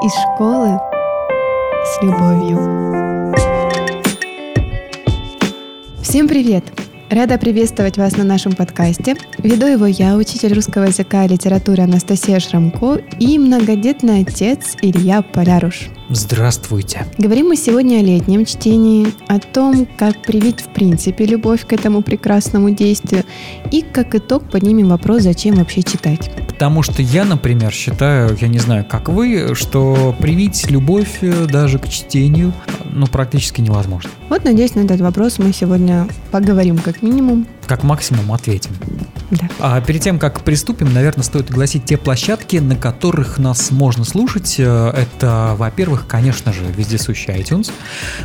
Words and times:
Из 0.00 0.12
школы 0.12 0.78
с 1.84 2.02
любовью. 2.04 3.34
Всем 6.00 6.28
привет! 6.28 6.64
Рада 7.10 7.36
приветствовать 7.36 7.96
вас 7.96 8.16
на 8.16 8.22
нашем 8.22 8.52
подкасте. 8.52 9.16
Веду 9.38 9.66
его 9.66 9.86
я, 9.86 10.14
учитель 10.14 10.54
русского 10.54 10.84
языка 10.84 11.24
и 11.24 11.28
литературы 11.28 11.82
Анастасия 11.82 12.38
Шрамко 12.38 13.00
и 13.18 13.40
многодетный 13.40 14.20
отец 14.20 14.76
Илья 14.82 15.22
Поляруш. 15.22 15.88
Здравствуйте. 16.10 17.04
Говорим 17.18 17.48
мы 17.48 17.56
сегодня 17.56 17.96
о 17.96 18.02
летнем 18.02 18.44
чтении, 18.44 19.08
о 19.26 19.40
том, 19.40 19.84
как 19.96 20.22
привить 20.22 20.60
в 20.60 20.68
принципе 20.68 21.26
любовь 21.26 21.66
к 21.66 21.72
этому 21.72 22.02
прекрасному 22.02 22.70
действию 22.70 23.24
и 23.72 23.82
как 23.82 24.14
итог 24.14 24.48
поднимем 24.48 24.90
вопрос, 24.90 25.22
зачем 25.22 25.56
вообще 25.56 25.82
читать. 25.82 26.30
Потому 26.58 26.82
что 26.82 27.02
я, 27.02 27.24
например, 27.24 27.72
считаю, 27.72 28.36
я 28.40 28.48
не 28.48 28.58
знаю, 28.58 28.84
как 28.84 29.08
вы, 29.10 29.54
что 29.54 30.12
привить 30.18 30.68
любовь 30.68 31.18
э, 31.20 31.46
даже 31.46 31.78
к 31.78 31.88
чтению, 31.88 32.52
ну, 32.84 33.06
практически 33.06 33.60
невозможно. 33.60 34.10
Вот, 34.28 34.42
надеюсь, 34.42 34.74
на 34.74 34.80
этот 34.80 35.00
вопрос 35.00 35.38
мы 35.38 35.52
сегодня 35.52 36.08
поговорим 36.32 36.78
как 36.78 37.00
минимум. 37.00 37.46
Как 37.68 37.84
максимум 37.84 38.32
ответим. 38.32 38.72
Да. 39.30 39.48
А 39.60 39.80
перед 39.80 40.00
тем, 40.00 40.18
как 40.18 40.40
приступим, 40.40 40.92
наверное, 40.92 41.22
стоит 41.22 41.50
огласить 41.50 41.84
те 41.84 41.96
площадки, 41.98 42.56
на 42.56 42.76
которых 42.76 43.38
нас 43.38 43.70
можно 43.70 44.04
слушать. 44.04 44.56
Э, 44.58 44.92
Это, 44.96 45.54
во-первых, 45.58 46.06
конечно 46.06 46.52
же, 46.52 46.60
вездесущий 46.64 47.34
iTunes. 47.34 47.70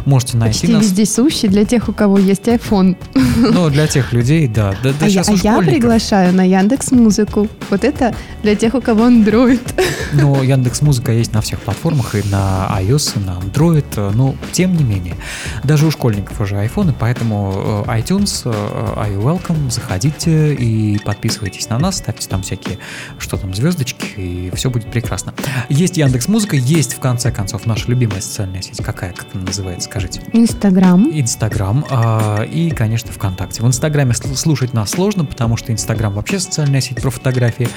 Можете 0.06 0.38
найти 0.38 0.60
Почти 0.62 0.74
нас. 0.74 0.84
вездесущий 0.84 1.50
для 1.50 1.66
тех, 1.66 1.90
у 1.90 1.94
кого 1.94 2.18
есть 2.18 2.48
iPhone. 2.48 2.96
Ну, 3.38 3.70
для 3.70 3.88
тех 3.88 4.14
людей, 4.14 4.48
да. 4.48 4.76
Да, 4.82 4.92
да 4.98 5.06
а 5.06 5.10
я, 5.10 5.22
а 5.28 5.34
я 5.34 5.60
приглашаю 5.60 6.34
на 6.34 6.44
Яндекс 6.48 6.92
Музыку. 6.92 7.50
Вот 7.70 7.84
это 7.84 8.16
для 8.42 8.56
тех, 8.56 8.74
у 8.74 8.82
кого 8.82 9.08
Android. 9.08 9.62
Ну, 10.14 10.44
Яндекс 10.44 10.82
Музыка 10.84 11.12
есть 11.12 11.34
на 11.34 11.42
всех 11.42 11.60
платформах, 11.60 12.14
и 12.14 12.22
на 12.30 12.70
iOS, 12.80 13.20
и 13.20 13.26
на 13.26 13.40
Android, 13.40 13.84
э, 13.96 14.12
но 14.14 14.36
тем 14.52 14.76
не 14.78 14.84
менее. 14.84 15.16
Даже 15.64 15.88
у 15.88 15.92
школьников 15.92 16.40
уже 16.40 16.56
iPhone, 16.56 16.94
поэтому 16.98 17.84
э, 17.88 18.00
iTunes, 18.00 18.46
are 18.46 19.12
you 19.12 19.22
welcome, 19.22 19.72
заходите 19.72 20.54
и 20.54 20.93
подписывайтесь 21.00 21.70
на 21.70 21.80
нас, 21.80 21.98
ставьте 21.98 22.28
там 22.28 22.42
всякие, 22.44 22.78
что 23.18 23.38
там, 23.38 23.54
звездочки, 23.54 24.06
и 24.18 24.52
все 24.56 24.70
будет 24.70 24.92
прекрасно. 24.92 25.34
Есть 25.70 25.98
Яндекс 25.98 26.28
Музыка, 26.28 26.56
есть, 26.56 26.94
в 26.94 27.00
конце 27.00 27.32
концов, 27.32 27.66
наша 27.66 27.90
любимая 27.90 28.22
социальная 28.22 28.62
сеть. 28.62 28.78
Какая, 28.84 29.14
как 29.14 29.28
она 29.34 29.44
называется, 29.44 29.90
скажите? 29.90 30.22
Инстаграм. 30.34 31.10
Инстаграм 31.12 31.86
а, 31.90 32.44
и, 32.44 32.70
конечно, 32.72 33.12
ВКонтакте. 33.12 33.62
В 33.64 33.68
Инстаграме 33.68 34.12
сл- 34.12 34.36
слушать 34.36 34.74
нас 34.74 34.92
сложно, 34.92 35.26
потому 35.26 35.58
что 35.58 35.72
Инстаграм 35.72 36.14
вообще 36.14 36.40
социальная 36.40 36.82
сеть 36.82 37.02
про 37.02 37.10
фотографии. 37.10 37.68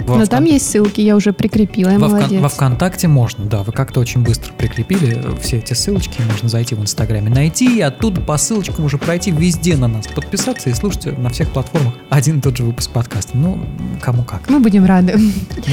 Во 0.00 0.16
Но 0.16 0.26
там 0.26 0.44
Вкон- 0.44 0.52
есть 0.52 0.70
ссылки, 0.70 1.00
я 1.00 1.16
уже 1.16 1.32
прикрепила, 1.32 1.90
во, 1.90 2.08
Вкон- 2.08 2.40
во 2.40 2.48
ВКонтакте 2.48 3.08
можно, 3.08 3.44
да, 3.44 3.62
вы 3.62 3.72
как-то 3.72 4.00
очень 4.00 4.22
быстро 4.22 4.52
прикрепили 4.52 5.16
э, 5.16 5.36
все 5.40 5.58
эти 5.58 5.72
ссылочки, 5.74 6.20
можно 6.30 6.48
зайти 6.48 6.74
в 6.74 6.80
Инстаграме, 6.82 7.30
найти 7.30 7.78
и 7.78 7.80
оттуда 7.80 8.20
по 8.20 8.36
ссылочкам 8.36 8.84
уже 8.84 8.98
пройти 8.98 9.30
везде 9.30 9.76
на 9.76 9.88
нас, 9.88 10.06
подписаться 10.06 10.70
и 10.70 10.74
слушать 10.74 11.18
на 11.18 11.30
всех 11.30 11.50
платформах 11.50 11.94
один 12.10 12.38
и 12.38 12.40
тот 12.40 12.56
же 12.56 12.64
выпуск 12.66 12.90
подкаста. 12.90 13.36
Ну, 13.36 13.58
кому 14.00 14.22
как. 14.22 14.48
Мы 14.48 14.60
будем 14.60 14.84
рады. 14.84 15.14
Мы 15.16 15.32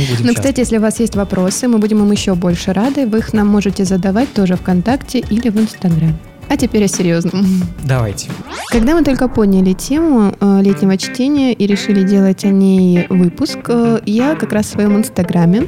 будем 0.10 0.28
Ну, 0.28 0.34
кстати, 0.34 0.60
если 0.60 0.78
у 0.78 0.82
вас 0.82 1.00
есть 1.00 1.16
вопросы, 1.16 1.68
мы 1.68 1.78
будем 1.80 2.00
им 2.00 2.12
еще 2.12 2.36
больше 2.36 2.74
рады. 2.74 3.06
Вы 3.06 3.20
их 3.20 3.34
нам 3.34 3.48
можете 3.48 3.86
задавать 3.86 4.32
тоже 4.34 4.56
ВКонтакте 4.56 5.20
или 5.20 5.50
в 5.50 5.60
Инстаграме. 5.60 6.16
А 6.50 6.58
теперь 6.58 6.84
о 6.86 6.88
серьезном. 6.88 7.46
Давайте. 7.84 8.30
Когда 8.70 8.96
мы 8.96 9.04
только 9.04 9.28
поняли 9.28 9.74
тему 9.74 10.36
э, 10.40 10.60
летнего 10.62 10.98
чтения 10.98 11.54
и 11.54 11.66
решили 11.66 12.04
делать 12.04 12.46
о 12.46 12.50
ней 12.50 13.08
выпуск, 13.10 13.60
э, 13.68 14.02
я 14.06 14.36
как 14.36 14.54
раз 14.54 14.68
в 14.68 14.70
своем 14.70 14.98
инстаграме 14.98 15.68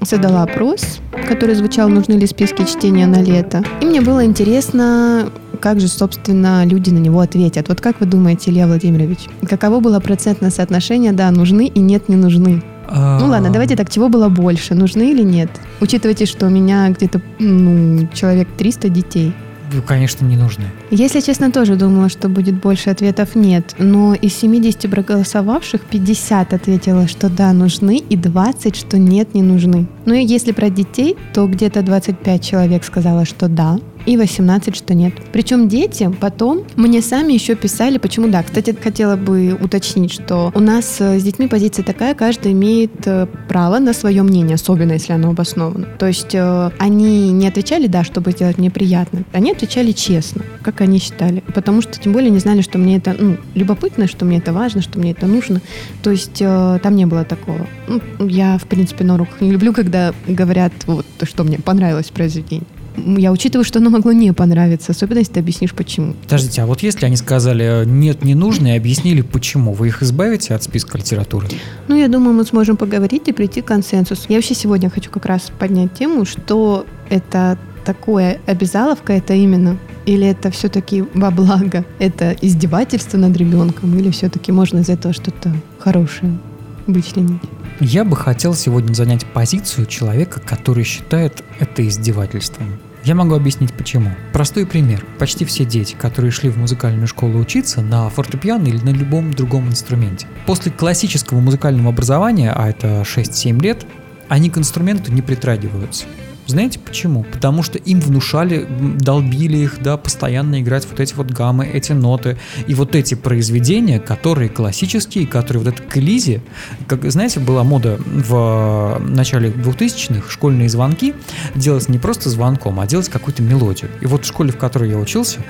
задала 0.00 0.42
опрос, 0.42 1.00
который 1.28 1.54
звучал 1.54 1.88
«Нужны 1.88 2.14
ли 2.14 2.26
списки 2.26 2.64
чтения 2.64 3.06
на 3.06 3.22
лето?». 3.22 3.62
И 3.80 3.86
мне 3.86 4.00
было 4.00 4.24
интересно, 4.24 5.30
как 5.60 5.80
же, 5.80 5.88
собственно, 5.88 6.64
люди 6.64 6.90
на 6.90 6.98
него 6.98 7.20
ответят. 7.20 7.68
Вот 7.68 7.80
как 7.80 8.00
вы 8.00 8.06
думаете, 8.06 8.50
Илья 8.50 8.66
Владимирович, 8.66 9.28
каково 9.48 9.80
было 9.80 10.00
процентное 10.00 10.50
соотношение 10.50 11.12
«да, 11.12 11.30
нужны» 11.30 11.66
и 11.66 11.80
«нет, 11.80 12.08
не 12.08 12.16
нужны»? 12.16 12.62
Ну 12.90 13.26
ладно, 13.26 13.50
давайте 13.50 13.76
так, 13.76 13.90
чего 13.90 14.08
было 14.08 14.28
больше, 14.28 14.74
нужны 14.74 15.10
или 15.10 15.22
нет? 15.22 15.50
Учитывайте, 15.80 16.26
что 16.26 16.46
у 16.46 16.50
меня 16.50 16.90
где-то 16.90 17.20
ну, 17.38 18.06
человек 18.12 18.48
300 18.58 18.88
детей. 18.90 19.32
Ну, 19.72 19.82
конечно, 19.82 20.24
не 20.24 20.36
нужны. 20.36 20.64
Если 20.90 21.20
честно, 21.20 21.50
тоже 21.50 21.76
думала, 21.76 22.08
что 22.08 22.28
будет 22.28 22.60
больше 22.60 22.90
ответов 22.90 23.34
нет. 23.34 23.74
Но 23.78 24.14
из 24.14 24.34
70 24.34 24.90
проголосовавших 24.90 25.80
50 25.80 26.52
ответило, 26.52 27.08
что 27.08 27.28
да, 27.28 27.52
нужны, 27.52 27.96
и 27.96 28.16
20, 28.16 28.76
что 28.76 28.98
нет, 28.98 29.34
не 29.34 29.42
нужны. 29.42 29.86
Ну 30.04 30.14
и 30.14 30.24
если 30.24 30.52
про 30.52 30.68
детей, 30.68 31.16
то 31.32 31.46
где-то 31.46 31.82
25 31.82 32.44
человек 32.44 32.84
сказала, 32.84 33.24
что 33.24 33.48
да, 33.48 33.78
и 34.06 34.16
18, 34.16 34.76
что 34.76 34.94
нет. 34.94 35.14
Причем 35.32 35.68
дети 35.68 36.10
потом 36.20 36.64
мне 36.76 37.02
сами 37.02 37.32
еще 37.32 37.54
писали, 37.54 37.98
почему 37.98 38.28
да. 38.28 38.42
Кстати, 38.42 38.76
хотела 38.80 39.16
бы 39.16 39.56
уточнить, 39.60 40.12
что 40.12 40.52
у 40.54 40.60
нас 40.60 41.00
э, 41.00 41.18
с 41.18 41.22
детьми 41.22 41.48
позиция 41.48 41.84
такая, 41.84 42.14
каждый 42.14 42.52
имеет 42.52 43.06
э, 43.06 43.26
право 43.48 43.78
на 43.78 43.92
свое 43.92 44.22
мнение, 44.22 44.54
особенно 44.54 44.92
если 44.92 45.12
оно 45.12 45.30
обосновано. 45.30 45.86
То 45.98 46.06
есть 46.06 46.34
э, 46.34 46.70
они 46.78 47.32
не 47.32 47.48
отвечали 47.48 47.86
да, 47.86 48.04
чтобы 48.04 48.32
сделать 48.32 48.58
мне 48.58 48.70
приятно, 48.70 49.24
они 49.32 49.52
отвечали 49.52 49.92
честно, 49.92 50.42
как 50.62 50.80
они 50.80 50.98
считали. 50.98 51.42
Потому 51.54 51.82
что 51.82 51.98
тем 51.98 52.12
более 52.12 52.30
не 52.30 52.38
знали, 52.38 52.60
что 52.60 52.78
мне 52.78 52.96
это 52.96 53.14
ну, 53.18 53.36
любопытно, 53.54 54.06
что 54.06 54.24
мне 54.24 54.38
это 54.38 54.52
важно, 54.52 54.82
что 54.82 54.98
мне 54.98 55.12
это 55.12 55.26
нужно. 55.26 55.60
То 56.02 56.10
есть 56.10 56.38
там 56.38 56.96
не 56.96 57.06
было 57.06 57.24
такого. 57.24 57.66
Ну, 57.88 58.00
я, 58.26 58.58
в 58.58 58.66
принципе, 58.66 59.04
на 59.04 59.14
уроках 59.14 59.40
не 59.40 59.50
люблю, 59.50 59.72
когда 59.72 60.12
говорят, 60.26 60.72
вот, 60.86 61.06
что 61.22 61.44
мне 61.44 61.58
понравилось 61.58 62.06
в 62.06 62.12
произведении. 62.12 62.66
Я 62.96 63.32
учитываю, 63.32 63.64
что 63.64 63.78
оно 63.80 63.90
могло 63.90 64.12
не 64.12 64.32
понравиться, 64.32 64.92
особенно 64.92 65.18
если 65.18 65.34
ты 65.34 65.40
объяснишь, 65.40 65.74
почему. 65.74 66.14
Подождите, 66.22 66.62
а 66.62 66.66
вот 66.66 66.82
если 66.82 67.06
они 67.06 67.16
сказали 67.16 67.82
э, 67.82 67.84
«нет, 67.84 68.24
не 68.24 68.34
нужно» 68.34 68.68
и 68.68 68.76
объяснили 68.76 69.22
почему, 69.22 69.72
вы 69.72 69.88
их 69.88 70.02
избавите 70.02 70.54
от 70.54 70.62
списка 70.62 70.98
литературы? 70.98 71.48
Ну, 71.88 71.96
я 71.96 72.08
думаю, 72.08 72.34
мы 72.34 72.44
сможем 72.44 72.76
поговорить 72.76 73.28
и 73.28 73.32
прийти 73.32 73.62
к 73.62 73.66
консенсусу. 73.66 74.22
Я 74.28 74.36
вообще 74.36 74.54
сегодня 74.54 74.90
хочу 74.90 75.10
как 75.10 75.26
раз 75.26 75.50
поднять 75.58 75.94
тему, 75.94 76.24
что 76.24 76.86
это 77.10 77.58
такое 77.84 78.38
обязаловка, 78.46 79.12
это 79.12 79.34
именно, 79.34 79.78
или 80.06 80.26
это 80.26 80.50
все-таки 80.50 81.04
во 81.14 81.30
благо, 81.30 81.84
это 81.98 82.36
издевательство 82.40 83.18
над 83.18 83.36
ребенком, 83.36 83.96
или 83.98 84.10
все-таки 84.10 84.52
можно 84.52 84.78
из 84.78 84.88
этого 84.88 85.12
что-то 85.12 85.52
хорошее 85.78 86.38
вычленить. 86.86 87.42
Я 87.80 88.04
бы 88.04 88.16
хотел 88.16 88.54
сегодня 88.54 88.94
занять 88.94 89.26
позицию 89.26 89.86
человека, 89.86 90.40
который 90.40 90.84
считает 90.84 91.42
это 91.58 91.86
издевательством. 91.86 92.78
Я 93.02 93.14
могу 93.14 93.34
объяснить 93.34 93.74
почему. 93.74 94.10
Простой 94.32 94.64
пример. 94.64 95.04
Почти 95.18 95.44
все 95.44 95.64
дети, 95.64 95.94
которые 95.94 96.30
шли 96.30 96.50
в 96.50 96.56
музыкальную 96.56 97.08
школу 97.08 97.38
учиться 97.38 97.82
на 97.82 98.08
фортепиано 98.08 98.68
или 98.68 98.78
на 98.78 98.90
любом 98.90 99.34
другом 99.34 99.68
инструменте, 99.68 100.26
после 100.46 100.70
классического 100.70 101.40
музыкального 101.40 101.90
образования, 101.90 102.52
а 102.54 102.70
это 102.70 103.02
6-7 103.02 103.60
лет, 103.60 103.84
они 104.28 104.50
к 104.50 104.56
инструменту 104.56 105.12
не 105.12 105.20
притрагиваются. 105.20 106.04
Знаете 106.46 106.78
почему? 106.78 107.24
Потому 107.24 107.62
что 107.62 107.78
им 107.78 108.00
внушали, 108.00 108.66
долбили 108.98 109.56
их, 109.58 109.82
да, 109.82 109.96
постоянно 109.96 110.60
играть 110.60 110.86
вот 110.90 111.00
эти 111.00 111.14
вот 111.14 111.30
гаммы, 111.30 111.66
эти 111.66 111.92
ноты 111.92 112.36
и 112.66 112.74
вот 112.74 112.94
эти 112.94 113.14
произведения, 113.14 113.98
которые 113.98 114.48
классические, 114.50 115.26
которые 115.26 115.64
вот 115.64 115.74
это 115.74 115.82
к 115.82 115.96
Элизе, 115.96 116.42
как, 116.86 117.10
знаете, 117.10 117.40
была 117.40 117.64
мода 117.64 117.98
в 118.06 119.00
начале 119.00 119.50
2000-х, 119.50 120.30
школьные 120.30 120.68
звонки 120.68 121.14
делать 121.54 121.88
не 121.88 121.98
просто 121.98 122.28
звонком, 122.28 122.78
а 122.80 122.86
делать 122.86 123.08
какую-то 123.08 123.42
мелодию. 123.42 123.90
И 124.00 124.06
вот 124.06 124.24
в 124.24 124.28
школе, 124.28 124.52
в 124.52 124.58
которой 124.58 124.90
я 124.90 124.98
учился, 124.98 125.40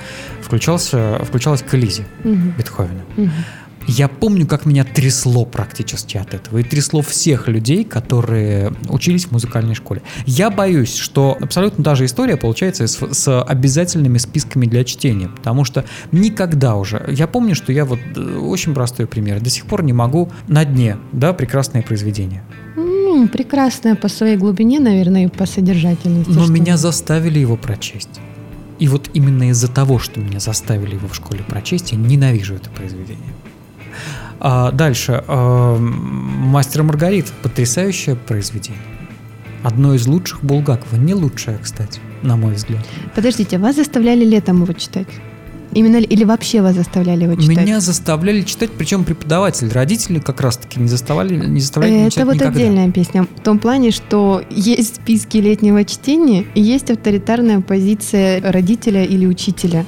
включался, 0.41 1.19
включалась 1.25 1.61
к 1.61 1.73
Элизе 1.75 2.05
Мгм. 2.23 2.53
Бетховена. 2.57 3.01
Мгм. 3.17 3.31
Я 3.87 4.07
помню, 4.07 4.47
как 4.47 4.65
меня 4.65 4.83
трясло 4.83 5.45
практически 5.45 6.17
от 6.17 6.33
этого. 6.33 6.57
И 6.59 6.63
трясло 6.63 7.01
всех 7.01 7.47
людей, 7.47 7.83
которые 7.83 8.73
учились 8.89 9.25
в 9.25 9.31
музыкальной 9.31 9.75
школе. 9.75 10.01
Я 10.25 10.49
боюсь, 10.49 10.95
что 10.95 11.37
абсолютно 11.39 11.83
та 11.83 11.95
же 11.95 12.05
история 12.05 12.35
получается 12.37 12.87
с, 12.87 13.13
с 13.13 13.41
обязательными 13.41 14.17
списками 14.17 14.65
для 14.65 14.83
чтения. 14.83 15.27
Потому 15.29 15.65
что 15.65 15.85
никогда 16.11 16.75
уже... 16.75 17.05
Я 17.09 17.27
помню, 17.27 17.55
что 17.55 17.71
я 17.71 17.85
вот... 17.85 17.99
э, 18.15 18.37
Очень 18.39 18.73
простой 18.73 19.07
пример. 19.07 19.39
До 19.39 19.49
сих 19.49 19.65
пор 19.65 19.83
не 19.83 19.93
могу 19.93 20.31
на 20.47 20.65
дне, 20.65 20.97
да, 21.11 21.33
прекрасное 21.33 21.81
произведение. 21.81 22.43
М, 22.77 23.27
прекрасная 23.27 23.95
по 23.95 24.07
своей 24.09 24.35
глубине, 24.37 24.79
наверное, 24.79 25.25
и 25.25 25.27
по 25.27 25.45
содержательности. 25.45 26.31
Но 26.31 26.47
меня 26.47 26.77
заставили 26.77 27.39
его 27.39 27.55
прочесть. 27.55 28.19
И 28.79 28.87
вот 28.87 29.09
именно 29.13 29.49
из-за 29.51 29.69
того, 29.69 29.99
что 29.99 30.19
меня 30.19 30.39
заставили 30.39 30.95
его 30.95 31.07
в 31.07 31.15
школе 31.15 31.43
прочесть, 31.47 31.91
я 31.93 31.97
ненавижу 31.97 32.55
это 32.55 32.69
произведение. 32.69 33.33
А 34.39 34.71
дальше. 34.71 35.23
а, 35.27 35.77
Мастер 35.77 36.81
и 36.81 36.83
Маргарита. 36.83 37.31
Потрясающее 37.41 38.15
произведение. 38.15 38.81
Одно 39.63 39.93
из 39.95 40.05
лучших 40.07 40.43
Булгакова. 40.43 40.97
Не 40.99 41.13
лучшее, 41.13 41.57
кстати, 41.61 41.99
на 42.21 42.35
мой 42.35 42.53
взгляд. 42.53 42.85
Подождите, 43.15 43.57
вас 43.57 43.75
заставляли 43.75 44.23
летом 44.25 44.61
его 44.63 44.73
читать? 44.73 45.07
Именно 45.73 45.97
или 45.97 46.23
вообще 46.23 46.61
вас 46.61 46.75
заставляли 46.75 47.23
его 47.23 47.35
читать? 47.35 47.57
Меня 47.57 47.79
заставляли 47.81 48.43
читать, 48.43 48.69
причем 48.77 49.03
преподаватели, 49.03 49.69
родители 49.69 50.19
как 50.19 50.39
раз-таки 50.39 50.79
не 50.79 50.87
заставляли, 50.87 51.35
не 51.47 51.59
заставляли 51.59 52.05
Это 52.07 52.25
вот 52.25 52.35
никогда. 52.35 52.59
отдельная 52.59 52.91
песня. 52.91 53.23
В 53.23 53.41
том 53.41 53.59
плане, 53.59 53.91
что 53.91 54.41
есть 54.49 54.97
списки 54.97 55.37
летнего 55.37 55.83
чтения 55.83 56.45
и 56.55 56.61
есть 56.61 56.91
авторитарная 56.91 57.59
позиция 57.59 58.39
родителя 58.51 59.03
или 59.03 59.25
учителя. 59.25 59.85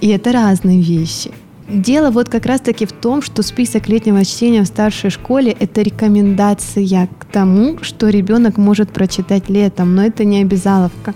И 0.00 0.08
это 0.08 0.32
разные 0.32 0.80
вещи. 0.80 1.30
Дело 1.68 2.10
вот 2.10 2.30
как 2.30 2.46
раз-таки 2.46 2.86
в 2.86 2.92
том, 2.92 3.20
что 3.20 3.42
список 3.42 3.88
летнего 3.88 4.24
чтения 4.24 4.62
в 4.62 4.66
старшей 4.66 5.10
школе– 5.10 5.54
это 5.60 5.82
рекомендация 5.82 7.08
к 7.18 7.26
тому, 7.26 7.78
что 7.82 8.08
ребенок 8.08 8.56
может 8.56 8.90
прочитать 8.90 9.50
летом, 9.50 9.94
но 9.94 10.02
это 10.02 10.24
не 10.24 10.40
обязаловка. 10.40 11.14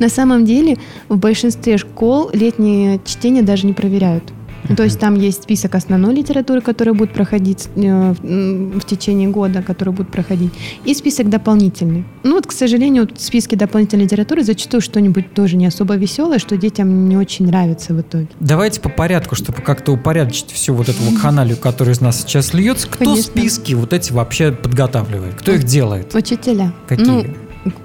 На 0.00 0.08
самом 0.08 0.44
деле 0.44 0.76
в 1.08 1.18
большинстве 1.18 1.78
школ 1.78 2.30
летнее 2.32 3.00
чтение 3.04 3.44
даже 3.44 3.64
не 3.66 3.74
проверяют. 3.74 4.24
Uh-huh. 4.64 4.76
То 4.76 4.84
есть 4.84 4.98
там 4.98 5.14
есть 5.14 5.42
список 5.44 5.74
основной 5.74 6.14
литературы, 6.14 6.60
которая 6.60 6.94
будет 6.94 7.12
проходить 7.12 7.68
э, 7.74 8.12
в 8.12 8.84
течение 8.84 9.28
года, 9.28 9.62
который 9.62 9.92
будет 9.92 10.08
проходить, 10.10 10.52
и 10.84 10.94
список 10.94 11.28
дополнительный. 11.28 12.04
Ну 12.22 12.34
вот, 12.34 12.46
к 12.46 12.52
сожалению, 12.52 13.08
в 13.12 13.20
списке 13.20 13.56
дополнительной 13.56 14.04
литературы 14.04 14.44
зачастую 14.44 14.80
что-нибудь 14.80 15.34
тоже 15.34 15.56
не 15.56 15.66
особо 15.66 15.96
веселое, 15.96 16.38
что 16.38 16.56
детям 16.56 17.08
не 17.08 17.16
очень 17.16 17.46
нравится 17.46 17.94
в 17.94 18.00
итоге. 18.00 18.28
Давайте 18.40 18.80
по 18.80 18.88
порядку, 18.88 19.34
чтобы 19.34 19.62
как-то 19.62 19.92
упорядочить 19.92 20.50
всю 20.52 20.74
вот 20.74 20.88
эту 20.88 21.02
вакханалию, 21.02 21.56
которая 21.56 21.94
из 21.94 22.00
нас 22.00 22.20
сейчас 22.20 22.54
льется. 22.54 22.86
Кто 22.88 23.04
Конечно. 23.04 23.22
списки 23.22 23.74
вот 23.74 23.92
эти 23.92 24.12
вообще 24.12 24.52
подготавливает? 24.52 25.34
Кто 25.34 25.52
их 25.52 25.64
делает? 25.64 26.14
Учителя. 26.14 26.72
Какие? 26.86 27.06
Ну, 27.06 27.24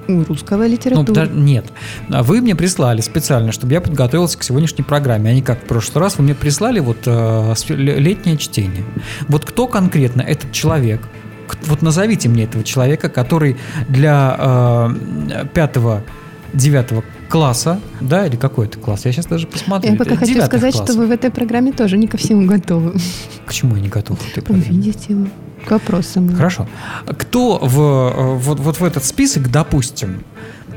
русского 0.07 0.67
литературы. 0.67 1.29
Ну, 1.31 1.41
нет. 1.41 1.65
А 2.09 2.23
вы 2.23 2.41
мне 2.41 2.55
прислали 2.55 3.01
специально, 3.01 3.51
чтобы 3.51 3.73
я 3.73 3.81
подготовился 3.81 4.37
к 4.37 4.43
сегодняшней 4.43 4.83
программе, 4.83 5.31
а 5.31 5.33
не 5.33 5.41
как 5.41 5.59
в 5.63 5.65
прошлый 5.65 6.03
раз. 6.03 6.17
Вы 6.17 6.23
мне 6.23 6.35
прислали 6.35 6.79
вот 6.79 6.99
э, 7.05 7.53
летнее 7.69 8.37
чтение. 8.37 8.83
Вот 9.27 9.45
кто 9.45 9.67
конкретно 9.67 10.21
этот 10.21 10.51
человек? 10.51 11.01
Вот 11.65 11.81
назовите 11.81 12.29
мне 12.29 12.43
этого 12.43 12.63
человека, 12.63 13.09
который 13.09 13.57
для 13.87 14.35
э, 14.37 15.45
пятого, 15.53 16.03
девятого 16.53 17.03
класса, 17.29 17.79
да, 18.01 18.25
или 18.25 18.35
какой 18.35 18.67
это 18.67 18.79
класс? 18.79 19.05
Я 19.05 19.11
сейчас 19.11 19.25
даже 19.25 19.47
посмотрю. 19.47 19.91
Я 19.91 19.97
пока 19.97 20.15
хочу 20.15 20.41
сказать, 20.41 20.73
класс. 20.73 20.89
что 20.89 20.97
вы 20.97 21.07
в 21.07 21.11
этой 21.11 21.31
программе 21.31 21.71
тоже 21.71 21.97
не 21.97 22.07
ко 22.07 22.17
всему 22.17 22.45
готовы. 22.47 22.93
К 23.45 23.53
чему 23.53 23.75
я 23.75 23.81
не 23.81 23.89
готов 23.89 24.19
в 24.19 24.31
этой 24.31 24.41
программе? 24.41 24.69
Увидите 24.69 25.15
к 25.65 25.71
вопросам. 25.71 26.35
Хорошо. 26.35 26.67
Кто 27.05 27.59
в, 27.61 28.37
вот, 28.37 28.59
вот 28.59 28.79
в 28.79 28.83
этот 28.83 29.03
список, 29.03 29.51
допустим, 29.51 30.23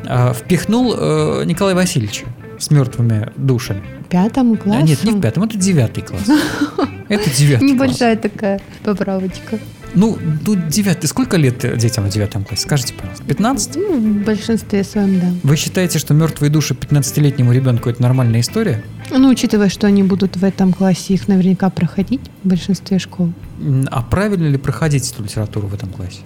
э, 0.05 0.33
впихнул 0.33 0.95
э, 0.97 1.45
Николая 1.45 1.75
Васильевича 1.75 2.27
с 2.59 2.71
мертвыми 2.71 3.33
душами? 3.37 3.83
Пятому 4.09 4.57
классу? 4.57 4.87
Нет, 4.87 5.05
не 5.05 5.13
в 5.13 5.21
пятом, 5.21 5.45
это 5.45 5.57
девятый 5.57 6.03
класс. 6.03 6.29
Это 7.09 7.31
девятый 7.31 7.69
Небольшая 7.73 8.17
такая 8.17 8.61
поправочка. 8.83 9.59
Ну, 9.95 10.19
тут 10.45 10.69
девятый. 10.69 11.09
Сколько 11.09 11.37
лет 11.37 11.59
детям 11.79 12.05
в 12.05 12.09
девятом 12.11 12.45
классе? 12.45 12.63
Скажите, 12.63 12.95
пожалуйста. 12.95 13.25
15? 13.25 13.77
Ну, 13.77 13.99
в 13.99 14.25
большинстве 14.25 14.85
своем, 14.85 15.21
да. 15.21 15.27
Вы 15.43 15.57
считаете, 15.57 15.99
что 15.99 16.15
мертвые 16.15 16.51
души 16.51 16.75
15-летнему 16.75 17.53
ребенку 17.53 17.91
это 17.91 18.03
нормальная 18.03 18.41
история? 18.41 18.83
Ну, 19.11 19.29
учитывая, 19.29 19.69
что 19.69 19.87
они 19.87 20.03
будут 20.03 20.37
в 20.37 20.45
этом 20.45 20.73
классе, 20.73 21.15
их 21.15 21.29
наверняка 21.29 21.71
проходить 21.71 22.21
в 22.45 22.49
большинстве 22.49 22.99
школ. 22.99 23.33
А 23.91 24.03
правильно 24.03 24.47
ли 24.47 24.59
проходить 24.59 25.11
эту 25.11 25.23
литературу 25.23 25.67
в 25.67 25.75
этом 25.75 25.91
классе? 25.91 26.21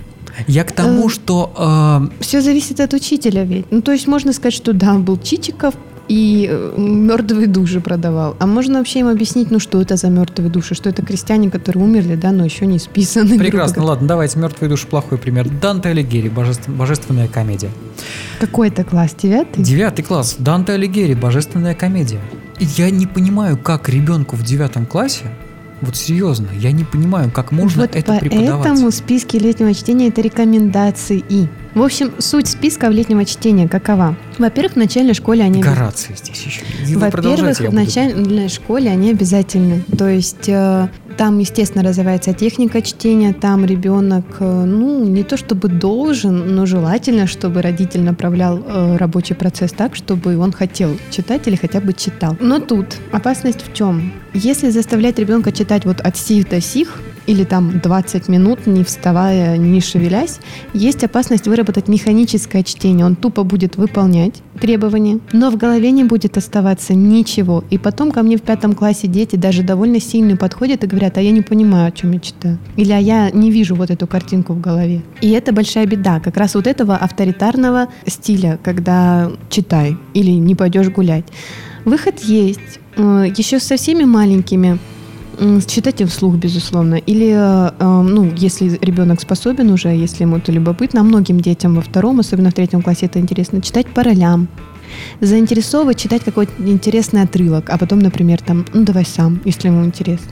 Я 0.47 0.65
к 0.65 0.73
тому, 0.73 1.07
э, 1.07 1.11
что... 1.11 1.53
Э... 1.57 2.23
Все 2.23 2.41
зависит 2.41 2.81
от 2.81 2.93
учителя 2.93 3.45
ведь. 3.45 3.71
Ну, 3.71 3.83
то 3.83 3.93
есть 3.93 4.07
можно 4.07 4.33
сказать, 4.33 4.55
что 4.55 4.73
да, 4.73 4.95
был 4.95 5.19
Чичиков, 5.19 5.75
и 6.09 6.49
э, 6.51 6.75
мертвые 6.77 7.47
души 7.47 7.81
продавал. 7.81 8.37
А 8.39 8.47
можно 8.47 8.79
вообще 8.79 9.01
им 9.01 9.09
объяснить, 9.09 9.51
ну 9.51 9.59
что 9.59 9.81
это 9.81 9.97
за 9.97 10.09
мертвые 10.09 10.51
души, 10.51 10.75
что 10.75 10.89
это 10.91 11.05
крестьяне, 11.05 11.51
которые 11.51 11.85
умерли, 11.85 12.15
да, 12.15 12.33
но 12.33 12.45
еще 12.45 12.67
не 12.67 12.79
списаны. 12.79 13.39
Прекрасно, 13.39 13.85
ладно, 13.85 14.09
давайте 14.09 14.39
мертвые 14.39 14.69
души 14.69 14.87
плохой 14.87 15.19
пример. 15.19 15.49
Данте 15.49 15.91
Алигьери, 15.91 16.29
божеств... 16.29 16.69
божественная 16.69 17.29
комедия. 17.29 17.71
Какой 18.41 18.69
это 18.69 18.85
класс? 18.85 19.15
Девятый? 19.21 19.63
Девятый 19.63 20.05
класс. 20.05 20.37
Данте 20.39 20.73
Алигьери, 20.73 21.15
божественная 21.15 21.75
комедия. 21.75 22.21
Я 22.59 22.91
не 22.91 23.07
понимаю, 23.07 23.57
как 23.57 23.89
ребенку 23.89 24.37
в 24.37 24.43
девятом 24.43 24.87
классе 24.87 25.25
вот 25.85 25.97
серьезно, 25.97 26.49
я 26.59 26.73
не 26.73 26.85
понимаю, 26.85 27.31
как 27.31 27.53
можно 27.53 27.83
вот 27.83 27.97
это 27.97 28.19
преподавать. 28.19 28.65
Поэтому 28.65 28.91
списки 28.91 29.37
летнего 29.37 29.73
чтения 29.75 30.09
это 30.09 30.21
рекомендации. 30.21 31.25
В 31.75 31.83
общем, 31.83 32.13
суть 32.19 32.49
списков 32.49 32.93
летнего 32.93 33.25
чтения 33.25 33.69
какова? 33.69 34.17
Во-первых, 34.39 34.75
в 34.75 34.77
начальной 34.77 35.15
школе 35.15 35.43
они... 35.43 35.61
Горация 35.61 36.17
здесь 36.17 36.41
еще. 36.43 36.63
Во-первых, 36.97 37.59
в 37.59 37.75
начальной 37.75 38.49
школе 38.49 38.91
они 38.91 39.11
обязательны. 39.11 39.83
То 39.99 40.09
есть 40.09 40.49
э, 40.49 40.89
там, 41.17 41.39
естественно, 41.39 41.85
развивается 41.85 42.33
техника 42.33 42.83
чтения, 42.83 43.33
там 43.33 43.65
ребенок, 43.65 44.25
э, 44.41 44.65
ну, 44.65 45.05
не 45.05 45.23
то 45.23 45.37
чтобы 45.37 45.69
должен, 45.69 46.55
но 46.55 46.67
желательно, 46.67 47.27
чтобы 47.27 47.63
родитель 47.63 48.03
направлял 48.03 48.59
э, 48.59 48.97
рабочий 48.97 49.35
процесс 49.35 49.73
так, 49.73 49.97
чтобы 49.97 50.37
он 50.37 50.53
хотел 50.53 50.91
читать 51.11 51.47
или 51.49 51.57
хотя 51.57 51.81
бы 51.81 51.93
читал. 51.93 52.37
Но 52.41 52.59
тут 52.59 52.97
опасность 53.13 53.65
в 53.67 53.73
чем? 53.73 54.13
Если 54.33 54.71
заставлять 54.71 55.19
ребенка 55.19 55.53
читать 55.53 55.85
вот 55.85 56.01
от 56.01 56.17
сих 56.17 56.49
до 56.49 56.61
сих, 56.61 57.01
или 57.27 57.45
там 57.45 57.81
20 57.81 58.29
минут, 58.29 58.67
не 58.67 58.85
вставая, 58.85 59.57
не 59.57 59.81
шевелясь, 59.81 60.41
есть 60.73 61.05
опасность 61.05 61.47
выработать 61.47 61.89
механическое 61.89 62.63
чтение. 62.63 63.07
Он 63.07 63.17
тупо 63.17 63.45
будет 63.45 63.77
выполнять 63.77 64.43
требования, 64.61 65.21
но 65.33 65.51
в 65.51 65.57
голове 65.57 65.91
не 65.91 66.05
будет 66.05 66.37
оставаться 66.37 66.95
ничего. 66.95 67.65
И 67.71 67.79
потом 67.79 68.13
ко 68.13 68.23
мне 68.23 68.37
в 68.37 68.43
пятом 68.43 68.75
классе 68.75 69.07
дети 69.07 69.37
даже 69.37 69.63
довольно 69.63 70.01
сильно 70.01 70.37
подходят 70.37 70.85
и 70.85 70.87
говорят, 70.87 71.19
а 71.19 71.21
я 71.21 71.31
не 71.31 71.43
понимаю, 71.43 71.89
о 71.89 71.93
чем 71.93 72.13
я 72.13 72.21
читаю. 72.21 72.59
Или 72.77 72.93
а 72.93 72.99
я 72.99 73.31
не 73.31 73.51
вижу 73.51 73.75
вот 73.75 73.91
эту 73.91 74.07
картинку 74.07 74.53
в 74.53 74.61
голове. 74.61 75.03
И 75.21 75.31
это 75.31 75.53
большая 75.53 75.87
беда. 75.87 76.21
Как 76.21 76.37
раз 76.37 76.55
вот 76.55 76.67
этого 76.67 76.97
авторитарного 76.97 77.89
стиля, 78.07 78.59
когда 78.63 79.31
читай 79.51 79.97
или 80.13 80.31
не 80.31 80.55
пойдешь 80.55 80.89
гулять. 80.89 81.25
Выход 81.85 82.21
есть. 82.21 82.81
Э, 82.97 83.27
Еще 83.37 83.59
со 83.59 83.77
всеми 83.77 84.05
маленькими 84.05 84.79
Читайте 85.67 86.07
вслух, 86.07 86.37
безусловно. 86.37 86.95
Или, 86.95 87.33
э, 87.35 87.71
э, 87.79 88.03
ну, 88.03 88.33
если 88.37 88.79
ребенок 88.81 89.21
способен 89.21 89.71
уже, 89.71 89.89
если 89.89 90.25
ему 90.25 90.37
это 90.37 90.53
любопытно, 90.53 91.01
а 91.01 91.05
многим 91.05 91.41
детям 91.41 91.75
во 91.75 91.81
втором, 91.81 92.21
особенно 92.21 92.51
в 92.51 92.55
третьем 92.55 92.83
классе 92.83 93.07
это 93.07 93.19
интересно, 93.19 93.61
читать 93.61 93.87
по 93.87 94.03
ролям. 94.03 94.49
Заинтересовывать 95.21 95.99
читать 95.99 96.23
какой-то 96.25 96.53
интересный 96.59 97.23
отрывок, 97.23 97.71
а 97.71 97.79
потом, 97.79 97.99
например, 97.99 98.41
там, 98.41 98.65
ну, 98.73 98.85
давай 98.85 99.05
сам, 99.05 99.41
если 99.45 99.69
ему 99.69 99.85
интересно. 99.85 100.31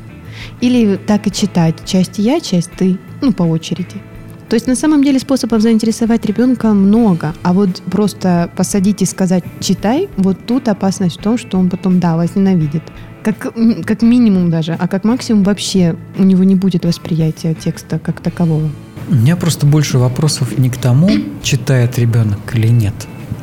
Или 0.60 0.96
так 0.96 1.26
и 1.26 1.32
читать. 1.32 1.76
Часть 1.84 2.18
я, 2.18 2.40
часть 2.40 2.70
ты, 2.72 2.98
ну, 3.20 3.32
по 3.32 3.42
очереди. 3.42 4.00
То 4.48 4.54
есть 4.54 4.66
на 4.66 4.76
самом 4.76 5.02
деле 5.02 5.18
способов 5.18 5.62
заинтересовать 5.62 6.26
ребенка 6.26 6.74
много, 6.74 7.34
а 7.42 7.54
вот 7.54 7.82
просто 7.90 8.50
посадить 8.54 9.00
и 9.00 9.06
сказать 9.06 9.44
«читай», 9.60 10.10
вот 10.18 10.36
тут 10.46 10.68
опасность 10.68 11.18
в 11.18 11.22
том, 11.22 11.38
что 11.38 11.58
он 11.58 11.70
потом, 11.70 12.00
да, 12.00 12.16
возненавидит. 12.16 12.82
Как, 13.24 13.38
как 13.86 14.02
минимум 14.02 14.50
даже, 14.50 14.76
а 14.78 14.88
как 14.88 15.04
максимум 15.04 15.44
вообще 15.44 15.96
у 16.18 16.22
него 16.22 16.44
не 16.44 16.54
будет 16.54 16.84
восприятия 16.84 17.54
текста 17.54 17.98
как 17.98 18.20
такового. 18.20 18.68
У 19.08 19.14
меня 19.14 19.36
просто 19.36 19.66
больше 19.66 19.98
вопросов 19.98 20.58
не 20.58 20.70
к 20.70 20.76
тому, 20.76 21.10
читает 21.42 21.98
ребенок 21.98 22.38
или 22.54 22.68
нет. 22.68 22.94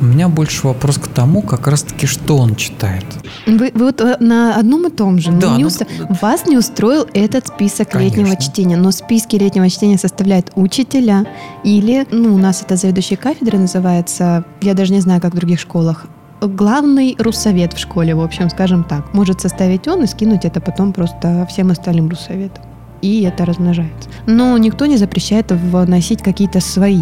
У 0.01 0.05
меня 0.05 0.29
больше 0.29 0.65
вопрос 0.65 0.97
к 0.97 1.07
тому, 1.07 1.41
как 1.41 1.67
раз-таки, 1.67 2.05
что 2.05 2.37
он 2.37 2.55
читает. 2.55 3.03
Вы, 3.45 3.71
вы 3.73 3.85
вот 3.85 3.99
э, 3.99 4.15
на 4.21 4.55
одном 4.55 4.87
и 4.87 4.89
том 4.89 5.19
же. 5.19 5.31
Да, 5.31 5.57
не 5.57 5.63
ну, 5.63 5.67
устро... 5.67 5.87
Вас 6.21 6.45
не 6.47 6.57
устроил 6.57 7.05
этот 7.13 7.47
список 7.47 7.89
Конечно. 7.89 8.21
летнего 8.21 8.41
чтения, 8.41 8.77
но 8.77 8.91
списки 8.91 9.35
летнего 9.35 9.69
чтения 9.69 9.97
составляют 9.97 10.51
учителя 10.55 11.25
или, 11.65 12.07
ну, 12.11 12.33
у 12.33 12.37
нас 12.37 12.61
это 12.61 12.77
заведующая 12.77 13.17
кафедры 13.17 13.57
называется, 13.57 14.45
я 14.61 14.73
даже 14.73 14.93
не 14.93 15.01
знаю, 15.01 15.19
как 15.19 15.33
в 15.33 15.35
других 15.35 15.59
школах, 15.59 16.07
главный 16.41 17.15
руссовет 17.19 17.73
в 17.73 17.79
школе, 17.79 18.15
в 18.15 18.21
общем, 18.21 18.49
скажем 18.49 18.83
так. 18.83 19.13
Может 19.13 19.41
составить 19.41 19.87
он 19.87 20.03
и 20.03 20.07
скинуть 20.07 20.45
это 20.45 20.61
потом 20.61 20.93
просто 20.93 21.45
всем 21.49 21.71
остальным 21.71 22.09
руссоветам. 22.09 22.63
И 23.01 23.23
это 23.23 23.45
размножается. 23.45 24.09
Но 24.25 24.57
никто 24.57 24.85
не 24.85 24.97
запрещает 24.97 25.51
вносить 25.51 26.21
какие-то 26.21 26.59
свои 26.59 27.01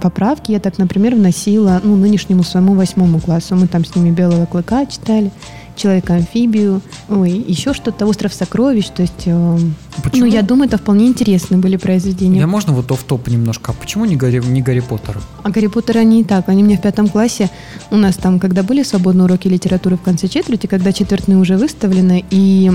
поправки. 0.00 0.52
Я 0.52 0.60
так, 0.60 0.78
например, 0.78 1.14
вносила 1.14 1.80
ну, 1.82 1.96
нынешнему 1.96 2.42
своему 2.42 2.74
восьмому 2.74 3.20
классу. 3.20 3.56
Мы 3.56 3.66
там 3.66 3.84
с 3.84 3.94
ними 3.94 4.10
«Белого 4.10 4.46
клыка» 4.46 4.86
читали. 4.86 5.30
Человека-амфибию, 5.76 6.80
ой, 7.08 7.32
еще 7.32 7.72
что-то, 7.72 8.06
Остров 8.06 8.34
сокровищ, 8.34 8.88
то 8.88 9.02
есть, 9.02 9.22
э, 9.26 9.58
ну, 10.14 10.24
я 10.24 10.42
думаю, 10.42 10.68
это 10.68 10.78
вполне 10.78 11.06
интересные 11.06 11.58
были 11.58 11.76
произведения. 11.76 12.40
Я 12.40 12.46
можно 12.46 12.72
вот 12.72 12.90
оф 12.92 13.02
топ 13.04 13.28
немножко, 13.28 13.72
а 13.72 13.74
почему 13.74 14.04
не 14.04 14.16
Гарри, 14.16 14.42
не 14.44 14.62
Гарри 14.62 14.80
Поттер? 14.80 15.18
А 15.42 15.50
Гарри 15.50 15.68
Поттер 15.68 15.98
они 15.98 16.20
и 16.20 16.24
так, 16.24 16.48
они 16.48 16.62
мне 16.62 16.76
в 16.76 16.82
пятом 16.82 17.08
классе, 17.08 17.50
у 17.90 17.96
нас 17.96 18.16
там, 18.16 18.38
когда 18.38 18.62
были 18.62 18.82
свободные 18.82 19.24
уроки 19.24 19.48
литературы 19.48 19.96
в 19.96 20.02
конце 20.02 20.28
четверти, 20.28 20.66
когда 20.66 20.92
четвертные 20.92 21.38
уже 21.38 21.56
выставлены, 21.56 22.24
и 22.30 22.70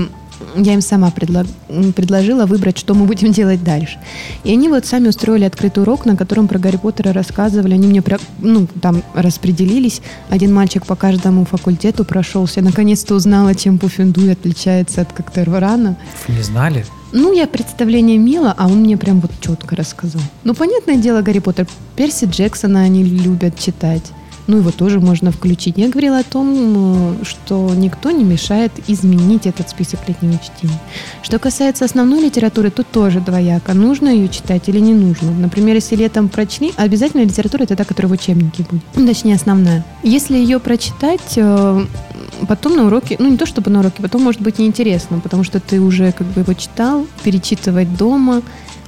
я 0.56 0.74
им 0.74 0.80
сама 0.80 1.12
предло- 1.14 1.46
предложила 1.92 2.46
выбрать, 2.46 2.78
что 2.78 2.94
мы 2.94 3.06
будем 3.06 3.32
делать 3.32 3.62
дальше. 3.64 3.98
И 4.44 4.52
они 4.52 4.68
вот 4.68 4.86
сами 4.86 5.08
устроили 5.08 5.44
открытый 5.44 5.82
урок, 5.82 6.06
на 6.06 6.16
котором 6.16 6.48
про 6.48 6.58
Гарри 6.58 6.76
Поттера 6.76 7.12
рассказывали. 7.12 7.74
Они 7.74 7.86
мне 7.86 8.02
про, 8.02 8.18
ну, 8.40 8.66
там 8.80 9.02
распределились. 9.14 10.00
Один 10.30 10.52
мальчик 10.54 10.86
по 10.86 10.96
каждому 10.96 11.44
факультету 11.44 12.04
прошелся. 12.04 12.60
Наконец-то 12.60 13.14
узнала, 13.14 13.54
чем 13.54 13.78
Пуффендуй 13.78 14.32
отличается 14.32 15.02
от 15.02 15.12
Коктерврана. 15.12 15.96
Не 16.28 16.42
знали? 16.42 16.84
Ну, 17.12 17.32
я 17.32 17.46
представление 17.46 18.16
имела, 18.16 18.54
а 18.56 18.66
он 18.66 18.80
мне 18.80 18.96
прям 18.98 19.20
вот 19.20 19.30
четко 19.40 19.74
рассказал. 19.76 20.20
Ну, 20.44 20.54
понятное 20.54 20.96
дело, 20.96 21.22
Гарри 21.22 21.38
Поттер. 21.38 21.66
Перси 21.96 22.26
Джексона 22.26 22.82
они 22.82 23.02
любят 23.02 23.58
читать. 23.58 24.02
Ну, 24.48 24.56
его 24.56 24.70
тоже 24.70 24.98
можно 24.98 25.30
включить. 25.30 25.76
Я 25.76 25.90
говорила 25.90 26.18
о 26.18 26.24
том, 26.24 27.18
что 27.22 27.70
никто 27.74 28.10
не 28.10 28.24
мешает 28.24 28.72
изменить 28.88 29.46
этот 29.46 29.68
список 29.68 30.00
летнего 30.08 30.38
чтения. 30.38 30.80
Что 31.22 31.38
касается 31.38 31.84
основной 31.84 32.22
литературы, 32.22 32.70
тут 32.70 32.86
тоже 32.90 33.20
двояко. 33.20 33.74
Нужно 33.74 34.08
ее 34.08 34.28
читать 34.30 34.66
или 34.70 34.80
не 34.80 34.94
нужно. 34.94 35.30
Например, 35.32 35.74
если 35.74 35.96
летом 35.96 36.30
прочли, 36.30 36.72
обязательно 36.76 37.24
литература 37.24 37.64
это 37.64 37.76
та, 37.76 37.84
которая 37.84 38.08
в 38.08 38.14
учебнике 38.14 38.64
будет. 38.70 38.82
Ну, 38.96 39.06
точнее, 39.06 39.34
основная. 39.34 39.84
Если 40.02 40.38
ее 40.38 40.60
прочитать, 40.60 41.34
э, 41.36 41.86
потом 42.48 42.76
на 42.76 42.86
уроке, 42.86 43.16
ну 43.18 43.28
не 43.28 43.36
то 43.36 43.44
чтобы 43.44 43.70
на 43.70 43.80
уроке, 43.80 44.00
потом 44.00 44.22
может 44.22 44.40
быть 44.40 44.58
неинтересно, 44.58 45.20
потому 45.20 45.44
что 45.44 45.60
ты 45.60 45.78
уже 45.78 46.12
как 46.12 46.26
бы 46.28 46.40
его 46.40 46.54
читал, 46.54 47.06
перечитывать 47.22 47.94
дома, 47.96 48.40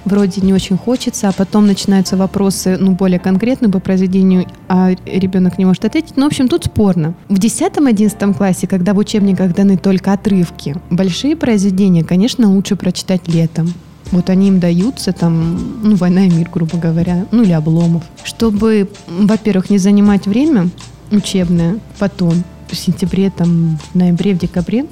вроде 0.05 0.41
не 0.41 0.53
очень 0.53 0.77
хочется, 0.77 1.29
а 1.29 1.33
потом 1.33 1.67
начинаются 1.67 2.17
вопросы, 2.17 2.77
ну, 2.79 2.93
более 2.93 3.19
конкретные 3.19 3.71
по 3.71 3.81
произведению, 3.81 4.47
а 4.69 4.91
ребенок 5.07 5.59
не 5.59 5.65
может 5.65 5.85
ответить. 5.85 6.17
Ну, 6.17 6.25
в 6.25 6.27
общем, 6.29 6.49
тут 6.49 6.65
спорно. 6.65 7.15
В 7.29 7.39
10-11 7.39 8.35
классе, 8.35 8.67
когда 8.67 8.95
в 8.95 8.99
учебниках 8.99 9.55
даны 9.55 9.77
только 9.77 10.13
отрывки, 10.13 10.77
большие 10.91 11.37
произведения, 11.37 12.05
конечно, 12.05 12.51
лучше 12.51 12.77
прочитать 12.77 13.29
летом. 13.29 13.73
Вот 14.13 14.29
они 14.29 14.49
им 14.49 14.59
даются, 14.59 15.13
там, 15.13 15.59
ну, 15.83 15.95
«Война 15.95 16.27
и 16.27 16.31
мир», 16.31 16.49
грубо 16.53 16.79
говоря, 16.79 17.27
ну, 17.31 17.45
или 17.45 17.53
«Обломов». 17.53 18.03
Чтобы, 18.25 18.89
во-первых, 19.07 19.71
не 19.71 19.79
занимать 19.79 20.27
время 20.27 20.69
учебное 21.13 21.79
потом, 21.99 22.43
в 22.69 22.77
сентябре, 22.77 23.31
там, 23.31 23.79
в 23.93 23.95
ноябре, 23.97 24.35
в 24.35 24.39
декабре, 24.39 24.87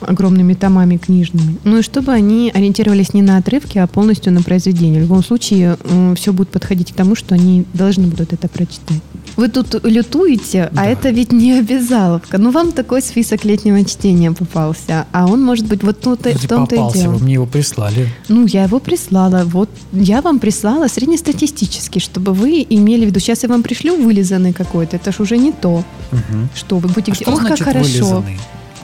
огромными 0.00 0.54
томами 0.54 0.96
книжными. 0.96 1.56
Ну 1.64 1.78
и 1.78 1.82
чтобы 1.82 2.12
они 2.12 2.50
ориентировались 2.54 3.14
не 3.14 3.22
на 3.22 3.36
отрывки, 3.38 3.78
а 3.78 3.86
полностью 3.86 4.32
на 4.32 4.42
произведение. 4.42 5.00
В 5.00 5.04
любом 5.04 5.24
случае, 5.24 5.76
все 6.16 6.32
будет 6.32 6.48
подходить 6.50 6.92
к 6.92 6.94
тому, 6.96 7.14
что 7.14 7.34
они 7.34 7.64
должны 7.74 8.06
будут 8.06 8.32
это 8.32 8.48
прочитать. 8.48 9.00
Вы 9.36 9.48
тут 9.48 9.84
лютуете, 9.84 10.64
а 10.64 10.70
Да. 10.74 10.82
а 10.82 10.86
это 10.86 11.10
ведь 11.10 11.30
не 11.32 11.52
обязаловка. 11.58 12.38
Ну, 12.38 12.50
вам 12.50 12.72
такой 12.72 13.02
список 13.02 13.44
летнего 13.44 13.84
чтения 13.84 14.32
попался, 14.32 15.06
а 15.12 15.26
он 15.26 15.42
может 15.42 15.66
быть 15.66 15.82
вот 15.84 16.00
тут 16.00 16.20
в 16.20 16.24
Вроде 16.24 16.48
том-то 16.48 16.74
и 16.74 16.78
попался, 16.78 16.98
дело. 17.02 17.12
вы 17.12 17.24
мне 17.24 17.34
его 17.34 17.46
прислали. 17.46 18.08
Ну, 18.28 18.46
я 18.46 18.64
его 18.64 18.80
прислала. 18.80 19.42
Вот 19.44 19.70
я 19.92 20.22
вам 20.22 20.38
прислала 20.40 20.88
среднестатистически, 20.88 21.98
чтобы 22.00 22.32
вы 22.32 22.66
имели 22.68 23.04
в 23.04 23.08
виду. 23.08 23.20
Сейчас 23.20 23.42
я 23.44 23.48
вам 23.48 23.62
пришлю 23.62 23.96
вылизанный 24.02 24.52
какой-то. 24.52 24.96
Это 24.96 25.12
ж 25.12 25.20
уже 25.20 25.36
не 25.38 25.52
то, 25.52 25.84
Мгм. 26.10 26.48
что 26.54 26.78
вы 26.78 26.88
будете 26.88 27.12
А 27.12 27.14
что 27.14 27.30
ох, 27.32 27.38
как 27.38 27.46
значит 27.48 27.64
хорошо. 27.64 27.84
вылизанный? 27.88 28.38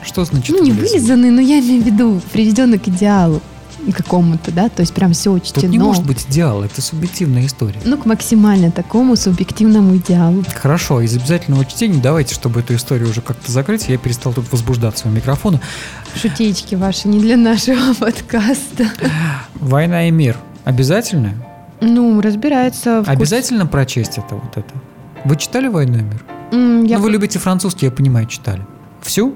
Что 0.05 0.23
значит 0.25 0.55
Ну, 0.55 0.63
не 0.63 0.71
вылизанный? 0.71 1.31
но 1.31 1.41
я 1.41 1.59
имею 1.59 1.81
в 1.81 1.85
виду 1.85 2.21
приведенный 2.31 2.77
к 2.79 2.87
идеалу 2.87 3.41
какому-то, 3.95 4.51
да, 4.51 4.67
то 4.69 4.81
есть 4.81 4.93
прям 4.95 5.13
все 5.13 5.31
учтено. 5.31 5.61
Тут 5.61 5.69
не 5.69 5.77
может 5.77 6.03
быть 6.05 6.25
идеала, 6.27 6.63
это 6.63 6.81
субъективная 6.81 7.45
история. 7.45 7.79
Ну, 7.85 7.97
к 7.97 8.05
максимально 8.07 8.71
такому 8.71 9.15
субъективному 9.15 9.97
идеалу. 9.97 10.43
Хорошо, 10.59 11.01
из 11.01 11.15
обязательного 11.15 11.65
чтения 11.65 11.99
давайте, 12.01 12.33
чтобы 12.33 12.61
эту 12.61 12.73
историю 12.75 13.09
уже 13.09 13.21
как-то 13.21 13.51
закрыть, 13.51 13.87
я 13.87 13.97
перестал 13.99 14.33
тут 14.33 14.51
возбуждаться 14.51 15.07
у 15.07 15.11
микрофона. 15.11 15.61
Шутеечки 16.19 16.73
ваши 16.73 17.07
не 17.07 17.19
для 17.19 17.37
нашего 17.37 17.93
подкаста. 17.99 18.87
«Война 19.55 20.07
и 20.07 20.11
мир» 20.11 20.35
обязательно? 20.63 21.33
Ну, 21.79 22.19
разбирается 22.21 23.01
в 23.01 23.05
курсе- 23.05 23.11
Обязательно 23.11 23.67
прочесть 23.67 24.17
это 24.17 24.33
вот 24.35 24.55
это? 24.57 24.73
Вы 25.25 25.35
читали 25.35 25.67
«Войну 25.67 25.99
и 25.99 26.01
мир»? 26.01 26.23
М, 26.51 26.85
Я 26.85 26.97
ну, 26.97 27.03
вы 27.03 27.11
любите 27.11 27.37
французский, 27.37 27.85
я 27.85 27.91
понимаю, 27.91 28.25
читали. 28.25 28.61
Всю? 29.03 29.35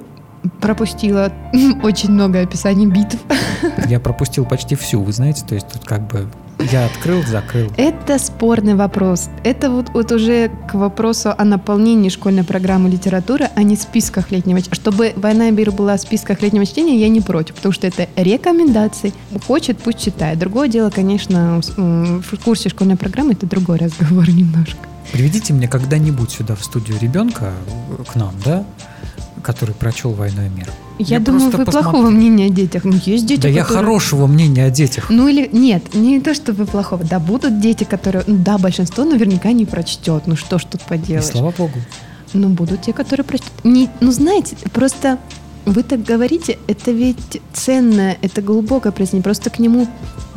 Пропустила 0.61 1.31
очень 1.83 2.11
много 2.11 2.41
описаний 2.41 2.85
битв. 2.85 3.17
Я 3.87 3.99
пропустил 3.99 4.45
почти 4.45 4.75
всю, 4.75 5.01
вы 5.01 5.11
знаете, 5.11 5.45
то 5.45 5.55
есть 5.55 5.67
тут 5.67 5.85
как 5.85 6.07
бы 6.07 6.27
я 6.71 6.85
открыл, 6.85 7.23
закрыл. 7.23 7.71
Это 7.77 8.19
спорный 8.19 8.75
вопрос. 8.75 9.29
Это 9.45 9.71
вот, 9.71 9.89
вот 9.93 10.11
уже 10.11 10.51
к 10.69 10.73
вопросу 10.73 11.33
о 11.35 11.45
наполнении 11.45 12.09
школьной 12.09 12.43
программы 12.43 12.89
литературы, 12.89 13.47
а 13.55 13.63
не 13.63 13.77
списках 13.77 14.29
летнего 14.31 14.59
чтения. 14.59 14.75
Чтобы 14.75 15.13
«Война 15.15 15.47
и 15.47 15.51
мир» 15.51 15.71
была 15.71 15.95
в 15.95 16.01
списках 16.01 16.41
летнего 16.41 16.65
чтения, 16.65 16.99
я 16.99 17.07
не 17.07 17.21
против, 17.21 17.55
потому 17.55 17.71
что 17.71 17.87
это 17.87 18.09
рекомендации. 18.17 19.13
Хочет, 19.47 19.77
пусть 19.77 19.99
читает. 20.03 20.37
Другое 20.37 20.67
дело, 20.67 20.89
конечно, 20.89 21.61
в 21.77 22.43
курсе 22.43 22.67
школьной 22.67 22.97
программы 22.97 23.33
это 23.33 23.45
другой 23.45 23.77
разговор 23.77 24.29
немножко. 24.29 24.79
Приведите 25.13 25.53
мне 25.53 25.67
когда-нибудь 25.67 26.29
сюда 26.29 26.55
в 26.55 26.63
студию 26.63 26.99
ребенка, 26.99 27.53
э, 27.97 28.03
к 28.03 28.15
нам, 28.15 28.33
да, 28.45 28.65
который 29.41 29.73
прочел 29.75 30.11
«Войну 30.11 30.45
и 30.45 30.49
мир». 30.49 30.69
Я, 30.99 31.17
Я 31.17 31.19
думаю, 31.19 31.45
вы 31.45 31.51
посмотрю. 31.65 31.81
плохого 31.81 32.09
мнения 32.09 32.45
о 32.47 32.49
детях. 32.49 32.83
Ну, 32.83 32.93
есть 33.05 33.25
дети, 33.25 33.41
Да 33.41 33.47
я 33.47 33.61
которые- 33.63 33.85
хорошего 33.85 34.27
мнения 34.27 34.65
о 34.65 34.69
детях. 34.69 35.05
Ну 35.09 35.27
или 35.27 35.49
нет, 35.51 35.93
не 35.93 36.19
то, 36.19 36.33
что 36.33 36.51
вы 36.53 36.65
плохого. 36.65 37.03
Да, 37.03 37.19
будут 37.19 37.61
дети, 37.61 37.85
которые, 37.85 38.23
ну 38.27 38.35
да, 38.37 38.57
большинство 38.57 39.05
наверняка 39.05 39.51
не 39.53 39.65
прочтет. 39.65 40.23
Ну 40.27 40.35
что 40.35 40.59
ж 40.59 40.65
тут 40.65 40.81
И 40.81 40.89
поделаешь. 40.89 41.25
слава 41.25 41.53
богу. 41.57 41.79
Ну, 42.33 42.49
будут 42.49 42.81
те, 42.81 42.93
которые 42.93 43.23
прочтут. 43.25 43.51
Не, 43.63 43.89
ну, 44.01 44.11
знаете, 44.11 44.55
просто 44.73 45.17
вы 45.65 45.83
так 45.83 46.03
говорите, 46.03 46.57
это 46.67 46.91
ведь 46.91 47.41
ценное, 47.53 48.17
это 48.21 48.41
глубокое 48.41 48.91
произведение, 48.91 49.23
просто 49.23 49.49
к 49.49 49.57
нему 49.59 49.87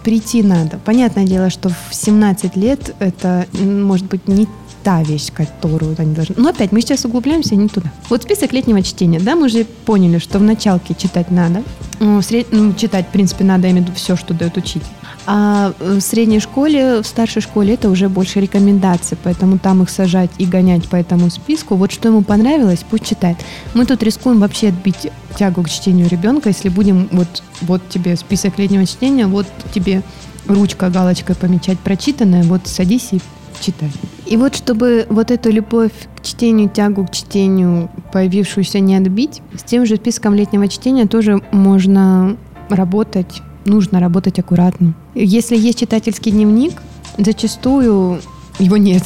прийти 0.04 0.42
надо. 0.42 0.78
Понятное 0.84 1.24
дело, 1.26 1.48
что 1.50 1.68
в 1.68 1.76
17 1.94 2.56
лет 2.56 2.94
это, 2.98 3.46
может 3.60 4.06
быть, 4.06 4.26
не 4.28 4.46
та 4.82 5.02
вещь, 5.02 5.30
которую 5.32 5.94
они 5.98 6.14
должны... 6.14 6.34
Но 6.38 6.48
опять, 6.48 6.72
мы 6.72 6.80
сейчас 6.80 7.04
углубляемся 7.04 7.56
не 7.56 7.68
туда. 7.68 7.90
Вот 8.08 8.22
список 8.22 8.52
летнего 8.52 8.82
чтения, 8.82 9.20
да, 9.20 9.36
мы 9.36 9.46
уже 9.46 9.64
поняли, 9.64 10.18
что 10.18 10.38
в 10.38 10.42
началке 10.42 10.94
читать 10.94 11.30
надо. 11.30 11.62
Ну, 12.00 12.18
сред- 12.20 12.48
ну, 12.50 12.72
читать, 12.74 13.06
в 13.08 13.10
принципе, 13.10 13.44
надо, 13.44 13.68
виду 13.68 13.92
все, 13.94 14.16
что 14.16 14.34
дает 14.34 14.56
учитель. 14.56 14.82
А 15.24 15.72
в 15.78 16.00
средней 16.00 16.40
школе, 16.40 17.00
в 17.00 17.06
старшей 17.06 17.42
школе 17.42 17.74
это 17.74 17.88
уже 17.88 18.08
больше 18.08 18.40
рекомендаций, 18.40 19.16
поэтому 19.22 19.58
там 19.58 19.82
их 19.82 19.90
сажать 19.90 20.30
и 20.38 20.44
гонять 20.44 20.88
по 20.88 20.96
этому 20.96 21.30
списку. 21.30 21.76
Вот 21.76 21.92
что 21.92 22.08
ему 22.08 22.22
понравилось, 22.22 22.84
пусть 22.88 23.06
читает. 23.06 23.36
Мы 23.74 23.86
тут 23.86 24.02
рискуем 24.02 24.40
вообще 24.40 24.68
отбить 24.68 25.12
тягу 25.38 25.62
к 25.62 25.70
чтению 25.70 26.08
ребенка, 26.08 26.48
если 26.48 26.68
будем 26.68 27.08
вот, 27.12 27.42
вот 27.60 27.88
тебе 27.88 28.16
список 28.16 28.58
летнего 28.58 28.84
чтения, 28.84 29.28
вот 29.28 29.46
тебе 29.72 30.02
ручка 30.46 30.90
галочкой 30.90 31.36
помечать 31.36 31.78
прочитанное, 31.78 32.42
вот 32.42 32.62
садись 32.66 33.08
и 33.12 33.20
читай. 33.62 33.90
И 34.26 34.36
вот 34.36 34.54
чтобы 34.56 35.06
вот 35.08 35.30
эту 35.30 35.50
любовь 35.50 35.92
к 36.16 36.24
чтению, 36.24 36.68
тягу 36.68 37.06
к 37.06 37.12
чтению, 37.12 37.90
появившуюся 38.12 38.80
не 38.80 38.96
отбить, 38.96 39.40
с 39.58 39.62
тем 39.62 39.86
же 39.86 39.96
списком 39.96 40.34
летнего 40.34 40.68
чтения 40.68 41.06
тоже 41.06 41.42
можно 41.52 42.36
работать, 42.68 43.42
нужно 43.64 44.00
работать 44.00 44.38
аккуратно. 44.38 44.94
Если 45.14 45.56
есть 45.56 45.80
читательский 45.80 46.30
дневник, 46.30 46.82
зачастую 47.18 48.20
его 48.58 48.76
нет. 48.76 49.04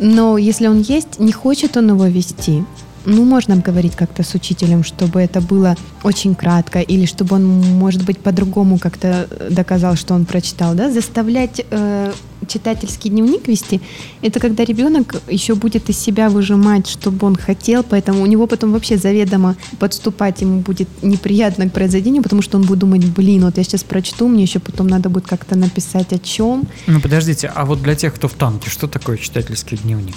Но 0.00 0.38
если 0.38 0.66
он 0.66 0.80
есть, 0.80 1.18
не 1.18 1.32
хочет 1.32 1.76
он 1.76 1.90
его 1.90 2.06
вести, 2.06 2.64
ну, 3.06 3.24
можно 3.24 3.56
говорить 3.56 3.96
как-то 3.96 4.22
с 4.22 4.34
учителем, 4.34 4.84
чтобы 4.84 5.20
это 5.20 5.40
было 5.40 5.76
очень 6.02 6.34
кратко, 6.34 6.80
или 6.80 7.06
чтобы 7.06 7.36
он, 7.36 7.44
может 7.44 8.04
быть, 8.04 8.18
по-другому 8.18 8.78
как-то 8.78 9.26
доказал, 9.50 9.96
что 9.96 10.14
он 10.14 10.26
прочитал, 10.26 10.74
да, 10.74 10.90
заставлять 10.90 11.64
э, 11.70 12.12
читательский 12.46 13.10
дневник 13.10 13.48
вести, 13.48 13.80
это 14.22 14.40
когда 14.40 14.64
ребенок 14.64 15.16
еще 15.28 15.54
будет 15.54 15.88
из 15.90 15.98
себя 15.98 16.28
выжимать, 16.28 16.88
чтобы 16.88 17.26
он 17.26 17.36
хотел, 17.36 17.82
поэтому 17.82 18.22
у 18.22 18.26
него 18.26 18.46
потом 18.46 18.72
вообще 18.72 18.96
заведомо 18.96 19.56
подступать 19.78 20.40
ему 20.40 20.60
будет 20.60 20.88
неприятно 21.02 21.68
к 21.68 21.72
произведению, 21.72 22.22
потому 22.22 22.42
что 22.42 22.58
он 22.58 22.64
будет 22.64 22.80
думать, 22.80 23.04
блин, 23.06 23.44
вот 23.44 23.58
я 23.58 23.64
сейчас 23.64 23.82
прочту, 23.82 24.28
мне 24.28 24.42
еще 24.42 24.58
потом 24.58 24.86
надо 24.86 25.08
будет 25.08 25.26
как-то 25.26 25.56
написать 25.56 26.12
о 26.12 26.18
чем. 26.18 26.64
Ну 26.86 27.00
подождите, 27.00 27.50
а 27.54 27.64
вот 27.64 27.82
для 27.82 27.94
тех, 27.94 28.14
кто 28.14 28.28
в 28.28 28.34
танке, 28.34 28.70
что 28.70 28.86
такое 28.86 29.16
читательский 29.16 29.76
дневник? 29.76 30.16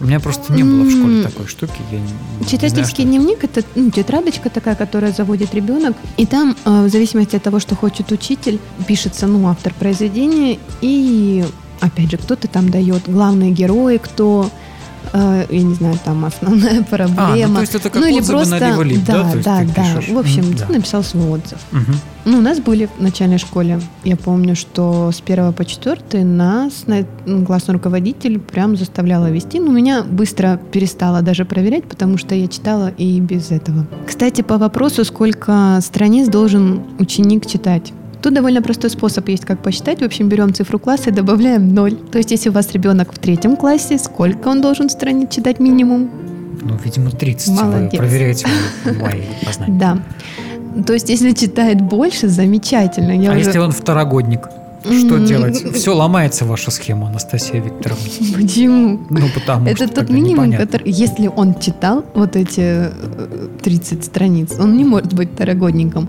У 0.00 0.04
меня 0.06 0.18
просто 0.18 0.52
не 0.54 0.62
было 0.62 0.84
в 0.84 0.90
школе 0.90 1.22
такой 1.22 1.46
штуки. 1.46 1.74
Я 1.92 1.98
не- 1.98 2.04
не 2.40 2.46
Читательский 2.46 3.02
знаю, 3.02 3.18
дневник 3.18 3.44
это 3.44 3.62
ну, 3.74 3.90
тетрадочка 3.90 4.48
такая, 4.48 4.74
которая 4.74 5.12
заводит 5.12 5.54
ребенок. 5.54 5.94
И 6.16 6.24
там, 6.26 6.56
э, 6.64 6.86
в 6.86 6.88
зависимости 6.88 7.36
от 7.36 7.42
того, 7.42 7.60
что 7.60 7.76
хочет 7.76 8.10
учитель, 8.10 8.58
пишется 8.86 9.26
ну, 9.26 9.46
автор 9.48 9.74
произведения. 9.74 10.58
И 10.80 11.44
опять 11.80 12.10
же, 12.10 12.16
кто-то 12.16 12.48
там 12.48 12.70
дает 12.70 13.10
главные 13.10 13.50
герои, 13.50 13.98
кто 13.98 14.50
я 15.18 15.62
не 15.62 15.74
знаю, 15.74 15.98
там 16.04 16.24
основная 16.24 16.82
проблема. 16.90 17.32
А, 17.44 17.48
ну, 17.48 17.54
то 17.56 17.60
есть 17.62 17.74
это 17.74 17.90
как 17.90 18.00
ну 18.00 18.08
или 18.08 18.18
отзывы 18.18 18.38
на 18.44 18.46
просто, 18.58 18.68
Леволип, 18.68 19.04
да? 19.04 19.22
да, 19.22 19.32
да, 19.42 19.64
да. 19.64 19.82
пишешь. 19.82 20.08
В 20.14 20.18
общем, 20.18 20.52
ты 20.54 20.66
да. 20.66 20.72
написал 20.74 21.02
свой 21.02 21.28
отзыв. 21.30 21.58
Мгм. 21.72 21.94
Ну, 22.26 22.38
у 22.38 22.40
нас 22.42 22.60
были 22.60 22.86
в 22.98 23.02
начальной 23.02 23.38
школе. 23.38 23.80
Я 24.04 24.16
помню, 24.16 24.54
что 24.54 25.10
с 25.10 25.20
первого 25.20 25.52
по 25.52 25.64
четвертый 25.64 26.22
нас 26.22 26.84
на- 26.86 27.06
м, 27.26 27.46
классный 27.46 27.72
руководитель 27.74 28.38
прям 28.38 28.76
заставляла 28.76 29.30
вести. 29.30 29.58
Но 29.58 29.70
меня 29.72 30.02
быстро 30.02 30.60
перестала 30.70 31.22
даже 31.22 31.44
проверять, 31.44 31.84
потому 31.88 32.18
что 32.18 32.34
я 32.34 32.46
читала 32.46 32.88
и 32.88 33.18
без 33.20 33.50
этого. 33.50 33.86
Кстати, 34.06 34.42
по 34.42 34.58
вопросу, 34.58 35.04
сколько 35.04 35.78
страниц 35.80 36.28
должен 36.28 36.82
ученик 36.98 37.46
читать. 37.46 37.92
Тут 38.22 38.34
довольно 38.34 38.60
простой 38.62 38.90
способ 38.90 39.28
есть, 39.28 39.44
как 39.44 39.62
посчитать. 39.62 40.00
В 40.00 40.04
общем, 40.04 40.28
берем 40.28 40.52
цифру 40.52 40.78
класса 40.78 41.10
и 41.10 41.12
добавляем 41.12 41.74
0. 41.74 41.96
То 42.12 42.18
есть, 42.18 42.30
если 42.30 42.50
у 42.50 42.52
вас 42.52 42.72
ребенок 42.72 43.12
в 43.14 43.18
третьем 43.18 43.56
классе, 43.56 43.98
сколько 43.98 44.48
он 44.48 44.60
должен 44.60 44.90
страниц 44.90 45.30
читать 45.34 45.58
минимум? 45.60 46.10
Ну, 46.62 46.76
видимо, 46.84 47.10
30. 47.10 47.48
Молодец. 47.48 47.92
Вы 47.92 47.98
проверяете 47.98 48.46
мои 49.00 49.22
познания. 49.44 49.78
Да. 49.78 49.98
То 50.86 50.92
есть, 50.92 51.08
если 51.08 51.32
читает 51.32 51.80
больше, 51.80 52.28
замечательно. 52.28 53.12
Я 53.12 53.30
А 53.30 53.32
уже- 53.36 53.44
если 53.46 53.58
он 53.58 53.72
второгодник? 53.72 54.40
Что 54.82 55.18
делать? 55.18 55.62
Все 55.74 55.94
ломается 55.94 56.46
ваша 56.46 56.70
схема, 56.70 57.08
Анастасия 57.08 57.60
Викторовна. 57.60 58.02
Почему? 58.36 59.00
Ну, 59.10 59.26
потому 59.34 59.66
Это 59.66 59.86
что 59.86 59.94
тот 59.96 60.08
минимум, 60.10 60.46
непонятно. 60.46 60.66
который, 60.66 60.90
если 60.90 61.26
он 61.26 61.54
читал 61.60 62.02
вот 62.14 62.34
эти 62.34 62.60
э, 62.62 62.90
30 63.62 64.04
страниц, 64.06 64.52
он 64.58 64.78
не 64.78 64.84
может 64.84 65.12
быть 65.12 65.32
второгодником. 65.34 66.08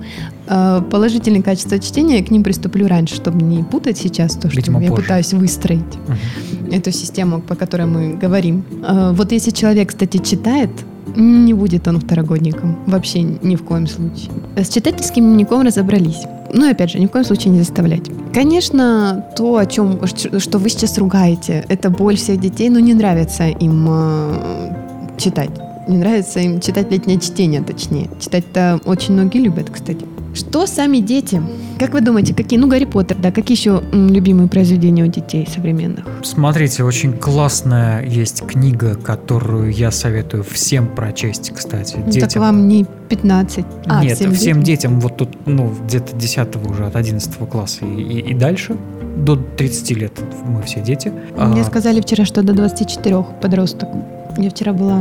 Э, 0.51 0.81
Положительные 0.91 1.41
качества 1.41 1.79
чтения 1.79 2.17
я 2.19 2.23
к 2.25 2.29
ним 2.31 2.43
приступлю 2.43 2.87
раньше, 2.87 3.15
чтобы 3.15 3.41
не 3.41 3.63
путать 3.63 3.97
сейчас 3.97 4.33
то, 4.35 4.49
что 4.49 4.57
Видимо, 4.57 4.81
я 4.81 4.89
позже. 4.89 5.01
пытаюсь 5.03 5.33
выстроить 5.33 5.79
Мгм. 6.07 6.71
эту 6.73 6.91
систему, 6.91 7.39
по 7.41 7.55
которой 7.55 7.87
мы 7.87 8.13
говорим. 8.21 8.63
Э, 8.87 9.13
Вот 9.15 9.31
если 9.31 9.51
человек, 9.51 9.89
кстати, 9.89 10.17
читает, 10.17 10.69
не 11.15 11.53
будет 11.53 11.87
он 11.87 11.99
второгодником. 11.99 12.75
Вообще 12.85 13.21
ни 13.21 13.55
в 13.55 13.63
коем 13.63 13.87
случае. 13.87 14.29
С 14.55 14.69
читательским 14.69 15.23
дневником 15.23 15.61
разобрались. 15.61 16.23
Ну 16.53 16.67
и 16.67 16.71
опять 16.71 16.91
же, 16.91 16.99
ни 16.99 17.05
в 17.05 17.09
коем 17.11 17.25
случае 17.25 17.53
не 17.53 17.59
заставлять. 17.59 18.09
Конечно, 18.33 19.25
то, 19.37 19.55
о 19.57 19.65
чем, 19.65 19.99
что 20.39 20.57
вы 20.59 20.69
сейчас 20.69 20.97
ругаете, 20.97 21.65
это 21.69 21.89
боль 21.89 22.15
всех 22.15 22.39
детей, 22.41 22.69
но 22.69 22.79
не 22.79 22.93
нравится 22.93 23.47
им 23.47 23.87
э, 23.89 24.73
читать. 25.17 25.49
Не 25.87 25.97
нравится 25.97 26.39
им 26.39 26.59
читать 26.59 26.91
летнее 26.91 27.19
чтение, 27.19 27.61
точнее. 27.61 28.09
Читать-то 28.19 28.79
очень 28.85 29.13
многие 29.13 29.39
любят, 29.39 29.69
кстати. 29.69 30.05
Что 30.33 30.65
сами 30.65 30.97
дети? 30.99 31.41
Как 31.77 31.93
вы 31.93 32.01
думаете, 32.01 32.33
какие? 32.33 32.57
Ну, 32.59 32.67
Гарри 32.67 32.85
Поттер, 32.85 33.17
да. 33.17 33.31
Какие 33.31 33.57
еще 33.57 33.81
любимые 33.91 34.47
произведения 34.47 35.03
у 35.03 35.07
детей 35.07 35.47
современных? 35.53 36.05
Смотрите, 36.23 36.83
очень 36.83 37.13
классная 37.13 38.05
есть 38.05 38.41
книга, 38.45 38.95
которую 38.95 39.71
я 39.73 39.91
советую 39.91 40.43
всем 40.43 40.87
прочесть, 40.87 41.51
кстати, 41.55 41.95
Ну, 41.97 42.03
Так 42.05 42.13
детям. 42.13 42.41
вам 42.41 42.67
не 42.67 42.85
15. 43.09 43.65
А, 43.87 44.03
Нет, 44.03 44.17
всем, 44.17 44.31
детям. 44.31 44.63
детям 44.63 44.99
вот 45.01 45.17
тут, 45.17 45.29
ну, 45.45 45.73
где-то 45.85 46.15
10 46.15 46.69
уже, 46.69 46.85
от 46.85 46.95
11 46.95 47.45
класса 47.47 47.85
и, 47.85 48.01
и- 48.01 48.31
и 48.31 48.33
дальше, 48.33 48.77
до 49.17 49.35
30 49.35 49.95
лет 49.95 50.13
мы 50.45 50.61
все 50.63 50.79
дети. 50.81 51.11
Мне 51.37 51.61
А, 51.61 51.65
сказали 51.65 51.99
вчера, 51.99 52.23
что 52.25 52.41
до 52.41 52.53
24 52.53 53.23
подросток. 53.41 53.89
Я 54.37 54.49
вчера 54.49 54.73
была 54.73 54.99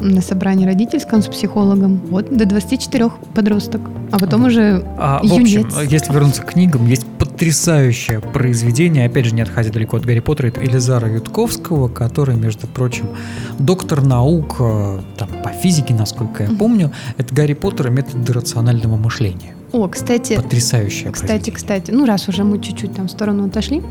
на 0.00 0.20
собрании 0.20 0.66
родительском 0.66 1.22
с 1.22 1.26
психологом. 1.26 2.00
Вот, 2.10 2.34
до 2.34 2.46
24 2.46 3.10
подросток. 3.34 3.80
А 4.10 4.18
потом 4.18 4.42
Ага. 4.42 4.48
уже 4.48 4.84
А, 4.98 5.20
в 5.22 5.32
общем, 5.32 5.44
Юнец. 5.62 5.74
если 5.90 6.12
вернуться 6.12 6.42
к 6.42 6.52
книгам, 6.52 6.86
есть 6.86 7.06
потрясающее 7.18 8.20
произведение, 8.20 9.06
опять 9.06 9.26
же, 9.26 9.34
не 9.34 9.42
отходя 9.42 9.70
далеко 9.70 9.96
от 9.96 10.04
Гарри 10.04 10.20
Поттера, 10.20 10.48
это 10.48 10.64
Элизара 10.64 11.12
Ютковского, 11.12 11.88
который, 11.88 12.36
между 12.36 12.66
прочим, 12.66 13.06
доктор 13.58 14.02
наук 14.04 14.56
э, 14.60 15.00
там, 15.16 15.28
по 15.42 15.50
физике, 15.50 15.94
насколько 15.94 16.44
я 16.44 16.50
помню, 16.50 16.92
это 17.18 17.34
Гарри 17.34 17.54
Поттер 17.54 17.88
и 17.88 17.90
методы 17.90 18.32
рационального 18.32 18.96
мышления. 18.96 19.54
О, 19.74 19.88
кстати, 19.88 20.36
Потрясающее 20.36 21.10
кстати, 21.10 21.50
кстати, 21.50 21.90
ну 21.90 22.04
раз 22.04 22.28
уже 22.28 22.44
мы 22.44 22.60
чуть-чуть 22.60 22.94
там 22.94 23.08
в 23.08 23.10
сторону 23.10 23.46
отошли, 23.46 23.82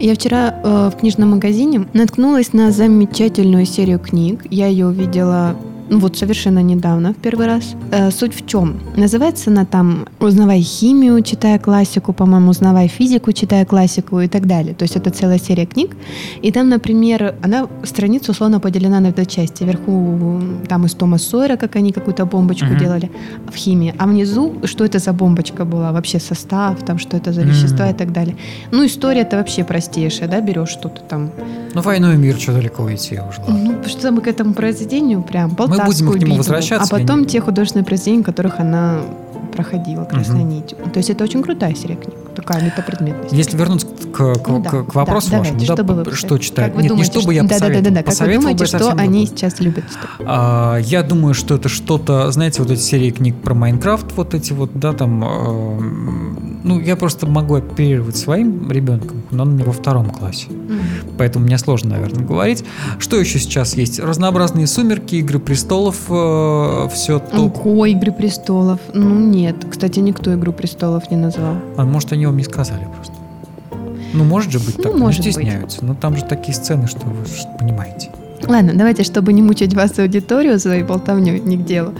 я 0.00 0.14
вчера 0.14 0.62
э, 0.64 0.90
в 0.90 0.98
книжном 0.98 1.32
магазине 1.32 1.86
наткнулась 1.92 2.54
на 2.54 2.70
замечательную 2.70 3.66
серию 3.66 3.98
книг. 3.98 4.46
Я 4.48 4.68
ее 4.68 4.86
увидела 4.86 5.54
вот 5.90 6.16
совершенно 6.16 6.62
недавно, 6.62 7.12
в 7.12 7.16
первый 7.16 7.46
раз. 7.46 7.74
Э, 7.92 8.10
суть 8.10 8.34
в 8.34 8.46
чем? 8.46 8.80
Называется 8.96 9.50
она 9.50 9.64
там 9.64 10.06
«Узнавай 10.20 10.60
химию, 10.60 11.22
читая 11.22 11.58
классику», 11.58 12.12
по-моему, 12.12 12.50
«Узнавай 12.50 12.88
физику, 12.88 13.32
читая 13.32 13.64
классику» 13.64 14.20
и 14.20 14.28
так 14.28 14.46
далее. 14.46 14.74
То 14.74 14.84
есть 14.84 14.96
это 14.96 15.10
целая 15.10 15.38
серия 15.38 15.66
книг. 15.66 15.96
И 16.42 16.50
там, 16.52 16.68
например, 16.68 17.34
она 17.42 17.68
страница 17.84 18.32
условно 18.32 18.60
поделена 18.60 19.00
на 19.00 19.12
две 19.12 19.26
части. 19.26 19.64
Вверху 19.64 20.40
там 20.68 20.86
из 20.86 20.94
Тома 20.94 21.18
Сойера, 21.18 21.56
как 21.56 21.76
они 21.76 21.92
какую-то 21.92 22.24
бомбочку 22.26 22.66
Мгм. 22.66 22.78
делали 22.78 23.10
в 23.52 23.54
химии, 23.56 23.94
а 23.98 24.06
внизу, 24.06 24.54
что 24.64 24.84
это 24.84 24.98
за 24.98 25.12
бомбочка 25.12 25.64
была, 25.64 25.92
вообще 25.92 26.18
состав, 26.20 26.82
там, 26.84 26.98
что 26.98 27.16
это 27.16 27.32
за 27.32 27.42
вещества 27.42 27.90
и 27.90 27.94
так 27.94 28.12
далее. 28.12 28.36
Ну, 28.72 28.84
история 28.84 29.20
это 29.20 29.36
вообще 29.36 29.64
простейшая, 29.64 30.28
да, 30.28 30.40
берешь 30.40 30.68
что-то 30.70 31.00
там. 31.02 31.30
Ну, 31.74 31.80
«Войну 31.82 32.12
и 32.12 32.16
мир», 32.16 32.36
что 32.38 32.52
далеко 32.52 32.82
уйти 32.82 33.14
уже, 33.14 33.40
ладно. 33.40 33.76
Ну, 33.82 33.88
что 33.88 34.10
мы 34.10 34.20
к 34.20 34.26
этому 34.26 34.54
произведению 34.54 35.22
прям, 35.22 35.50
будем 35.84 36.06
Полтавскую 36.06 36.12
к 36.12 36.22
нему 36.22 36.36
возвращаться, 36.36 36.94
а 36.94 36.98
потом 36.98 37.24
те 37.26 37.40
художественные 37.40 37.84
произведения, 37.84 38.24
которых 38.24 38.60
она 38.60 39.00
проходила 39.54 40.04
красной 40.04 40.40
Мгм. 40.40 40.48
нитью. 40.50 40.78
То 40.92 40.98
есть 40.98 41.10
это 41.10 41.24
очень 41.24 41.42
крутая 41.42 41.74
серия 41.74 41.96
книг, 41.96 42.16
такая 42.34 42.62
метапредметность. 42.62 43.32
Если 43.32 43.56
вернуться 43.56 43.86
к, 43.86 43.90
к- 44.16 44.48
Ну 44.48 44.60
к- 44.60 44.62
да, 44.62 44.70
к 44.82 44.94
вопросу 44.94 45.30
да, 45.30 45.38
вашему, 45.38 45.58
давайте, 45.58 45.66
да, 45.66 45.74
что 45.74 45.84
бы 45.84 46.02
вы 46.04 46.12
что 46.16 46.38
читать? 46.38 46.66
Как 46.66 46.74
вы 46.76 46.82
Нет, 46.82 46.88
думаете, 46.90 47.12
не 47.12 47.18
что 47.20 47.26
бы 47.26 47.34
я 47.34 47.42
да, 47.42 47.48
да, 47.48 47.54
да, 47.54 47.58
посоветовал. 47.60 47.84
да, 47.84 47.90
да, 47.90 47.96
как 47.96 48.06
вы 48.06 48.10
Посоветовал 48.12 48.40
думаете, 48.42 48.62
бы 48.62 48.66
что 48.66 48.90
они 48.92 49.08
другое. 49.08 49.26
сейчас 49.26 49.60
любят 49.60 49.84
читать? 49.88 50.10
А, 50.26 50.76
я 50.78 51.02
думаю, 51.02 51.34
что 51.34 51.54
это 51.54 51.68
что-то, 51.68 52.30
знаете, 52.30 52.62
вот 52.62 52.70
эти 52.70 52.80
серии 52.80 53.10
книг 53.10 53.36
про 53.42 53.54
Майнкрафт, 53.54 54.06
вот 54.16 54.34
эти 54.34 54.52
вот, 54.52 54.70
да, 54.74 54.92
там, 54.92 55.22
э, 55.24 55.80
ну, 56.64 56.80
я 56.80 56.96
просто 56.96 57.26
могу 57.26 57.54
оперировать 57.56 58.16
своим 58.16 58.70
ребенком, 58.70 59.22
но 59.30 59.42
он 59.42 59.50
у 59.50 59.52
меня 59.52 59.64
во 59.64 59.72
втором 59.72 60.10
классе, 60.10 60.46
поэтому 61.18 61.44
мне 61.44 61.58
сложно, 61.58 61.90
наверное, 61.90 62.24
говорить. 62.24 62.64
Что 62.98 63.16
еще 63.18 63.38
сейчас 63.38 63.74
есть? 63.74 64.00
Разнообразные 64.00 64.66
сумерки, 64.66 65.16
Игры 65.16 65.38
престолов, 65.38 65.96
все 66.92 67.18
топ. 67.18 67.66
Ого, 67.66 67.86
Игры 67.86 68.12
престолов. 68.12 68.80
Ну 68.94 69.08
нет, 69.10 69.56
кстати, 69.70 69.98
никто 70.00 70.34
Игру 70.34 70.52
престолов 70.52 71.10
не 71.10 71.16
назвал. 71.16 71.54
А 71.76 71.84
может, 71.84 72.12
они 72.12 72.26
вам 72.26 72.36
не 72.36 72.44
сказали 72.44 72.86
просто. 72.96 73.12
Ну, 74.12 74.24
может 74.24 74.50
же 74.52 74.58
быть 74.58 74.78
Ну, 74.78 74.82
так, 74.84 74.94
может 74.94 75.24
быть. 75.24 75.32
стесняются. 75.34 75.84
Но 75.84 75.94
там 75.94 76.16
же 76.16 76.24
такие 76.24 76.54
сцены, 76.54 76.86
что 76.86 77.00
вы 77.06 77.24
понимаете. 77.58 78.10
Ладно, 78.46 78.72
давайте, 78.74 79.02
чтобы 79.02 79.32
не 79.32 79.42
мучить 79.42 79.74
вас 79.74 79.98
аудиторию 79.98 80.58
своей 80.60 80.82
болтовней, 80.82 81.40
не 81.40 81.56
к 81.56 81.64
делу. 81.64 81.92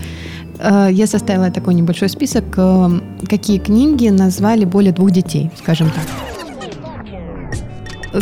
Э, 0.58 0.88
Я 0.92 1.06
составила 1.06 1.50
такой 1.50 1.74
небольшой 1.74 2.08
список, 2.08 2.44
э, 2.56 3.00
какие 3.28 3.58
книги 3.58 4.08
назвали 4.08 4.64
более 4.64 4.92
двух 4.92 5.10
детей, 5.10 5.50
скажем 5.58 5.90
так. 5.90 6.04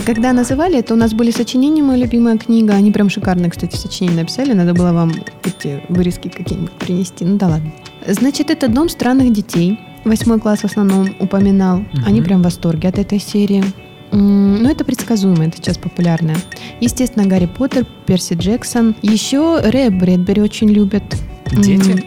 Когда 0.07 0.33
называли, 0.33 0.79
это 0.79 0.95
у 0.95 0.97
нас 0.97 1.13
были 1.13 1.31
сочинения, 1.31 1.83
моя 1.83 2.01
любимая 2.03 2.37
книга. 2.37 2.75
Они 2.75 2.91
прям 2.91 3.11
шикарные, 3.11 3.51
кстати, 3.51 3.77
сочинения 3.77 4.17
написали. 4.23 4.53
Надо 4.53 4.75
было 4.75 4.93
вам 4.93 5.13
эти 5.45 5.83
вырезки 5.89 6.29
какие-нибудь 6.29 6.73
принести. 6.73 7.25
Ну 7.25 7.37
да 7.39 7.47
ладно. 7.49 7.71
Значит, 8.09 8.51
это 8.51 8.69
«Дом 8.69 8.89
странных 8.89 9.33
детей». 9.33 9.79
Восьмой 10.05 10.39
класс 10.39 10.61
в 10.61 10.65
основном 10.65 11.15
упоминал. 11.19 11.85
Они 12.07 12.21
прям 12.21 12.41
в 12.41 12.45
восторге 12.45 12.89
от 12.89 12.99
этой 12.99 13.19
серии. 13.19 13.65
Ну, 14.13 14.71
это 14.71 14.85
предсказуемо, 14.85 15.47
это 15.47 15.57
сейчас 15.57 15.77
популярное. 15.77 16.37
Естественно, 16.81 17.27
Гарри 17.27 17.47
Поттер, 17.47 17.85
Перси 18.07 18.35
Джексон. 18.35 18.95
Еще 19.03 19.61
Рэя 19.61 19.91
Брэдбери 19.91 20.41
очень 20.41 20.69
любят. 20.69 21.03
Дети? 21.51 22.05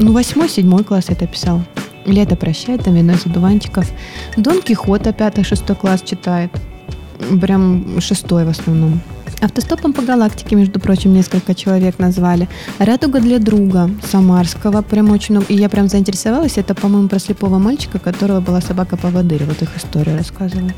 Ну, 0.00 0.12
восьмой, 0.12 0.48
седьмой 0.48 0.84
класс 0.84 1.06
это 1.08 1.26
писал. 1.26 1.62
Лето 2.06 2.34
прощает, 2.36 2.84
там 2.84 2.94
вино 2.94 3.12
из 3.12 3.26
одуванчиков. 3.26 3.88
Дон 4.36 4.62
Кихота, 4.62 5.12
пятый, 5.12 5.44
шестой 5.44 5.76
класс 5.76 6.02
читает. 6.02 6.50
Прям 7.40 8.00
шестой 8.00 8.44
в 8.44 8.48
основном. 8.48 9.00
Автостопом 9.40 9.92
по 9.92 10.02
галактике, 10.02 10.56
между 10.56 10.80
прочим, 10.80 11.12
несколько 11.12 11.54
человек 11.54 11.98
назвали. 11.98 12.48
«Радуга 12.78 13.20
для 13.20 13.38
друга» 13.38 13.90
Самарского. 14.10 14.82
Прям 14.82 15.10
очень 15.10 15.36
много. 15.36 15.46
И 15.48 15.56
я 15.56 15.68
прям 15.68 15.88
заинтересовалась. 15.88 16.58
Это, 16.58 16.74
по-моему, 16.74 17.08
про 17.08 17.18
слепого 17.18 17.58
мальчика, 17.58 17.98
которого 17.98 18.40
была 18.40 18.60
собака-поводырь. 18.60 19.44
Вот 19.44 19.62
их 19.62 19.76
историю 19.76 20.16
рассказывают. 20.16 20.76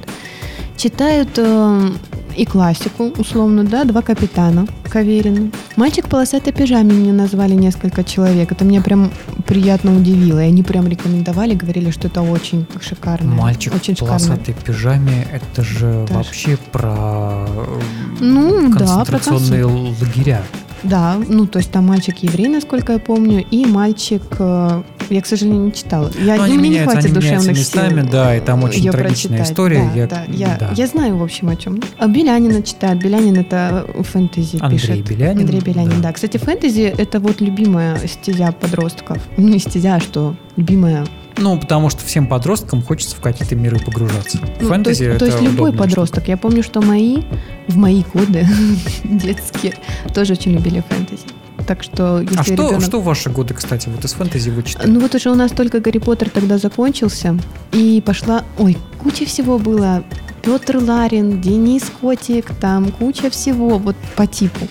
Читают 0.77 1.31
э, 1.37 1.91
и 2.37 2.45
классику, 2.45 3.12
условно, 3.19 3.64
да, 3.64 3.85
«Два 3.85 4.03
капитана» 4.03 4.66
Каверина. 4.88 5.51
«Мальчик 5.77 6.07
в 6.07 6.09
полосатой 6.09 6.53
пижаме» 6.53 6.93
мне 6.93 7.12
назвали 7.12 7.55
несколько 7.55 8.03
человек. 8.05 8.53
Это 8.53 8.64
меня 8.64 8.81
прям 8.81 9.11
приятно 9.47 9.97
удивило. 9.97 10.40
И 10.40 10.47
они 10.49 10.62
прям 10.62 10.88
рекомендовали, 10.88 11.55
говорили, 11.55 11.90
что 11.90 12.09
это 12.09 12.23
очень 12.23 12.66
шикарно. 12.81 13.33
Мальчик 13.35 13.75
очень 13.75 13.95
в 13.95 13.99
полосатой 14.01 14.55
пижаме, 14.55 15.27
это 15.33 15.62
же 15.62 16.07
Да. 16.09 16.14
вообще 16.14 16.59
про 16.73 17.47
э, 17.49 17.81
Ну, 18.21 18.71
да, 18.77 19.05
про 19.05 19.19
концентрационные 19.19 19.64
лагеря. 19.64 20.43
Да, 20.83 21.16
ну 21.29 21.47
то 21.47 21.59
есть 21.59 21.71
там 21.71 21.87
мальчик 21.87 22.16
еврей, 22.19 22.49
насколько 22.49 22.95
я 22.95 22.99
помню, 22.99 23.45
и 23.51 23.66
мальчик, 23.66 24.23
э, 24.38 24.83
я, 25.11 25.21
к 25.23 25.27
сожалению, 25.27 25.64
не 25.66 25.73
читала. 25.73 26.11
Я, 26.19 26.35
Ну, 26.35 26.38
ну, 26.38 26.43
они 26.45 26.59
мне 26.59 26.69
не 26.69 26.75
меняются, 26.75 26.93
хватит 27.01 27.11
они 27.11 27.14
душевных 27.21 27.43
сил. 27.45 27.53
местами, 27.83 28.09
да, 28.11 28.37
и 28.37 28.40
там 28.40 28.62
очень 28.64 28.81
её 28.81 28.93
трагичная 28.93 29.37
прочитать. 29.38 29.51
история. 29.53 29.90
Да, 29.95 30.01
Я- 30.01 30.07
да, 30.07 30.25
я, 30.29 30.57
да. 30.59 30.71
я 30.75 30.87
знаю, 30.87 31.16
в 31.16 31.23
общем, 31.23 31.49
о 31.49 31.57
чем. 31.57 31.81
А 31.99 32.07
Белянина 32.09 32.62
читает. 32.62 32.99
Белянин 32.99 33.37
это 33.37 33.87
фэнтези 34.01 34.59
Андрей 34.61 34.79
пишет. 34.79 35.09
Белянин, 35.09 35.40
Андрей 35.40 35.61
Белянин, 35.61 36.01
да. 36.01 36.09
да. 36.09 36.12
Кстати, 36.12 36.37
фэнтези 36.38 36.93
это 36.97 37.21
вот 37.21 37.40
любимая 37.40 37.99
стезя 38.07 38.53
подростков. 38.53 39.19
Ну, 39.37 39.49
не 39.49 39.59
стезя, 39.59 39.97
а 39.97 40.01
что 40.01 40.35
любимая 40.57 41.07
Ну, 41.37 41.59
потому 41.59 41.90
что 41.90 42.05
всем 42.05 42.27
подросткам 42.27 42.83
хочется 42.83 43.16
в 43.16 43.21
какие-то 43.21 43.57
миры 43.57 43.79
погружаться. 43.79 44.38
Ну, 44.61 44.69
Фэнтези 44.69 45.05
то 45.05 45.11
есть, 45.11 45.19
то 45.19 45.25
есть 45.27 45.37
это 45.38 45.45
любой 45.45 45.73
подросток. 45.73 46.29
Я 46.29 46.37
помню, 46.37 46.62
что 46.62 46.81
мои 46.83 47.23
в 47.69 47.77
мои 47.77 48.03
годы 48.12 48.47
детские 49.05 49.75
тоже 50.14 50.35
очень 50.35 50.53
любили 50.53 50.83
фэнтези. 50.88 51.25
Так 51.66 51.83
что 51.83 52.21
если 52.21 52.37
А 52.37 52.43
что, 52.43 52.53
ребенок... 52.53 52.83
что 52.83 53.01
в 53.01 53.05
ваши 53.05 53.31
годы, 53.31 53.55
кстати, 53.55 53.88
вот 53.88 54.05
из 54.05 54.12
фэнтези 54.12 54.51
вы 54.51 54.62
читали? 54.62 54.90
Ну 54.90 55.01
вот 55.01 55.14
уже 55.14 55.31
у 55.31 55.35
нас 55.35 55.53
только 55.53 55.81
Гарри 55.81 55.99
Поттер 55.99 56.31
тогда 56.31 56.59
закончился, 56.59 57.38
и 57.73 58.03
пошла... 58.05 58.45
Ой, 58.59 58.77
куча 58.99 59.27
всего 59.27 59.59
было. 59.59 60.03
Петр 60.43 60.79
Ларин, 60.79 61.40
Денис 61.40 61.85
Котик, 62.01 62.47
там 62.61 62.90
куча 62.93 63.31
всего 63.31 63.79
вот 63.79 63.97
по 64.16 64.27
типу. 64.27 64.66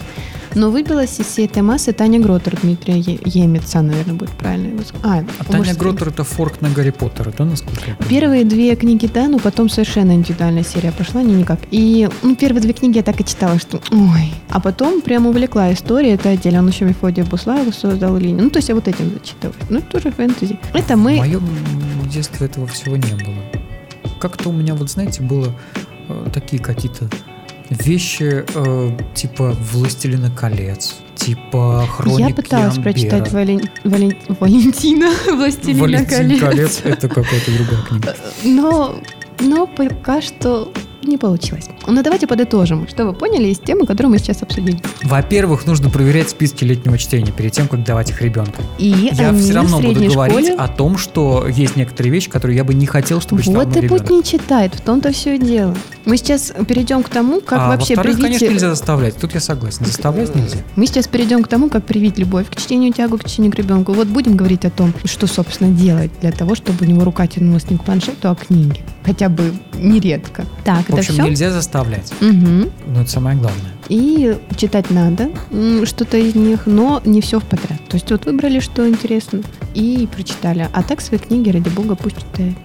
Но 0.55 0.71
выбилась 0.71 1.19
из 1.19 1.27
всей 1.27 1.45
этой 1.45 1.61
массы 1.61 1.93
Таня 1.93 2.19
Гротер, 2.19 2.57
Дмитрия 2.61 2.97
Е- 2.97 3.19
наверное, 3.81 4.13
будет 4.15 4.31
правильно 4.31 4.67
его 4.67 4.81
сказать. 4.83 5.01
А, 5.03 5.23
А 5.39 5.43
Таня 5.43 5.73
Гротер 5.75 6.09
это 6.09 6.23
форк 6.23 6.61
на 6.61 6.69
Гарри 6.69 6.91
Поттера, 6.91 7.31
да, 7.37 7.45
насколько 7.45 7.79
я 7.87 7.95
понимаю? 7.95 8.09
Первые 8.09 8.43
две 8.45 8.75
книги, 8.75 9.09
да, 9.11 9.27
но 9.27 9.39
потом 9.39 9.69
совершенно 9.69 10.13
индивидуальная 10.13 10.63
серия 10.63 10.91
пошла, 10.91 11.21
не 11.21 11.33
никак. 11.33 11.59
И 11.71 12.09
ну, 12.23 12.35
первые 12.35 12.61
две 12.61 12.73
книги 12.73 12.97
я 12.97 13.03
так 13.03 13.19
и 13.21 13.25
читала, 13.25 13.59
что 13.59 13.81
ой. 13.91 14.33
А 14.49 14.59
потом 14.59 15.01
прям 15.01 15.27
увлекла 15.27 15.71
история, 15.73 16.13
это 16.13 16.29
отдельно. 16.29 16.59
Он 16.59 16.67
еще 16.67 16.85
Мефодия 16.85 17.23
Буслаева 17.23 17.71
создал 17.71 18.17
линию. 18.17 18.43
Ну, 18.43 18.49
то 18.49 18.57
есть 18.57 18.69
я 18.69 18.75
вот 18.75 18.87
этим 18.87 19.11
зачитываю. 19.13 19.55
Ну, 19.69 19.79
это 19.79 19.87
тоже 19.87 20.11
фэнтези. 20.11 20.59
Это 20.73 20.95
мы... 20.95 21.15
В 21.15 21.19
моем 21.19 21.43
детстве 22.11 22.47
этого 22.47 22.67
всего 22.67 22.97
не 22.97 23.13
было. 23.13 23.35
Как-то 24.19 24.49
у 24.49 24.51
меня, 24.51 24.75
вот 24.75 24.89
знаете, 24.89 25.21
было 25.21 25.53
э, 26.07 26.27
такие 26.33 26.61
какие-то 26.61 27.09
вещи 27.69 28.43
э, 28.53 28.91
типа 29.13 29.55
«Властелина 29.71 30.29
колец», 30.31 30.95
типа 31.15 31.85
«Хроники 31.97 32.21
Я 32.21 32.29
пыталась 32.35 32.75
Амбера». 32.77 32.83
прочитать 32.93 33.31
Вален- 33.31 33.69
Вален- 33.83 34.17
Валентина 34.39 35.11
«Властелина 35.35 35.81
«Валентин 35.81 36.07
колец». 36.17 36.39
колец»— 36.39 36.81
это 36.83 37.07
какая-то 37.09 37.51
другая 37.51 37.81
книга. 37.87 38.15
Но, 38.43 38.95
но 39.41 39.67
пока 39.67 40.21
что 40.21 40.71
не 41.01 41.17
получилось. 41.17 41.65
Но 41.87 42.03
давайте 42.03 42.27
подытожим, 42.27 42.87
что 42.87 43.05
вы 43.05 43.13
поняли 43.13 43.47
из 43.47 43.57
темы, 43.57 43.85
которую 43.87 44.11
мы 44.11 44.19
сейчас 44.19 44.43
обсудили. 44.43 44.79
Во-первых, 45.03 45.65
нужно 45.65 45.89
проверять 45.89 46.29
списки 46.29 46.65
летнего 46.65 46.97
чтения 46.97 47.31
перед 47.31 47.53
тем, 47.53 47.67
как 47.67 47.83
давать 47.83 48.09
их 48.11 48.21
ребенку. 48.21 48.61
И 48.77 48.89
Я 49.13 49.33
все 49.33 49.53
равно 49.53 49.77
буду 49.79 49.93
средней 49.93 50.09
говорить 50.13 50.47
школе 50.47 50.55
о 50.55 50.67
том, 50.67 50.97
что 50.97 51.47
есть 51.47 51.77
некоторые 51.77 52.11
вещи, 52.11 52.29
которые 52.29 52.57
я 52.57 52.63
бы 52.65 52.73
не 52.73 52.85
хотел, 52.85 53.21
чтобы 53.21 53.41
читал 53.41 53.55
Вот 53.63 53.69
и 53.77 53.87
путь 53.87 54.01
ребенок. 54.01 54.09
не 54.09 54.23
читает, 54.23 54.75
в 54.75 54.81
том-то 54.81 55.11
все 55.13 55.35
и 55.35 55.39
дело. 55.39 55.75
Мы 56.09 56.17
сейчас 56.17 56.51
перейдем 56.67 57.03
к 57.03 57.09
тому, 57.09 57.39
как 57.39 57.59
а 57.59 57.67
вообще 57.67 57.95
привить... 57.95 58.19
конечно, 58.19 58.45
нельзя 58.45 58.69
заставлять. 58.71 59.15
Тут 59.15 59.35
я 59.35 59.39
согласен. 59.39 59.85
Заставлять 59.85 60.33
нельзя. 60.33 60.57
Мы 60.75 60.87
сейчас 60.87 61.07
перейдем 61.07 61.43
к 61.43 61.47
тому, 61.47 61.69
как 61.69 61.85
привить 61.85 62.17
любовь 62.17 62.49
к 62.49 62.55
чтению, 62.55 62.91
тягу 62.91 63.19
к 63.19 63.25
чтению 63.25 63.51
к 63.51 63.55
ребенку. 63.55 63.93
Вот 63.93 64.07
будем 64.07 64.35
говорить 64.35 64.65
о 64.65 64.71
том, 64.71 64.91
что, 65.03 65.27
собственно, 65.27 65.69
делать 65.69 66.09
для 66.19 66.31
того, 66.31 66.55
чтобы 66.55 66.83
у 66.83 66.89
него 66.89 67.03
рука 67.03 67.27
тянулась 67.27 67.69
не 67.69 67.77
к 67.77 67.83
планшету, 67.83 68.27
а 68.27 68.33
к 68.33 68.47
книге. 68.47 68.81
Хотя 69.05 69.29
бы 69.29 69.53
нередко. 69.75 70.45
Так, 70.65 70.87
В 70.87 70.89
это 70.89 70.97
общем, 70.97 71.13
все? 71.13 71.23
нельзя 71.23 71.51
заставлять. 71.51 72.11
Мгм. 72.21 72.71
Но 72.87 73.01
это 73.01 73.09
самое 73.11 73.37
главное. 73.37 73.71
И 73.87 74.35
читать 74.57 74.89
надо 74.89 75.29
что-то 75.83 76.17
из 76.17 76.33
них, 76.33 76.65
но 76.65 77.03
не 77.05 77.21
все 77.21 77.39
в 77.39 77.43
подряд. 77.43 77.87
То 77.87 77.97
есть 77.97 78.09
вот 78.09 78.25
выбрали, 78.25 78.59
что 78.59 78.89
интересно, 78.89 79.41
и 79.75 80.07
прочитали. 80.11 80.67
А 80.73 80.81
так 80.81 81.01
свои 81.01 81.19
книги, 81.19 81.51
ради 81.51 81.69
бога, 81.69 81.95
пусть 81.95 82.17
читает. 82.17 82.55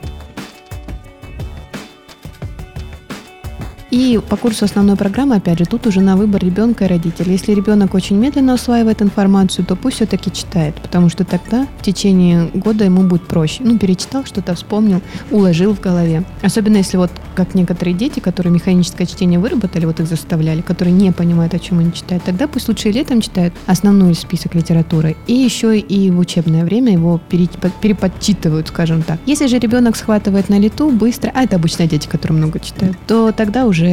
И 3.95 4.21
по 4.29 4.37
курсу 4.37 4.65
основной 4.65 4.97
программы, 4.97 5.37
опять 5.37 5.61
же, 5.61 5.67
тут 5.67 5.87
уже 5.87 6.01
на 6.01 6.17
выбор 6.17 6.43
ребенка 6.43 6.85
и 6.85 6.89
родителей. 6.89 7.31
Если 7.35 7.55
ребенок 7.55 7.95
очень 7.95 8.17
медленно 8.17 8.55
усваивает 8.55 9.01
информацию, 9.01 9.65
то 9.65 9.77
пусть 9.77 9.99
все-таки 9.99 10.33
читает, 10.33 10.75
потому 10.83 11.09
что 11.09 11.25
тогда 11.25 11.69
в 11.79 11.85
течение 11.85 12.51
года 12.55 12.85
ему 12.85 13.03
будет 13.03 13.23
проще. 13.29 13.63
Ну, 13.63 13.79
перечитал, 13.79 14.25
что-то 14.25 14.57
вспомнил, 14.57 15.01
уложил 15.31 15.77
в 15.77 15.81
голове. 15.81 16.25
Особенно 16.43 16.79
если 16.79 16.97
вот 16.97 17.13
как 17.37 17.55
некоторые 17.55 17.95
дети, 17.95 18.19
которые 18.19 18.53
механическое 18.53 19.07
чтение 19.07 19.39
выработали, 19.39 19.85
вот 19.87 20.01
их 20.01 20.09
заставляли, 20.09 20.61
которые 20.61 20.93
не 20.93 21.13
понимают, 21.13 21.55
о 21.55 21.61
чем 21.61 21.79
они 21.79 21.93
читают, 21.93 22.25
тогда 22.25 22.49
пусть 22.49 22.67
лучше 22.67 22.91
летом 22.91 23.21
читают 23.21 23.55
основной 23.67 24.17
список 24.17 24.57
литературы. 24.57 25.17
И 25.29 25.35
еще 25.35 25.79
и 25.79 26.11
в 26.11 26.19
учебное 26.19 26.65
время 26.65 26.95
его 26.95 27.21
пере- 27.29 27.49
переподчитывают, 27.81 28.67
скажем 28.67 29.03
так. 29.03 29.21
Если 29.25 29.47
же 29.47 29.61
ребенок 29.61 29.95
схватывает 29.95 30.49
на 30.49 30.59
лету 30.59 30.91
быстро, 30.91 31.31
а 31.33 31.45
это 31.45 31.55
обычно 31.55 31.87
дети, 31.87 32.09
которые 32.09 32.39
много 32.39 32.59
читают, 32.59 32.97
то 33.07 33.31
тогда 33.31 33.67
уже 33.67 33.84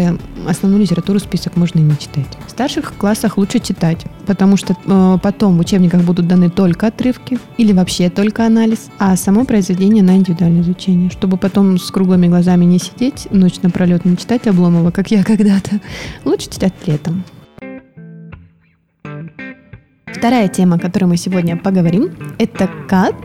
основную 0.48 0.82
литературу 0.82 1.20
список 1.20 1.56
можно 1.56 1.80
и 1.80 1.84
не 1.84 1.98
читать. 1.98 2.28
В 2.48 2.52
старших 2.52 2.94
классах 2.98 3.38
лучше 3.38 3.60
читать, 3.60 4.06
потому 4.26 4.58
что 4.58 4.76
э, 4.86 5.18
потом 5.22 5.58
в 5.58 5.60
учебниках 5.62 6.02
будут 6.04 6.28
даны 6.28 6.50
только 6.50 6.88
отрывки 6.88 7.40
или 7.58 7.74
вообще 7.74 8.10
только 8.10 8.46
анализ, 8.46 8.90
а 9.00 9.16
само 9.16 9.46
произведение 9.46 10.04
на 10.04 10.16
индивидуальное 10.16 10.62
изучение, 10.62 11.10
чтобы 11.10 11.38
потом 11.38 11.78
с 11.78 11.90
круглыми 11.92 12.28
глазами 12.28 12.66
не 12.66 12.80
сидеть, 12.80 13.28
ночь 13.32 13.62
напролет 13.62 14.06
не 14.06 14.18
читать 14.18 14.48
Обломова, 14.48 14.92
как 14.92 15.12
я 15.12 15.24
когда-то. 15.26 15.80
Лучше 16.26 16.50
читать 16.50 16.74
летом. 16.86 17.24
Вторая 20.22 20.50
тема, 20.50 20.76
о 20.76 20.80
которой 20.80 21.06
мы 21.06 21.18
сегодня 21.18 21.58
поговорим, 21.58 22.12
это 22.38 22.70
как 22.88 23.16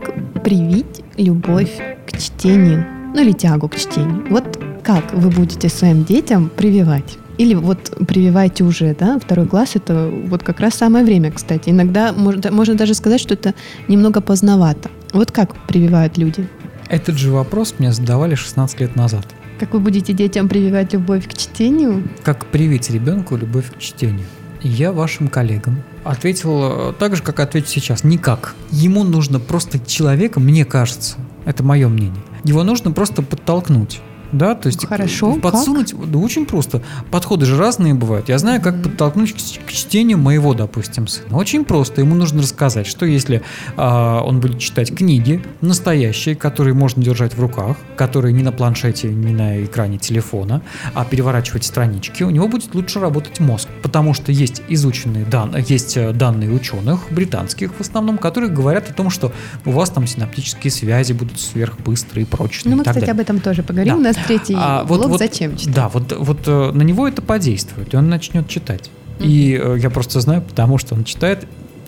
привить 0.41 1.03
любовь 1.17 1.71
к 2.07 2.17
чтению, 2.17 2.85
ну 3.13 3.21
или 3.21 3.33
тягу 3.33 3.69
к 3.69 3.75
чтению. 3.75 4.25
Вот 4.31 4.57
как 4.87 5.13
вы 5.13 5.29
будете 5.29 5.67
своим 5.67 6.05
детям 6.05 6.49
прививать? 6.49 7.17
Или 7.37 7.55
вот 7.55 7.93
прививайте 8.07 8.63
уже, 8.63 8.95
да, 8.97 9.19
второй 9.19 9.45
класс, 9.45 9.75
это 9.75 10.09
вот 10.27 10.43
как 10.43 10.61
раз 10.61 10.75
самое 10.75 11.03
время, 11.03 11.29
кстати. 11.29 11.71
Иногда 11.71 12.13
можно, 12.13 12.51
можно 12.53 12.75
даже 12.75 12.93
сказать, 12.93 13.19
что 13.19 13.33
это 13.33 13.53
немного 13.89 14.21
поздновато. 14.21 14.89
Вот 15.11 15.33
как 15.33 15.57
прививают 15.67 16.17
люди? 16.17 16.47
Этот 16.87 17.17
же 17.17 17.31
вопрос 17.31 17.75
мне 17.79 17.91
задавали 17.91 18.35
16 18.35 18.79
лет 18.79 18.95
назад. 18.95 19.27
Как 19.59 19.73
вы 19.73 19.81
будете 19.81 20.13
детям 20.13 20.47
прививать 20.47 20.93
любовь 20.93 21.27
к 21.27 21.33
чтению? 21.33 22.07
Как 22.23 22.45
привить 22.45 22.89
ребенку 22.89 23.35
любовь 23.35 23.65
к 23.75 23.79
чтению? 23.79 24.25
Я 24.61 24.93
вашим 24.93 25.27
коллегам 25.27 25.83
ответил 26.05 26.91
э, 26.91 26.93
так 26.97 27.17
же, 27.17 27.23
как 27.23 27.41
отвечу 27.41 27.67
сейчас. 27.67 28.05
Никак. 28.05 28.55
Ему 28.71 29.03
нужно 29.03 29.41
просто 29.41 29.79
человека, 29.79 30.39
мне 30.39 30.63
кажется, 30.63 31.17
это 31.43 31.61
мое 31.61 31.89
мнение, 31.89 32.23
его 32.45 32.63
нужно 32.63 32.91
просто 32.91 33.21
подтолкнуть. 33.21 33.99
Да, 34.31 34.55
то 34.55 34.67
есть 34.67 34.85
Хорошо, 34.85 35.35
подсунуть, 35.35 35.93
да 36.11 36.19
очень 36.19 36.45
просто. 36.45 36.81
Подходы 37.11 37.45
же 37.45 37.57
разные 37.57 37.93
бывают. 37.93 38.29
Я 38.29 38.37
знаю, 38.37 38.61
как 38.61 38.81
подтолкнуть 38.83 39.33
к, 39.33 39.67
к 39.67 39.71
чтению 39.71 40.17
моего, 40.17 40.53
допустим, 40.53 41.07
сына. 41.07 41.37
Очень 41.37 41.65
просто. 41.65 42.01
Ему 42.01 42.15
нужно 42.15 42.41
рассказать, 42.41 42.87
что 42.87 43.05
если 43.05 43.41
а, 43.77 44.21
он 44.21 44.39
будет 44.39 44.59
читать 44.59 44.93
книги 44.95 45.41
настоящие, 45.61 46.35
которые 46.35 46.73
можно 46.73 47.01
держать 47.01 47.35
в 47.35 47.39
руках, 47.39 47.77
которые 47.95 48.33
не 48.33 48.43
на 48.43 48.51
планшете, 48.51 49.09
не 49.09 49.33
на 49.33 49.63
экране 49.63 49.97
телефона, 49.97 50.61
а 50.93 51.05
переворачивать 51.05 51.63
странички, 51.63 52.23
у 52.23 52.29
него 52.29 52.47
будет 52.47 52.75
лучше 52.75 52.99
работать 52.99 53.39
мозг, 53.39 53.69
потому 53.81 54.13
что 54.13 54.31
есть 54.31 54.61
изученные 54.67 55.25
данные, 55.25 55.63
есть 55.67 55.95
э, 55.97 56.11
данные 56.11 56.51
ученых 56.51 57.11
британских 57.11 57.71
в 57.73 57.81
основном, 57.81 58.17
которые 58.17 58.49
говорят 58.49 58.89
о 58.89 58.93
том, 58.93 59.09
что 59.09 59.31
у 59.65 59.71
вас 59.71 59.89
там 59.89 60.05
синаптические 60.05 60.71
связи 60.71 61.13
будут 61.13 61.39
сверхбыстрые, 61.39 62.25
прочные. 62.25 62.75
Ну, 62.75 62.77
и 62.77 62.79
мы, 62.79 62.83
кстати, 62.83 62.99
далее. 62.99 63.13
об 63.13 63.19
этом 63.19 63.39
тоже 63.39 63.63
поговорим. 63.63 63.93
Да. 63.93 63.99
У 63.99 64.01
нас 64.01 64.16
третий 64.25 64.55
А, 64.57 64.83
вот- 64.83 64.99
блок 64.99 65.11
вот- 65.11 65.19
«Зачем 65.19 65.55
читать?» 65.57 65.73
Да, 65.75 65.89
вот, 65.89 66.11
вот 66.17 66.39
э, 66.47 66.71
на 66.71 66.81
него 66.81 67.07
это 67.07 67.21
подействует, 67.21 67.93
и 67.93 67.97
он 67.97 68.09
начнет 68.09 68.47
читать. 68.47 68.89
И 69.19 69.59
э, 69.61 69.77
я 69.79 69.89
просто 69.89 70.19
знаю, 70.21 70.41
потому 70.41 70.77
что 70.77 70.95
он 70.95 71.03
читает, 71.03 71.45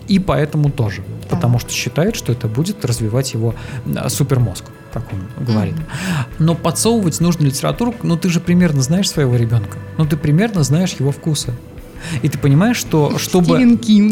и 0.08 0.18
поэтому 0.18 0.70
тоже. 0.70 1.02
Так. 1.22 1.30
Потому 1.30 1.58
что 1.58 1.70
считает, 1.72 2.16
что 2.16 2.32
это 2.32 2.48
будет 2.48 2.84
развивать 2.84 3.32
его 3.32 3.54
э, 3.86 4.08
супермозг, 4.08 4.64
как 4.92 5.04
он 5.12 5.44
говорит. 5.44 5.74
Мгм. 5.74 5.84
Но 6.40 6.54
подсовывать 6.54 7.20
нужно 7.20 7.44
литературу, 7.44 7.94
ну 8.02 8.16
ты 8.16 8.28
же 8.28 8.40
примерно 8.40 8.82
знаешь 8.82 9.08
своего 9.08 9.36
ребенка, 9.36 9.78
ну 9.98 10.04
ты 10.06 10.16
примерно 10.16 10.62
знаешь 10.64 10.94
его 10.98 11.12
вкусы. 11.12 11.52
И 12.22 12.28
ты 12.28 12.38
понимаешь, 12.38 12.76
что 12.76 13.18
чтобы... 13.18 13.58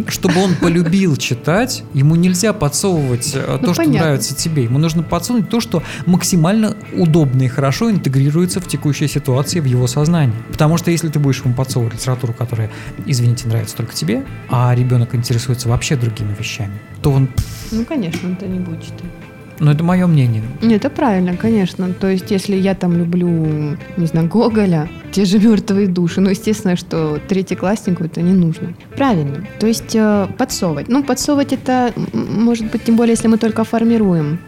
Чтобы 0.09 0.43
он 0.43 0.55
полюбил 0.57 1.17
читать, 1.17 1.85
ему 1.95 2.17
нельзя 2.17 2.53
подсовывать 2.53 3.33
э, 3.35 3.41
то, 3.41 3.59
Ну, 3.67 3.75
что 3.75 3.83
понятно. 3.83 4.01
нравится 4.01 4.35
тебе. 4.35 4.65
Ему 4.65 4.79
нужно 4.79 5.03
подсунуть 5.03 5.49
то, 5.49 5.61
что 5.61 5.83
максимально 6.07 6.77
удобно 6.97 7.43
и 7.43 7.49
хорошо 7.49 7.91
интегрируется 7.91 8.61
в 8.61 8.69
текущей 8.69 9.09
ситуации 9.09 9.61
в 9.61 9.65
его 9.65 9.87
сознании. 9.87 10.35
Потому 10.51 10.77
что 10.79 10.91
если 10.91 11.09
ты 11.09 11.19
будешь 11.19 11.43
ему 11.45 11.55
подсовывать 11.55 11.95
литературу, 11.95 12.33
которая, 12.33 12.71
извините, 13.07 13.49
нравится 13.49 13.77
только 13.77 13.95
тебе, 13.95 14.25
а 14.49 14.75
ребенок 14.75 15.15
интересуется 15.15 15.69
вообще 15.69 15.97
другими 15.97 16.35
вещами, 16.39 16.79
то 17.03 17.13
он... 17.13 17.29
Ну, 17.71 17.85
конечно, 17.85 18.29
он 18.29 18.35
это 18.35 18.47
не 18.47 18.59
будет 18.61 18.83
читать. 18.83 19.05
Ну, 19.61 19.71
это 19.71 19.83
мое 19.85 20.07
мнение. 20.07 20.43
Нет, 20.63 20.85
это 20.85 20.91
правильно, 20.91 21.37
конечно. 21.37 21.93
То 21.93 22.09
есть, 22.09 22.31
если 22.31 22.57
я 22.57 22.75
там 22.75 22.97
люблю, 22.97 23.29
не 23.97 24.07
знаю, 24.07 24.29
Гоголя, 24.29 24.89
те 25.11 25.25
же 25.25 25.39
мертвые 25.39 25.89
души, 25.89 26.21
ну, 26.21 26.31
естественно, 26.31 26.77
что 26.77 27.19
третьекласснику 27.29 28.05
это 28.05 28.23
не 28.23 28.33
нужно. 28.33 28.75
Правильно. 28.97 29.47
То 29.59 29.67
есть, 29.67 29.95
э, 29.95 30.29
подсовывать. 30.39 30.89
Ну, 30.89 31.03
подсовывать 31.03 31.53
это, 31.53 31.93
может 32.13 32.71
быть, 32.71 32.85
тем 32.85 32.97
более, 32.97 33.13
если 33.13 33.29
мы 33.29 33.39
только 33.39 33.65
формируем 33.65 34.39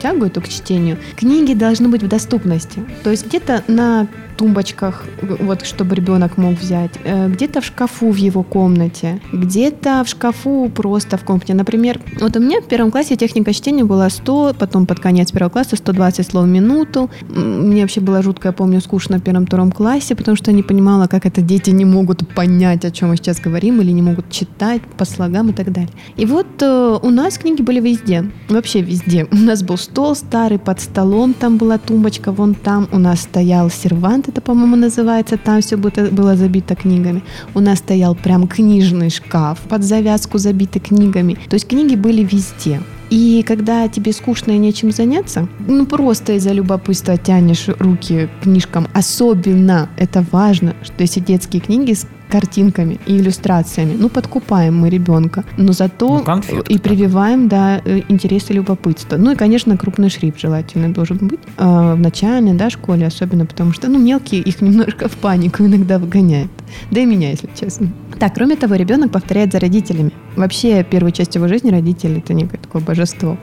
тягу 0.00 0.24
эту 0.24 0.40
к 0.40 0.48
чтению. 0.48 0.96
Книги 1.16 1.54
должны 1.54 1.88
быть 1.88 2.02
в 2.02 2.08
доступности. 2.08 2.84
То 3.04 3.10
есть, 3.10 3.26
где-то 3.26 3.62
на 3.68 4.08
тумбочках, 4.40 5.04
вот 5.40 5.66
чтобы 5.66 5.94
ребенок 5.94 6.38
мог 6.38 6.58
взять, 6.58 6.92
э, 7.04 7.28
где-то 7.28 7.60
в 7.60 7.64
шкафу 7.64 8.10
в 8.10 8.16
его 8.16 8.42
комнате, 8.42 9.20
где-то 9.32 10.02
в 10.02 10.08
шкафу 10.08 10.70
просто 10.74 11.18
в 11.18 11.24
комнате. 11.24 11.52
Например, 11.52 12.00
вот 12.20 12.36
у 12.36 12.40
меня 12.40 12.62
в 12.62 12.64
первом 12.64 12.90
классе 12.90 13.16
техника 13.16 13.52
чтения 13.52 13.84
была 13.84 14.08
100, 14.08 14.54
потом 14.58 14.86
под 14.86 14.98
конец 14.98 15.30
первого 15.30 15.50
класса 15.50 15.76
120 15.76 16.26
слов 16.26 16.44
в 16.44 16.48
минуту. 16.48 17.10
Мне 17.28 17.82
вообще 17.82 18.00
было 18.00 18.22
жутко, 18.22 18.48
я 18.48 18.52
помню, 18.52 18.80
скучно 18.80 19.18
в 19.18 19.22
первом-втором 19.22 19.72
классе, 19.72 20.14
потому 20.14 20.36
что 20.36 20.50
я 20.50 20.56
не 20.56 20.62
понимала, 20.62 21.06
как 21.06 21.26
это 21.26 21.42
дети 21.42 21.68
не 21.70 21.84
могут 21.84 22.26
понять, 22.34 22.86
о 22.86 22.90
чем 22.90 23.10
мы 23.10 23.16
сейчас 23.16 23.40
говорим, 23.40 23.82
или 23.82 23.92
не 23.92 24.02
могут 24.02 24.30
читать 24.30 24.80
по 24.96 25.04
слогам 25.04 25.50
и 25.50 25.52
так 25.52 25.70
далее. 25.70 25.90
И 26.16 26.24
вот 26.24 26.46
э, 26.62 26.98
у 27.02 27.10
нас 27.10 27.36
книги 27.36 27.60
были 27.60 27.80
везде, 27.80 28.24
вообще 28.48 28.80
везде. 28.80 29.26
У 29.30 29.36
нас 29.36 29.62
был 29.62 29.76
стол 29.76 30.14
старый, 30.14 30.58
под 30.58 30.80
столом 30.80 31.34
там 31.34 31.58
была 31.58 31.76
тумбочка, 31.76 32.32
вон 32.32 32.54
там 32.54 32.88
у 32.90 32.98
нас 32.98 33.20
стоял 33.20 33.68
сервант, 33.68 34.29
это, 34.30 34.40
по-моему, 34.40 34.76
называется, 34.76 35.36
там 35.36 35.60
все 35.60 35.76
было 35.76 36.36
забито 36.36 36.74
книгами. 36.74 37.22
У 37.54 37.60
нас 37.60 37.78
стоял 37.78 38.14
прям 38.14 38.48
книжный 38.48 39.10
шкаф 39.10 39.58
под 39.68 39.82
завязку 39.82 40.38
забитый 40.38 40.80
книгами. 40.80 41.36
То 41.48 41.54
есть 41.54 41.68
книги 41.68 41.96
были 41.96 42.22
везде. 42.22 42.80
И 43.10 43.44
когда 43.46 43.88
тебе 43.88 44.12
скучно 44.12 44.52
и 44.52 44.58
нечем 44.58 44.92
заняться, 44.92 45.48
ну 45.66 45.84
просто 45.84 46.34
из-за 46.34 46.52
любопытства 46.52 47.16
тянешь 47.16 47.68
руки 47.80 48.28
к 48.28 48.44
книжкам. 48.44 48.86
Особенно 48.94 49.88
это 49.96 50.24
важно, 50.30 50.74
что 50.82 51.02
если 51.02 51.18
детские 51.20 51.60
книги 51.60 51.96
картинками 52.30 52.98
и 53.06 53.16
иллюстрациями. 53.16 53.96
Ну, 53.98 54.08
подкупаем 54.08 54.78
мы 54.78 54.88
ребенка, 54.88 55.44
но 55.56 55.72
зато 55.72 56.22
ну, 56.26 56.60
и 56.68 56.78
прививаем, 56.78 57.48
да, 57.48 57.80
э, 57.84 58.02
интерес 58.08 58.50
и 58.50 58.54
любопытство. 58.54 59.16
Ну 59.16 59.32
и, 59.32 59.36
конечно, 59.36 59.76
крупный 59.76 60.10
шрифт 60.10 60.40
желательно 60.40 60.92
должен 60.92 61.18
быть 61.18 61.40
э, 61.58 61.94
в 61.94 61.98
начальной, 61.98 62.54
да, 62.54 62.70
школе, 62.70 63.06
особенно 63.06 63.46
потому 63.46 63.72
что, 63.72 63.88
ну, 63.88 63.98
мелкие 63.98 64.40
их 64.40 64.60
немножко 64.62 65.08
в 65.08 65.16
панику 65.16 65.64
иногда 65.64 65.98
выгоняют. 65.98 66.50
Да 66.90 67.00
и 67.00 67.06
меня, 67.06 67.30
если 67.30 67.48
честно. 67.58 67.88
Так, 68.18 68.34
кроме 68.34 68.56
того, 68.56 68.76
ребенок 68.76 69.10
повторяет 69.10 69.52
за 69.52 69.60
родителями. 69.60 70.12
Вообще, 70.36 70.84
первую 70.84 71.12
часть 71.12 71.34
его 71.34 71.48
жизни 71.48 71.70
родители– 71.70 72.18
это 72.24 72.34
некое 72.34 72.58
такое 72.58 72.82
божество. 72.82 73.36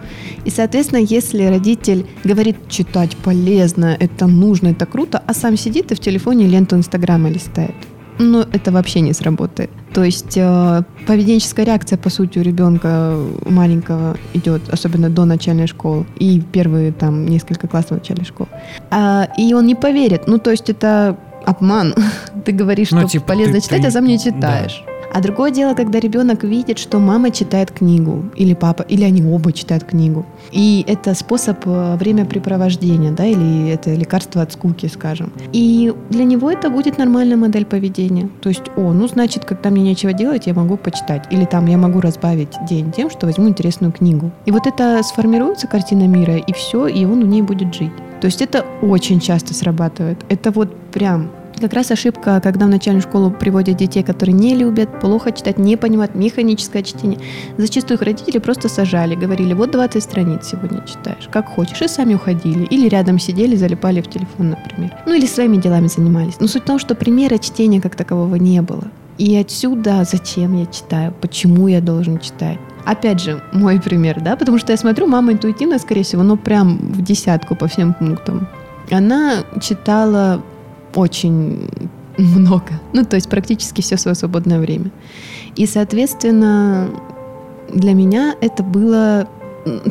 И, 0.46 0.50
соответственно, 0.50 1.00
если 1.00 1.44
родитель 1.44 2.06
говорит, 2.24 2.56
читать 2.70 3.18
полезно, 3.18 3.98
это 4.00 4.28
нужно, 4.28 4.70
это 4.70 4.86
круто, 4.86 5.22
а 5.26 5.34
сам 5.34 5.58
сидит 5.58 5.92
и 5.92 5.96
в 5.96 6.00
телефоне 6.00 6.48
ленту 6.48 6.76
Инстаграма 6.76 7.30
листает, 7.30 7.76
ну, 8.20 8.46
это 8.52 8.72
вообще 8.72 9.02
не 9.02 9.14
сработает. 9.14 9.70
То 9.94 10.04
есть 10.04 10.38
э, 10.38 10.84
поведенческая 11.06 11.66
реакция, 11.66 11.98
по 11.98 12.10
сути, 12.10 12.40
у 12.40 12.42
ребенка 12.42 13.16
маленького 13.46 14.18
идет, 14.34 14.70
особенно 14.70 15.10
до 15.10 15.26
начальной 15.26 15.68
школы 15.68 16.06
и 16.18 16.40
первые 16.40 16.92
там 16.92 17.26
несколько 17.26 17.68
классов 17.68 17.92
начальной 17.92 18.26
школы. 18.26 18.50
А, 18.90 19.28
и 19.38 19.54
он 19.54 19.66
не 19.66 19.76
поверит. 19.76 20.28
Ну, 20.28 20.38
то 20.40 20.52
есть 20.52 20.70
это 20.70 21.18
обман. 21.46 21.96
Ты 22.46 22.52
говоришь, 22.52 22.92
ну, 22.92 23.02
что 23.02 23.10
типа, 23.10 23.28
полезно 23.28 23.56
ты, 23.56 23.62
читать, 23.62 23.82
ты, 23.82 23.88
а 23.88 23.92
сам 23.92 24.06
не 24.06 24.20
читаешь. 24.20 24.84
Да. 24.86 24.97
А 25.14 25.22
другое 25.22 25.52
дело, 25.52 25.74
когда 25.74 26.00
ребенок 26.00 26.44
видит, 26.44 26.80
что 26.80 27.00
мама 27.00 27.32
читает 27.32 27.72
книгу, 27.72 28.26
или 28.36 28.54
папа, 28.54 28.84
или 28.84 29.04
они 29.04 29.24
оба 29.24 29.52
читают 29.52 29.84
книгу. 29.84 30.26
И 30.52 30.84
это 30.88 31.14
способ 31.14 31.60
э, 31.66 31.96
времяпрепровождения, 31.96 33.12
да, 33.12 33.26
или 33.26 33.70
это 33.70 33.94
лекарство 33.94 34.42
от 34.42 34.54
скуки, 34.54 34.88
скажем. 34.88 35.32
И 35.54 35.94
для 36.10 36.24
него 36.24 36.52
это 36.52 36.70
будет 36.70 36.98
нормальная 36.98 37.38
модель 37.38 37.66
поведения. 37.66 38.30
То 38.42 38.50
есть, 38.50 38.64
о, 38.76 38.94
ну, 38.94 39.08
значит, 39.08 39.46
когда 39.46 39.70
мне 39.70 39.82
нечего 39.84 40.14
делать, 40.14 40.48
я 40.48 40.54
могу 40.54 40.78
почитать. 40.78 41.26
Или 41.32 41.46
там 41.46 41.66
я 41.68 41.78
могу 41.78 42.02
разбавить 42.02 42.54
день 42.68 42.92
тем, 42.92 43.10
что 43.10 43.26
возьму 43.26 43.48
интересную 43.48 43.92
книгу. 43.92 44.32
И 44.46 44.52
вот 44.52 44.68
это 44.68 45.02
сформируется 45.04 45.68
картина 45.68 46.08
мира, 46.08 46.38
и 46.38 46.54
все, 46.54 46.88
и 46.88 47.06
он 47.06 47.24
в 47.24 47.28
ней 47.28 47.42
будет 47.42 47.74
жить. 47.74 47.92
То 48.22 48.26
есть 48.26 48.42
это 48.42 48.66
очень 48.82 49.20
часто 49.20 49.54
срабатывает. 49.54 50.18
Это 50.30 50.52
вот 50.52 50.76
прям 50.92 51.30
как 51.60 51.74
раз 51.74 51.92
ошибка, 51.92 52.40
когда 52.42 52.66
в 52.66 52.70
начальную 52.70 53.02
школу 53.02 53.32
приводят 53.32 53.78
детей, 53.78 54.04
которые 54.04 54.34
не 54.34 54.56
любят, 54.56 55.00
плохо 55.00 55.32
читать, 55.32 55.58
не 55.58 55.76
понимают 55.78 56.16
механическое 56.16 56.84
чтение. 56.84 57.20
Зачастую 57.58 57.98
их 57.98 58.02
родители 58.02 58.38
просто 58.40 58.70
сажали, 58.70 59.16
говорили, 59.16 59.54
вот 59.54 59.72
20 59.72 60.04
страниц 60.04 60.50
сегодня 60.52 60.84
читаешь, 60.86 61.28
как 61.32 61.48
хочешь, 61.48 61.82
и 61.82 61.88
сами 61.88 62.16
уходили. 62.16 62.66
Или 62.66 62.88
рядом 62.88 63.20
сидели, 63.20 63.56
залипали 63.56 64.02
в 64.02 64.10
телефон, 64.10 64.52
например. 64.52 64.94
Ну 65.06 65.14
или 65.14 65.26
своими 65.26 65.58
делами 65.58 65.88
занимались. 65.88 66.40
Но 66.40 66.48
суть 66.48 66.64
в 66.64 66.66
том, 66.66 66.80
что 66.80 66.96
примера 66.96 67.38
чтения 67.38 67.82
как 67.82 67.96
такового 67.96 68.36
не 68.36 68.62
было. 68.62 68.84
И 69.18 69.36
отсюда 69.36 70.04
зачем 70.04 70.58
я 70.58 70.66
читаю, 70.68 71.14
почему 71.22 71.68
я 71.68 71.82
должен 71.82 72.20
читать. 72.20 72.60
Опять 72.86 73.20
же, 73.20 73.42
мой 73.52 73.82
пример, 73.82 74.22
да, 74.22 74.36
потому 74.36 74.60
что 74.60 74.72
я 74.72 74.78
смотрю, 74.78 75.08
мама 75.08 75.34
интуитивно, 75.34 75.80
скорее 75.80 76.04
всего, 76.04 76.24
но 76.24 76.38
прям 76.38 76.78
в 76.78 77.02
десятку 77.02 77.56
по 77.56 77.68
всем 77.68 77.94
пунктам. 77.94 78.48
Она 78.92 79.44
читала 79.62 80.42
очень 80.98 81.70
много. 82.18 82.82
Ну, 82.94 83.06
то 83.06 83.16
есть 83.16 83.30
практически 83.30 83.82
все 83.82 83.98
свое 83.98 84.16
свободное 84.16 84.60
время. 84.60 84.92
И, 85.56 85.66
соответственно, 85.66 86.90
для 87.74 87.94
меня 87.94 88.36
это 88.42 88.64
было 88.64 89.28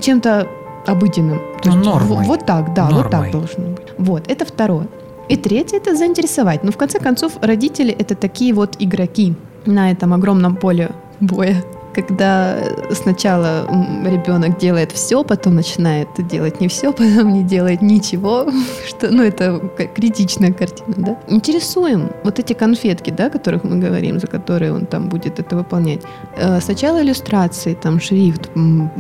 чем-то 0.01 0.49
обыденным. 0.87 1.40
То 1.62 1.71
ну, 1.71 1.77
есть, 1.77 1.87
нормой. 1.87 2.09
Вот, 2.19 2.27
вот 2.27 2.47
так, 2.47 2.75
да, 2.75 2.88
нормой. 2.88 3.03
вот 3.03 3.11
так 3.11 3.31
должно 3.31 3.64
быть. 3.71 3.87
Вот, 3.99 4.29
это 4.29 4.45
второе. 4.45 4.88
И 5.29 5.37
третье– 5.37 5.77
это 5.79 5.97
заинтересовать. 5.97 6.62
Но, 6.64 6.71
в 6.71 6.77
конце 6.77 6.99
концов, 6.99 7.33
родители– 7.40 7.92
это 7.99 8.14
такие 8.14 8.53
вот 8.53 8.77
игроки 8.79 9.35
на 9.64 9.90
этом 9.90 10.12
огромном 10.12 10.57
поле 10.57 10.90
боя 11.21 11.62
когда 11.96 12.59
сначала 12.92 13.66
ребенок 14.04 14.59
делает 14.59 14.92
все, 14.92 15.24
потом 15.24 15.54
начинает 15.54 16.09
делать 16.28 16.61
не 16.61 16.68
все, 16.68 16.92
потом 16.92 17.32
не 17.32 17.42
делает 17.42 17.80
ничего, 17.80 18.46
что, 18.88 19.11
ну, 19.11 19.22
это 19.22 19.61
критичная 19.94 20.52
картина, 20.52 20.94
да. 20.96 21.18
Интересуем 21.28 22.11
вот 22.22 22.38
эти 22.38 22.52
конфетки, 22.52 23.11
да, 23.11 23.26
о 23.26 23.30
которых 23.30 23.64
мы 23.64 23.78
говорим, 23.78 24.20
за 24.20 24.26
которые 24.26 24.74
он 24.74 24.85
там 24.85 25.09
будет 25.09 25.40
это 25.40 25.56
выполнять. 25.56 26.00
Э, 26.37 26.61
сначала 26.61 27.02
иллюстрации, 27.02 27.74
там, 27.74 27.98
шрифт, 27.98 28.50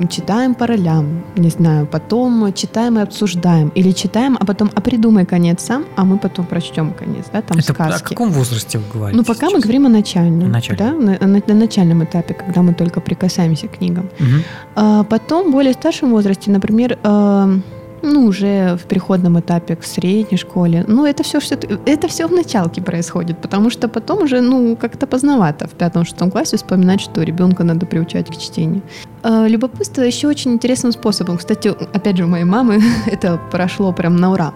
читаем 0.08 0.54
по 0.54 0.66
ролям, 0.66 1.22
не 1.36 1.50
знаю, 1.50 1.86
потом 1.86 2.52
читаем 2.54 2.98
и 2.98 3.02
обсуждаем, 3.02 3.68
или 3.76 3.92
читаем, 3.92 4.38
а 4.40 4.46
потом, 4.46 4.70
а 4.74 4.80
придумай 4.80 5.26
конец 5.26 5.62
сам, 5.62 5.84
а 5.96 6.04
мы 6.04 6.16
потом 6.16 6.46
прочтем 6.46 6.94
конец, 6.94 7.26
да, 7.32 7.42
там 7.42 7.58
это 7.58 7.74
сказки. 7.74 8.06
О 8.06 8.08
каком 8.08 8.30
возрасте 8.30 8.78
вы 8.78 8.84
говорите? 8.90 9.18
Ну, 9.18 9.24
пока 9.24 9.46
сейчас? 9.46 9.52
мы 9.52 9.60
говорим 9.60 9.86
о 9.86 9.90
начальном, 9.90 10.50
начальном. 10.50 11.04
да, 11.04 11.18
на, 11.20 11.26
на, 11.26 11.42
на 11.46 11.54
начальном 11.54 12.02
этапе, 12.02 12.32
когда 12.32 12.62
мы 12.62 12.72
только 12.72 12.85
только 12.86 13.00
прикасаемся 13.00 13.66
к 13.66 13.78
книгам. 13.78 14.08
Угу. 14.20 14.42
А 14.76 15.02
потом, 15.04 15.48
в 15.48 15.52
более 15.52 15.72
старшем 15.72 16.10
возрасте, 16.10 16.50
например, 16.50 16.98
э, 17.02 17.58
ну, 18.02 18.26
уже 18.26 18.76
в 18.76 18.84
переходном 18.86 19.40
этапе 19.40 19.74
к 19.74 19.84
средней 19.84 20.38
школе, 20.38 20.84
ну, 20.86 21.04
это 21.04 21.22
все, 21.22 21.40
все, 21.40 21.58
это 21.86 22.06
все 22.06 22.28
в 22.28 22.32
началке 22.32 22.80
происходит, 22.80 23.38
потому 23.38 23.70
что 23.70 23.88
потом 23.88 24.22
уже, 24.22 24.40
ну, 24.40 24.76
как-то 24.76 25.06
поздновато 25.06 25.66
в 25.66 25.72
пятом-шестом 25.72 26.30
классе 26.30 26.56
вспоминать, 26.56 27.00
что 27.00 27.22
ребенка 27.22 27.64
надо 27.64 27.86
приучать 27.86 28.28
к 28.28 28.38
чтению. 28.38 28.82
А, 29.22 29.48
любопытство 29.48 30.02
еще 30.02 30.28
очень 30.28 30.52
интересным 30.52 30.92
способом. 30.92 31.38
Кстати, 31.38 31.68
опять 31.92 32.16
же, 32.16 32.24
у 32.24 32.28
моей 32.28 32.44
мамы 32.44 32.80
это 33.06 33.40
прошло 33.50 33.92
прям 33.92 34.16
на 34.16 34.30
ура. 34.30 34.52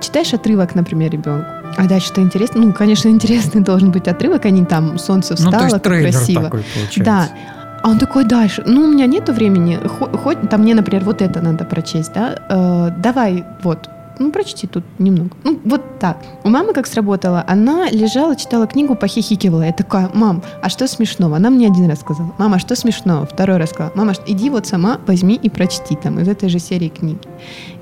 Читаешь 0.00 0.34
отрывок, 0.34 0.74
например, 0.74 1.12
ребенку, 1.12 1.46
а 1.76 1.86
дальше 1.86 2.08
что 2.08 2.20
интересно? 2.20 2.60
Ну, 2.60 2.72
конечно, 2.72 3.08
интересный 3.16 3.62
должен 3.62 3.90
быть 3.90 4.08
отрывок, 4.08 4.44
они 4.44 4.64
там 4.64 4.98
солнце 4.98 5.34
встало, 5.36 5.52
ну, 5.52 5.58
то 5.58 5.64
есть 5.64 5.74
как 5.74 5.82
красиво. 5.82 6.42
Такой 6.42 6.64
получается. 6.74 7.04
Да. 7.04 7.28
А 7.84 7.90
он 7.90 7.98
такой 7.98 8.24
дальше. 8.24 8.62
Ну, 8.66 8.84
у 8.84 8.86
меня 8.86 9.06
нету 9.06 9.34
времени. 9.34 9.78
Хоть 10.24 10.48
там 10.48 10.62
мне, 10.62 10.74
например, 10.74 11.04
вот 11.04 11.20
это 11.20 11.42
надо 11.42 11.64
прочесть, 11.66 12.14
да? 12.14 12.34
Э, 12.48 12.90
давай, 12.96 13.44
вот, 13.62 13.90
ну, 14.18 14.32
прочти 14.32 14.66
тут 14.66 14.84
немного. 14.98 15.36
Ну, 15.44 15.60
вот 15.66 15.98
так. 15.98 16.16
У 16.44 16.48
мамы 16.48 16.72
как 16.72 16.86
сработало, 16.86 17.44
она 17.46 17.90
лежала, 17.90 18.36
читала 18.36 18.66
книгу, 18.66 18.94
похихикивала. 18.94 19.64
Я 19.64 19.72
такая, 19.72 20.10
мам, 20.14 20.42
а 20.62 20.70
что 20.70 20.88
смешного? 20.88 21.36
Она 21.36 21.50
мне 21.50 21.66
один 21.66 21.86
раз 21.90 22.00
сказала, 22.00 22.32
мама, 22.38 22.58
что 22.58 22.74
смешного? 22.74 23.26
Второй 23.26 23.58
раз 23.58 23.68
сказала, 23.68 23.92
мама, 23.94 24.14
иди 24.26 24.48
вот 24.48 24.66
сама 24.66 24.98
возьми 25.06 25.34
и 25.34 25.50
прочти 25.50 25.94
там 25.94 26.18
из 26.20 26.28
этой 26.28 26.48
же 26.48 26.60
серии 26.60 26.88
книги. 26.88 27.28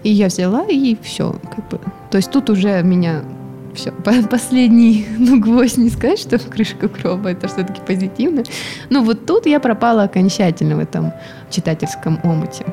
И 0.03 0.11
я 0.11 0.27
взяла, 0.27 0.65
и 0.69 0.97
все, 1.01 1.37
как 1.55 1.69
бы. 1.69 1.79
То 2.11 2.17
есть 2.17 2.33
тут 2.33 2.51
уже 2.51 2.83
меня 2.83 3.23
все, 3.75 3.93
последний, 4.31 5.07
ну, 5.19 5.41
гвоздь 5.41 5.79
не 5.79 5.91
сказать, 5.91 6.19
что 6.19 6.39
крышка 6.51 6.89
гроба, 6.89 7.31
это 7.31 7.49
все-таки 7.49 7.81
позитивно. 7.87 8.43
Но 8.91 9.03
вот 9.03 9.27
тут 9.27 9.47
я 9.47 9.61
пропала 9.61 10.05
окончательно 10.05 10.77
в 10.77 10.81
этом 10.81 11.13
читательском 11.51 12.21
омуте. 12.23 12.65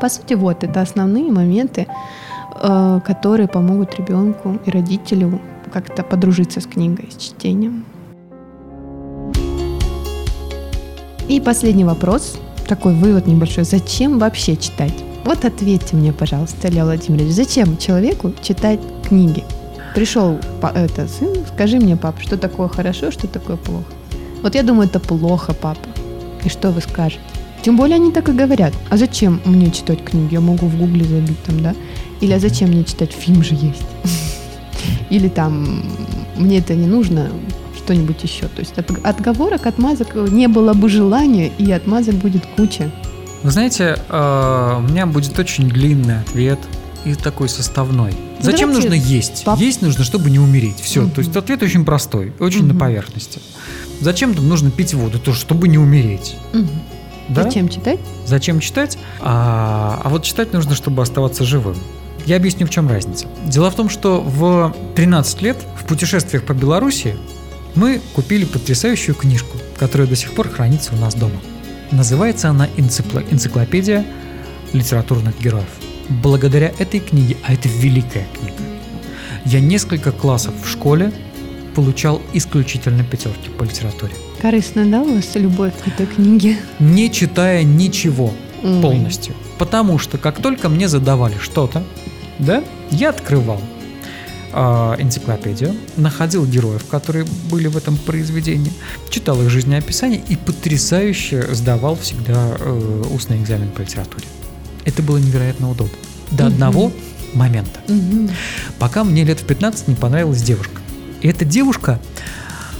По 0.00 0.08
сути, 0.08 0.34
вот, 0.34 0.64
это 0.64 0.80
основные 0.80 1.30
моменты, 1.30 1.86
э, 2.62 3.00
которые 3.04 3.48
помогут 3.48 3.98
ребенку 3.98 4.58
и 4.64 4.70
родителю 4.70 5.40
как-то 5.72 6.02
подружиться 6.02 6.60
с 6.60 6.66
книгой, 6.66 7.08
с 7.10 7.16
чтением. 7.16 7.84
И 11.28 11.40
последний 11.40 11.84
вопрос, 11.84 12.38
такой 12.66 12.94
вывод 12.94 13.26
небольшой. 13.26 13.64
Зачем 13.64 14.18
вообще 14.18 14.56
читать? 14.56 14.94
Вот 15.24 15.44
ответьте 15.44 15.94
мне, 15.94 16.12
пожалуйста, 16.12 16.68
Илья 16.68 16.84
Владимирович, 16.84 17.34
зачем 17.34 17.76
человеку 17.76 18.32
читать 18.40 18.80
книги? 19.06 19.44
Пришел 19.94 20.38
это, 20.74 21.08
сын, 21.08 21.34
скажи 21.54 21.78
мне, 21.78 21.96
папа, 21.96 22.20
что 22.20 22.36
такое 22.36 22.68
хорошо, 22.68 23.10
что 23.10 23.26
такое 23.26 23.56
плохо. 23.56 23.86
Вот 24.42 24.54
я 24.54 24.62
думаю, 24.62 24.88
это 24.88 25.00
плохо, 25.00 25.52
папа. 25.52 25.88
И 26.44 26.48
что 26.48 26.70
вы 26.70 26.80
скажете? 26.80 27.20
Тем 27.62 27.76
более 27.76 27.96
они 27.96 28.12
так 28.12 28.28
и 28.28 28.32
говорят. 28.32 28.72
А 28.88 28.96
зачем 28.96 29.40
мне 29.44 29.70
читать 29.70 30.04
книги? 30.04 30.34
Я 30.34 30.40
могу 30.40 30.66
в 30.66 30.78
гугле 30.78 31.04
забить 31.04 31.42
там, 31.42 31.60
да? 31.60 31.74
Или 32.20 32.32
а 32.32 32.38
зачем 32.38 32.68
мне 32.68 32.84
читать? 32.84 33.12
Фильм 33.12 33.42
же 33.42 33.54
есть. 33.54 33.86
Или 35.10 35.28
там 35.28 35.82
мне 36.36 36.58
это 36.58 36.74
не 36.74 36.86
нужно, 36.86 37.30
что-нибудь 37.76 38.22
еще. 38.22 38.46
То 38.46 38.60
есть 38.60 38.78
от, 38.78 38.90
отговорок, 39.04 39.66
отмазок 39.66 40.14
не 40.14 40.46
было 40.46 40.72
бы 40.72 40.88
желания, 40.88 41.50
и 41.58 41.72
отмазок 41.72 42.14
будет 42.14 42.46
куча. 42.56 42.90
Вы 43.42 43.50
знаете, 43.50 43.96
э, 44.08 44.74
у 44.78 44.82
меня 44.82 45.06
будет 45.06 45.38
очень 45.38 45.68
длинный 45.68 46.20
ответ 46.20 46.58
и 47.04 47.14
такой 47.14 47.48
составной. 47.48 48.12
Зачем 48.40 48.70
давайте 48.70 48.88
нужно 48.90 48.94
есть? 49.08 49.44
пап- 49.44 49.58
Есть 49.58 49.82
нужно, 49.82 50.04
чтобы 50.04 50.30
не 50.30 50.38
умереть. 50.38 50.80
Все. 50.80 51.02
Мгм. 51.02 51.10
То 51.10 51.20
есть 51.20 51.34
ответ 51.36 51.62
очень 51.62 51.84
простой, 51.84 52.32
очень 52.38 52.62
на 52.64 52.72
Мгм. 52.74 52.78
поверхности. 52.80 53.40
Зачем 54.00 54.34
там 54.34 54.48
нужно 54.48 54.70
пить 54.70 54.94
воду? 54.94 55.18
То, 55.18 55.32
чтобы 55.32 55.68
не 55.68 55.78
умереть. 55.78 56.36
Мгм. 56.52 56.68
Да? 57.28 57.42
Зачем 57.44 57.68
читать? 57.68 57.98
Зачем 58.26 58.60
читать? 58.60 58.96
А, 59.20 60.00
а 60.04 60.08
вот 60.08 60.22
читать 60.24 60.52
нужно, 60.52 60.74
чтобы 60.74 61.02
оставаться 61.02 61.44
живым. 61.44 61.76
Я 62.26 62.36
объясню, 62.36 62.66
в 62.66 62.70
чем 62.70 62.88
разница. 62.88 63.26
Дело 63.46 63.70
в 63.70 63.74
том, 63.74 63.88
что 63.88 64.20
в 64.20 64.74
13 64.94 65.40
лет 65.42 65.56
в 65.80 65.84
путешествиях 65.86 66.44
по 66.44 66.52
Беларуси 66.52 67.16
мы 67.74 68.00
купили 68.14 68.44
потрясающую 68.44 69.14
книжку, 69.14 69.56
которая 69.78 70.06
до 70.08 70.16
сих 70.16 70.32
пор 70.32 70.48
хранится 70.48 70.94
у 70.94 70.98
нас 70.98 71.14
дома. 71.14 71.40
Называется 71.90 72.50
она 72.50 72.66
«Энцикло- 72.76 73.24
«Энциклопедия 73.30 74.04
литературных 74.72 75.38
героев». 75.40 75.68
Благодаря 76.08 76.72
этой 76.78 77.00
книге, 77.00 77.36
а 77.44 77.52
это 77.52 77.68
великая 77.68 78.26
книга, 78.38 78.62
я 79.44 79.60
несколько 79.60 80.12
классов 80.12 80.54
в 80.62 80.68
школе 80.68 81.12
получал 81.74 82.20
исключительно 82.32 83.04
пятерки 83.04 83.50
по 83.50 83.62
литературе, 83.62 84.12
Корыстно, 84.40 84.86
да, 84.86 85.00
у 85.00 85.14
вас 85.16 85.34
любовь 85.34 85.72
к 85.82 85.88
этой 85.88 86.06
книге? 86.06 86.56
не 86.78 87.10
читая 87.10 87.64
ничего 87.64 88.32
Ой. 88.62 88.80
полностью. 88.80 89.34
Потому 89.58 89.98
что 89.98 90.16
как 90.16 90.40
только 90.40 90.68
мне 90.68 90.88
задавали 90.88 91.36
что-то, 91.40 91.82
да, 92.38 92.62
я 92.90 93.10
открывал 93.10 93.60
а, 94.52 94.96
энциклопедию, 94.98 95.74
находил 95.96 96.46
героев, 96.46 96.84
которые 96.86 97.26
были 97.50 97.66
в 97.66 97.76
этом 97.76 97.96
произведении, 97.96 98.72
читал 99.10 99.42
их 99.42 99.50
жизнеописание 99.50 100.22
и 100.28 100.36
потрясающе 100.36 101.54
сдавал 101.54 101.96
всегда 101.96 102.56
э, 102.58 103.02
устный 103.12 103.38
экзамен 103.38 103.70
по 103.70 103.80
литературе. 103.80 104.24
Это 104.88 105.02
было 105.02 105.18
невероятно 105.18 105.70
удобно. 105.70 105.94
До 106.30 106.44
Мгм. 106.44 106.52
одного 106.54 106.92
момента. 107.34 107.80
Мгм. 107.88 108.30
Пока 108.78 109.04
мне 109.04 109.22
лет 109.24 109.40
в 109.40 109.44
15 109.44 109.86
не 109.88 109.94
понравилась 109.94 110.42
девушка. 110.42 110.80
И 111.20 111.28
эта 111.28 111.44
девушка, 111.44 112.00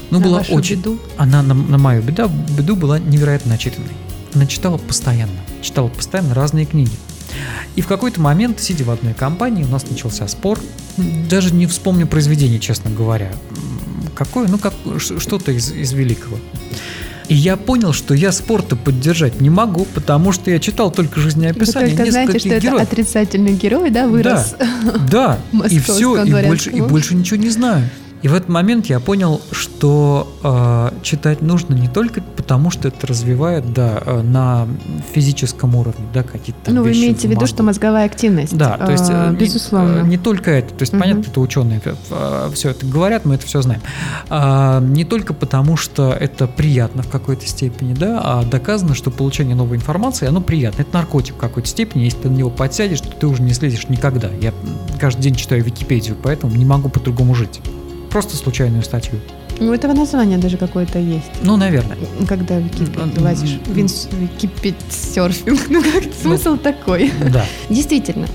ну, 0.09 0.19
На 0.19 0.25
была 0.25 0.39
очень... 0.49 0.77
беду. 0.77 0.99
Она 1.17 1.43
на, 1.43 1.53
на 1.53 1.77
мою 1.77 2.01
беду, 2.01 2.27
беду 2.57 2.75
была 2.75 2.97
невероятно 2.99 3.51
начитанной. 3.51 3.91
Она 4.33 4.47
читала 4.47 4.77
постоянно, 4.77 5.39
читала 5.61 5.87
постоянно 5.87 6.33
разные 6.33 6.65
книги. 6.65 6.91
И 7.75 7.81
в 7.81 7.87
какой-то 7.87 8.19
момент, 8.21 8.59
сидя 8.59 8.83
в 8.85 8.89
одной 8.89 9.13
компании, 9.13 9.63
у 9.63 9.67
нас 9.67 9.87
начался 9.89 10.27
спор. 10.27 10.59
Даже 11.29 11.53
не 11.53 11.67
вспомню 11.67 12.07
произведение, 12.07 12.59
честно 12.59 12.89
говоря. 12.89 13.31
Какое? 14.15 14.47
Ну, 14.47 14.57
как, 14.57 14.73
что-то 14.97 15.51
из, 15.51 15.71
из 15.71 15.93
великого. 15.93 16.39
И 17.29 17.35
я 17.35 17.57
понял, 17.57 17.93
что 17.93 18.15
я 18.15 18.31
спорта 18.31 18.75
поддержать 18.75 19.39
не 19.39 19.51
могу, 19.51 19.85
потому 19.93 20.31
что 20.31 20.49
я 20.49 20.59
читал 20.59 20.91
только 20.91 21.17
Вы 21.17 21.21
жизнеописание 21.21 21.95
только 21.95 22.11
знаете, 22.11 22.39
что 22.39 22.49
это 22.49 22.59
героев. 22.65 22.81
отрицательный 22.81 23.53
герой, 23.53 23.91
да, 23.91 24.07
вырос. 24.07 24.55
Да, 25.11 25.37
и 25.51 25.55
Московского 25.55 25.95
все, 25.95 26.23
и 26.23 26.47
больше, 26.47 26.69
и 26.71 26.81
больше 26.81 27.13
ничего 27.13 27.37
не 27.37 27.49
знаю. 27.49 27.87
И 28.21 28.27
в 28.27 28.33
этот 28.33 28.49
момент 28.49 28.87
я 28.87 28.99
понял, 28.99 29.39
что 29.51 30.27
э, 30.43 30.91
читать 31.03 31.41
нужно 31.41 31.73
не 31.73 31.87
только 31.87 32.21
потому, 32.21 32.69
что 32.69 32.89
это 32.89 33.07
развивает, 33.07 33.71
да, 33.73 34.01
э, 34.05 34.21
на 34.21 34.67
физическом 35.13 35.75
уровне, 35.75 36.05
да, 36.13 36.23
какие-то 36.23 36.71
Ну, 36.71 36.83
вы 36.83 36.91
имеете 36.91 37.27
в 37.27 37.31
виду, 37.31 37.47
что 37.47 37.63
мозговая 37.63 38.05
активность. 38.05 38.55
Да, 38.57 38.77
то 38.77 38.91
есть, 38.91 39.05
э, 39.09 39.29
не- 39.31 39.37
безусловно. 39.37 39.99
э, 39.99 40.03
Не, 40.03 40.17
только 40.17 40.51
это, 40.51 40.73
то 40.73 40.81
есть, 40.81 40.91
Мгм. 40.91 41.01
понятно, 41.01 41.29
это 41.29 41.39
ученые 41.39 41.81
все 42.53 42.69
это 42.71 42.85
говорят, 42.85 43.25
мы 43.25 43.35
это 43.35 43.45
все 43.45 43.61
знаем. 43.61 43.81
А, 44.29 44.81
не 44.81 45.05
только 45.05 45.33
потому, 45.33 45.77
что 45.77 46.11
это 46.11 46.47
приятно 46.47 47.03
в 47.03 47.07
какой-то 47.09 47.47
степени, 47.47 47.93
да, 47.93 48.19
а 48.23 48.43
доказано, 48.43 48.95
что 48.95 49.11
получение 49.11 49.55
новой 49.55 49.77
информации, 49.77 50.27
оно 50.27 50.41
приятно. 50.41 50.81
Это 50.81 50.93
наркотик 50.93 51.35
в 51.35 51.37
какой-то 51.37 51.67
степени, 51.69 52.03
если 52.03 52.17
ты 52.19 52.29
на 52.29 52.35
него 52.35 52.49
подсядешь, 52.49 53.01
то 53.01 53.09
ты 53.09 53.27
уже 53.27 53.41
не 53.43 53.53
слезешь 53.53 53.87
никогда. 53.87 54.29
Я 54.41 54.53
каждый 54.99 55.21
день 55.21 55.35
читаю 55.35 55.63
Википедию, 55.63 56.17
поэтому 56.21 56.55
не 56.55 56.65
могу 56.65 56.89
по-другому 56.89 57.33
жить. 57.35 57.61
Просто 58.09 58.35
случайную 58.35 58.83
статью. 58.83 59.19
У 59.59 59.65
этого 59.71 59.91
названия 59.93 60.37
даже 60.37 60.55
какое-то 60.57 60.99
есть. 60.99 61.29
Ну, 61.43 61.57
наверное. 61.57 61.97
Когда 62.27 62.55
в 62.59 62.63
Википедию 62.63 63.17
М, 63.17 63.23
лазишь. 63.23 63.59
м, 63.67 63.73
Винс, 63.73 64.07
Википедсерфинг. 64.11 65.59
Ну, 65.69 65.81
как 65.83 66.03
смысл 66.21 66.55
такой? 66.57 67.11
Да. 67.31 67.45
Действительно, 67.69 68.27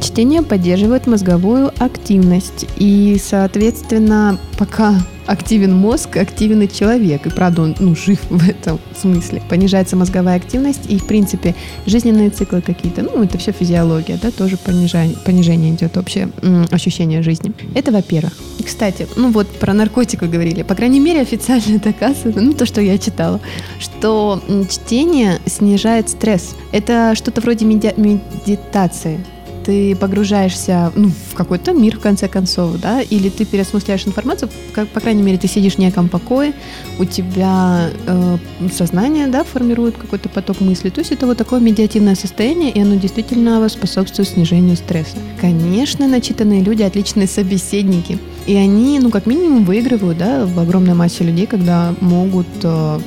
чтение 0.00 0.42
поддерживает 0.42 1.06
мозговую 1.08 1.72
активность. 1.78 2.66
И, 2.76 3.20
соответственно, 3.22 4.38
пока 4.56 4.94
активен 5.28 5.74
мозг, 5.74 6.16
активен 6.16 6.62
и 6.62 6.68
человек. 6.68 7.26
И 7.26 7.30
правда, 7.30 7.62
он 7.62 7.76
ну, 7.78 7.94
жив 7.94 8.18
в 8.30 8.48
этом 8.48 8.80
смысле. 9.00 9.42
Понижается 9.48 9.94
мозговая 9.94 10.36
активность, 10.36 10.86
и, 10.88 10.98
в 10.98 11.06
принципе, 11.06 11.54
жизненные 11.86 12.30
циклы 12.30 12.62
какие-то, 12.62 13.02
ну, 13.02 13.22
это 13.22 13.36
все 13.36 13.52
физиология, 13.52 14.18
да, 14.20 14.30
тоже 14.30 14.56
понижение, 14.56 15.16
понижение 15.24 15.74
идет 15.74 15.96
общее 15.96 16.30
ощущение 16.70 17.22
жизни. 17.22 17.52
Это 17.74 17.92
во-первых. 17.92 18.32
И, 18.58 18.62
кстати, 18.62 19.06
ну 19.16 19.30
вот 19.30 19.48
про 19.48 19.74
наркотик 19.74 20.22
вы 20.22 20.28
говорили. 20.28 20.62
По 20.62 20.74
крайней 20.74 21.00
мере, 21.00 21.20
официально 21.20 21.78
доказано, 21.84 22.40
ну, 22.40 22.52
то, 22.54 22.64
что 22.64 22.80
я 22.80 22.96
читала, 22.96 23.40
что 23.78 24.42
чтение 24.70 25.40
снижает 25.46 26.08
стресс. 26.08 26.56
Это 26.72 27.14
что-то 27.14 27.42
вроде 27.42 27.66
меди- 27.66 27.94
медитации. 27.96 29.20
Ты 29.68 29.94
погружаешься 29.94 30.90
ну, 30.96 31.10
в 31.10 31.34
какой-то 31.34 31.74
мир, 31.74 31.98
в 31.98 32.00
конце 32.00 32.26
концов, 32.26 32.80
да, 32.80 33.02
или 33.02 33.28
ты 33.28 33.44
переосмысляешь 33.44 34.06
информацию, 34.06 34.48
как, 34.72 34.88
по 34.88 35.00
крайней 35.00 35.20
мере, 35.20 35.36
ты 35.36 35.46
сидишь 35.46 35.74
в 35.74 35.78
неком 35.78 36.08
покое, 36.08 36.54
у 36.98 37.04
тебя 37.04 37.90
э, 38.06 38.38
сознание, 38.72 39.26
да, 39.26 39.44
формирует 39.44 39.98
какой-то 39.98 40.30
поток 40.30 40.62
мыслей. 40.62 40.88
То 40.88 41.00
есть 41.00 41.12
это 41.12 41.26
вот 41.26 41.36
такое 41.36 41.60
медиативное 41.60 42.14
состояние, 42.14 42.70
и 42.70 42.80
оно 42.80 42.94
действительно 42.94 43.68
способствует 43.68 44.30
снижению 44.30 44.74
стресса. 44.74 45.18
Конечно, 45.38 46.08
начитанные 46.08 46.62
люди 46.62 46.82
отличные 46.82 47.26
собеседники, 47.26 48.18
и 48.46 48.54
они, 48.54 48.98
ну, 49.00 49.10
как 49.10 49.26
минимум, 49.26 49.66
выигрывают, 49.66 50.16
да, 50.16 50.46
в 50.46 50.58
огромной 50.58 50.94
массе 50.94 51.24
людей, 51.24 51.44
когда 51.44 51.94
могут 52.00 52.46
э, 52.62 53.00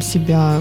себя 0.00 0.60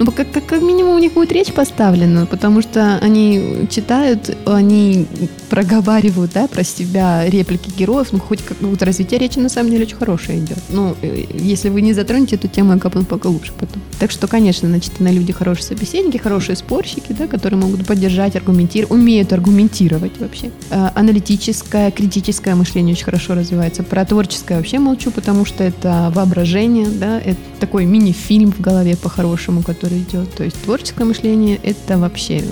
ну, 0.00 0.12
как, 0.12 0.32
как, 0.32 0.46
как 0.46 0.62
минимум 0.62 0.96
у 0.96 0.98
них 0.98 1.12
будет 1.12 1.30
речь 1.30 1.52
поставлена, 1.52 2.24
потому 2.24 2.62
что 2.62 2.96
они 3.02 3.66
читают, 3.70 4.34
они 4.46 5.06
проговаривают, 5.50 6.32
да, 6.32 6.48
про 6.48 6.64
себя 6.64 7.28
реплики 7.28 7.70
героев, 7.76 8.08
ну, 8.12 8.18
хоть 8.18 8.42
какое-то 8.42 8.86
развитие 8.86 9.20
речи 9.20 9.38
на 9.38 9.50
самом 9.50 9.70
деле 9.70 9.84
очень 9.84 9.96
хорошее 9.96 10.38
идет. 10.38 10.58
Ну, 10.70 10.96
э, 11.02 11.24
если 11.34 11.68
вы 11.68 11.82
не 11.82 11.92
затронете 11.92 12.36
эту 12.36 12.48
тему, 12.48 12.72
я 12.72 12.78
копну 12.78 13.04
поглубже 13.04 13.52
потом. 13.52 13.82
Так 13.98 14.10
что, 14.10 14.26
конечно, 14.26 14.68
начитанные 14.68 15.12
люди 15.12 15.34
хорошие 15.34 15.66
собеседники, 15.66 16.16
хорошие 16.16 16.56
спорщики, 16.56 17.12
да, 17.12 17.26
которые 17.26 17.60
могут 17.60 17.86
поддержать, 17.86 18.36
аргументировать, 18.36 18.92
умеют 18.92 19.34
аргументировать 19.34 20.18
вообще. 20.18 20.50
Э, 20.70 20.88
Аналитическое, 20.94 21.90
критическое 21.90 22.54
мышление 22.54 22.94
очень 22.94 23.04
хорошо 23.04 23.34
развивается. 23.34 23.82
Про 23.82 24.06
творческое 24.06 24.56
вообще 24.56 24.78
молчу, 24.78 25.10
потому 25.10 25.44
что 25.44 25.62
это 25.62 26.10
воображение, 26.14 26.86
да, 26.86 27.20
это 27.20 27.36
такой 27.58 27.84
мини-фильм 27.84 28.50
в 28.52 28.60
голове 28.60 28.96
по-хорошему, 28.96 29.62
который 29.62 29.89
идет. 29.98 30.34
То 30.34 30.44
есть 30.44 30.62
творческое 30.62 31.04
мышление— 31.04 31.58
это 31.62 31.98
вообще 31.98 32.44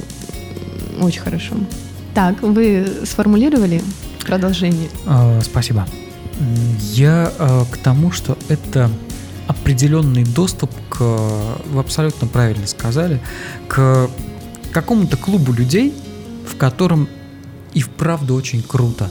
очень 1.01 1.20
хорошо. 1.20 1.55
Так, 2.14 2.42
вы 2.42 2.87
сформулировали 3.05 3.83
продолжение? 4.27 4.88
Э, 5.07 5.40
Спасибо. 5.42 5.87
Я 6.92 7.33
э, 7.38 7.64
к 7.70 7.77
тому, 7.79 8.12
что 8.12 8.37
это 8.48 8.90
определенный 9.46 10.24
доступ 10.24 10.70
к, 10.88 11.01
вы 11.01 11.81
абсолютно 11.81 12.29
правильно 12.29 12.66
сказали, 12.66 13.20
к 13.66 14.09
какому-то 14.72 15.16
клубу 15.16 15.53
людей, 15.53 15.94
в 16.46 16.57
котором 16.57 17.09
и 17.72 17.81
вправду 17.81 18.35
очень 18.35 18.62
круто. 18.62 19.11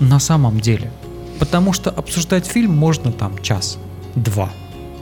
На 0.00 0.18
самом 0.18 0.60
деле. 0.60 0.90
Потому 1.38 1.72
что 1.72 1.90
обсуждать 1.90 2.46
фильм 2.46 2.74
можно 2.74 3.12
там 3.12 3.38
час, 3.42 3.78
два, 4.14 4.50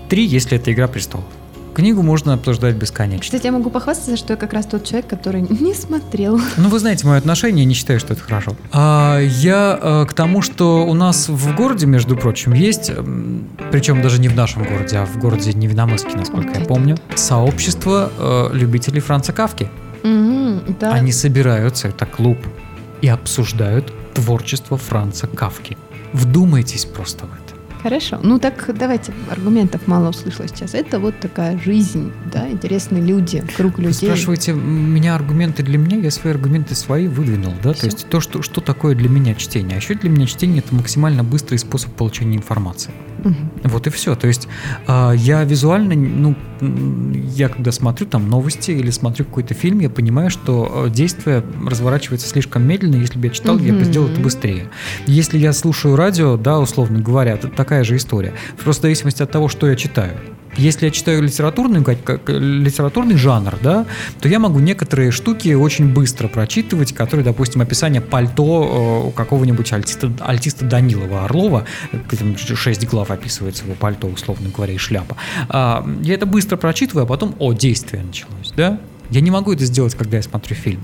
три, 0.08 0.24
если 0.26 0.58
это 0.58 0.72
«Игра 0.72 0.88
престолов». 0.88 1.26
Книгу 1.74 2.02
можно 2.02 2.34
обсуждать 2.34 2.76
бесконечно. 2.76 3.22
Кстати, 3.22 3.46
я 3.46 3.52
могу 3.52 3.68
похвастаться, 3.70 4.16
что 4.16 4.34
я 4.34 4.36
как 4.36 4.52
раз 4.52 4.66
тот 4.66 4.84
человек, 4.84 5.08
который 5.08 5.40
не 5.60 5.74
смотрел. 5.74 6.40
Ну, 6.56 6.68
вы 6.68 6.78
знаете 6.78 7.06
мое 7.06 7.18
отношение, 7.18 7.64
не 7.64 7.74
считаю, 7.74 7.98
что 8.00 8.14
это 8.14 8.22
хорошо. 8.22 8.56
А, 8.72 9.18
я 9.20 9.78
э, 9.80 10.06
к 10.08 10.12
тому, 10.14 10.40
что 10.42 10.86
у 10.86 10.94
нас 10.94 11.28
в 11.28 11.54
городе, 11.56 11.86
между 11.86 12.16
прочим, 12.16 12.52
есть, 12.52 12.90
м, 12.90 13.48
причем 13.72 14.02
даже 14.02 14.20
не 14.20 14.28
в 14.28 14.34
нашем 14.36 14.64
городе, 14.64 14.98
а 14.98 15.06
в 15.06 15.18
городе 15.18 15.52
Невиномысске, 15.52 16.16
насколько 16.16 16.58
я 16.58 16.64
помню, 16.64 16.96
сообщество 17.16 18.10
э, 18.18 18.50
любителей 18.52 19.00
Франца 19.00 19.32
Кавки. 19.32 19.68
Мгм, 20.02 20.76
да. 20.80 20.92
Они 20.92 21.12
собираются, 21.12 21.88
это 21.88 22.06
клуб, 22.06 22.38
и 23.02 23.08
обсуждают 23.08 23.92
творчество 24.14 24.76
Франца 24.78 25.26
Кавки. 25.26 25.76
Вдумайтесь 26.12 26.84
просто 26.84 27.26
в 27.26 27.30
это. 27.32 27.43
Хорошо. 27.84 28.18
Ну 28.22 28.38
так 28.38 28.70
давайте, 28.78 29.12
аргументов 29.30 29.86
мало 29.86 30.08
услышала 30.08 30.48
сейчас. 30.48 30.72
Это 30.72 30.98
вот 30.98 31.20
такая 31.20 31.58
жизнь, 31.58 32.10
да, 32.32 32.48
интересные 32.48 33.02
люди, 33.02 33.44
круг 33.58 33.78
людей. 33.78 34.08
Вы 34.08 34.16
спрашиваете 34.16 34.54
меня 34.54 35.14
аргументы 35.14 35.62
для 35.62 35.76
меня, 35.76 35.98
я 35.98 36.10
свои 36.10 36.32
аргументы 36.32 36.74
свои 36.74 37.08
выдвинул, 37.08 37.52
да, 37.62 37.74
Все. 37.74 37.80
то 37.82 37.86
есть 37.88 38.08
то, 38.08 38.20
что, 38.20 38.40
что 38.40 38.62
такое 38.62 38.94
для 38.94 39.10
меня 39.10 39.34
чтение. 39.34 39.74
А 39.74 39.80
еще 39.80 39.96
для 39.96 40.08
меня 40.08 40.24
чтение 40.24 40.60
это 40.60 40.74
максимально 40.74 41.24
быстрый 41.24 41.58
способ 41.58 41.92
получения 41.92 42.38
информации. 42.38 42.90
Угу. 43.24 43.34
Вот 43.64 43.86
и 43.86 43.90
все. 43.90 44.14
То 44.14 44.26
есть 44.26 44.48
э, 44.86 45.12
я 45.16 45.44
визуально, 45.44 45.94
ну, 45.94 46.34
я 46.60 47.48
когда 47.48 47.72
смотрю 47.72 48.06
там 48.06 48.28
новости 48.28 48.70
или 48.70 48.90
смотрю 48.90 49.24
какой-то 49.24 49.54
фильм, 49.54 49.80
я 49.80 49.90
понимаю, 49.90 50.30
что 50.30 50.88
действие 50.88 51.42
разворачивается 51.66 52.28
слишком 52.28 52.66
медленно. 52.66 52.96
Если 52.96 53.18
бы 53.18 53.26
я 53.26 53.32
читал, 53.32 53.56
угу. 53.56 53.64
я 53.64 53.74
бы 53.74 53.84
сделал 53.84 54.08
это 54.08 54.20
быстрее. 54.20 54.68
Если 55.06 55.38
я 55.38 55.52
слушаю 55.52 55.96
радио, 55.96 56.36
да, 56.36 56.58
условно 56.58 57.00
говоря, 57.00 57.32
это 57.32 57.48
такая 57.48 57.84
же 57.84 57.96
история. 57.96 58.34
Просто 58.62 58.80
в 58.80 58.84
зависимости 58.84 59.22
от 59.22 59.30
того, 59.30 59.48
что 59.48 59.68
я 59.68 59.76
читаю. 59.76 60.14
Если 60.56 60.86
я 60.86 60.90
читаю 60.90 61.22
литературный, 61.22 61.82
как, 61.82 62.02
как, 62.02 62.28
литературный 62.28 63.16
жанр, 63.16 63.56
да, 63.62 63.86
то 64.20 64.28
я 64.28 64.38
могу 64.38 64.60
некоторые 64.60 65.10
штуки 65.10 65.52
очень 65.54 65.92
быстро 65.92 66.28
прочитывать, 66.28 66.92
которые, 66.92 67.24
допустим, 67.24 67.60
описание 67.60 68.00
пальто 68.00 69.02
э, 69.04 69.08
у 69.08 69.10
какого-нибудь 69.10 69.72
альтиста, 69.72 70.12
альтиста 70.20 70.64
Данилова 70.64 71.24
Орлова, 71.24 71.64
там 72.18 72.36
6 72.36 72.86
глав 72.88 73.10
описывается 73.10 73.64
его 73.64 73.74
пальто, 73.74 74.06
условно 74.06 74.50
говоря, 74.54 74.74
и 74.74 74.78
шляпа. 74.78 75.16
А, 75.48 75.86
я 76.02 76.14
это 76.14 76.26
быстро 76.26 76.56
прочитываю, 76.56 77.04
а 77.04 77.06
потом, 77.06 77.34
о, 77.38 77.52
действие 77.52 78.02
началось, 78.02 78.52
да? 78.56 78.80
Я 79.10 79.20
не 79.20 79.30
могу 79.30 79.52
это 79.52 79.64
сделать, 79.64 79.94
когда 79.94 80.16
я 80.16 80.22
смотрю 80.22 80.56
фильм. 80.56 80.80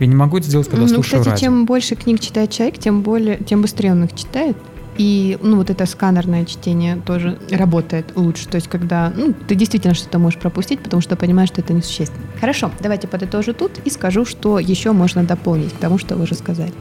Я 0.00 0.06
не 0.06 0.14
могу 0.14 0.38
это 0.38 0.46
сделать, 0.46 0.68
когда 0.68 0.82
ну, 0.82 0.88
слушаю 0.88 1.20
кстати, 1.20 1.28
радио. 1.28 1.46
чем 1.46 1.66
больше 1.66 1.94
книг 1.94 2.20
читает 2.20 2.50
человек, 2.50 2.78
тем 2.78 3.02
более, 3.02 3.36
тем 3.36 3.60
быстрее 3.62 3.92
он 3.92 4.04
их 4.04 4.16
читает. 4.16 4.56
И 4.96 5.38
ну, 5.42 5.56
вот 5.56 5.70
это 5.70 5.86
сканерное 5.86 6.44
чтение 6.44 6.96
тоже 6.96 7.38
работает 7.50 8.12
лучше. 8.16 8.46
То 8.48 8.56
есть, 8.56 8.68
когда 8.68 9.12
ну, 9.14 9.34
ты 9.46 9.54
действительно 9.54 9.94
что-то 9.94 10.18
можешь 10.18 10.38
пропустить, 10.38 10.80
потому 10.80 11.00
что 11.00 11.16
понимаешь, 11.16 11.48
что 11.48 11.60
это 11.60 11.72
несущественно. 11.72 12.24
Хорошо, 12.40 12.70
давайте 12.80 13.08
подытожу 13.08 13.54
тут 13.54 13.72
и 13.84 13.90
скажу, 13.90 14.24
что 14.24 14.58
еще 14.58 14.92
можно 14.92 15.24
дополнить 15.24 15.72
к 15.72 15.76
тому, 15.78 15.98
что 15.98 16.16
вы 16.16 16.24
уже 16.24 16.34
сказали. 16.34 16.72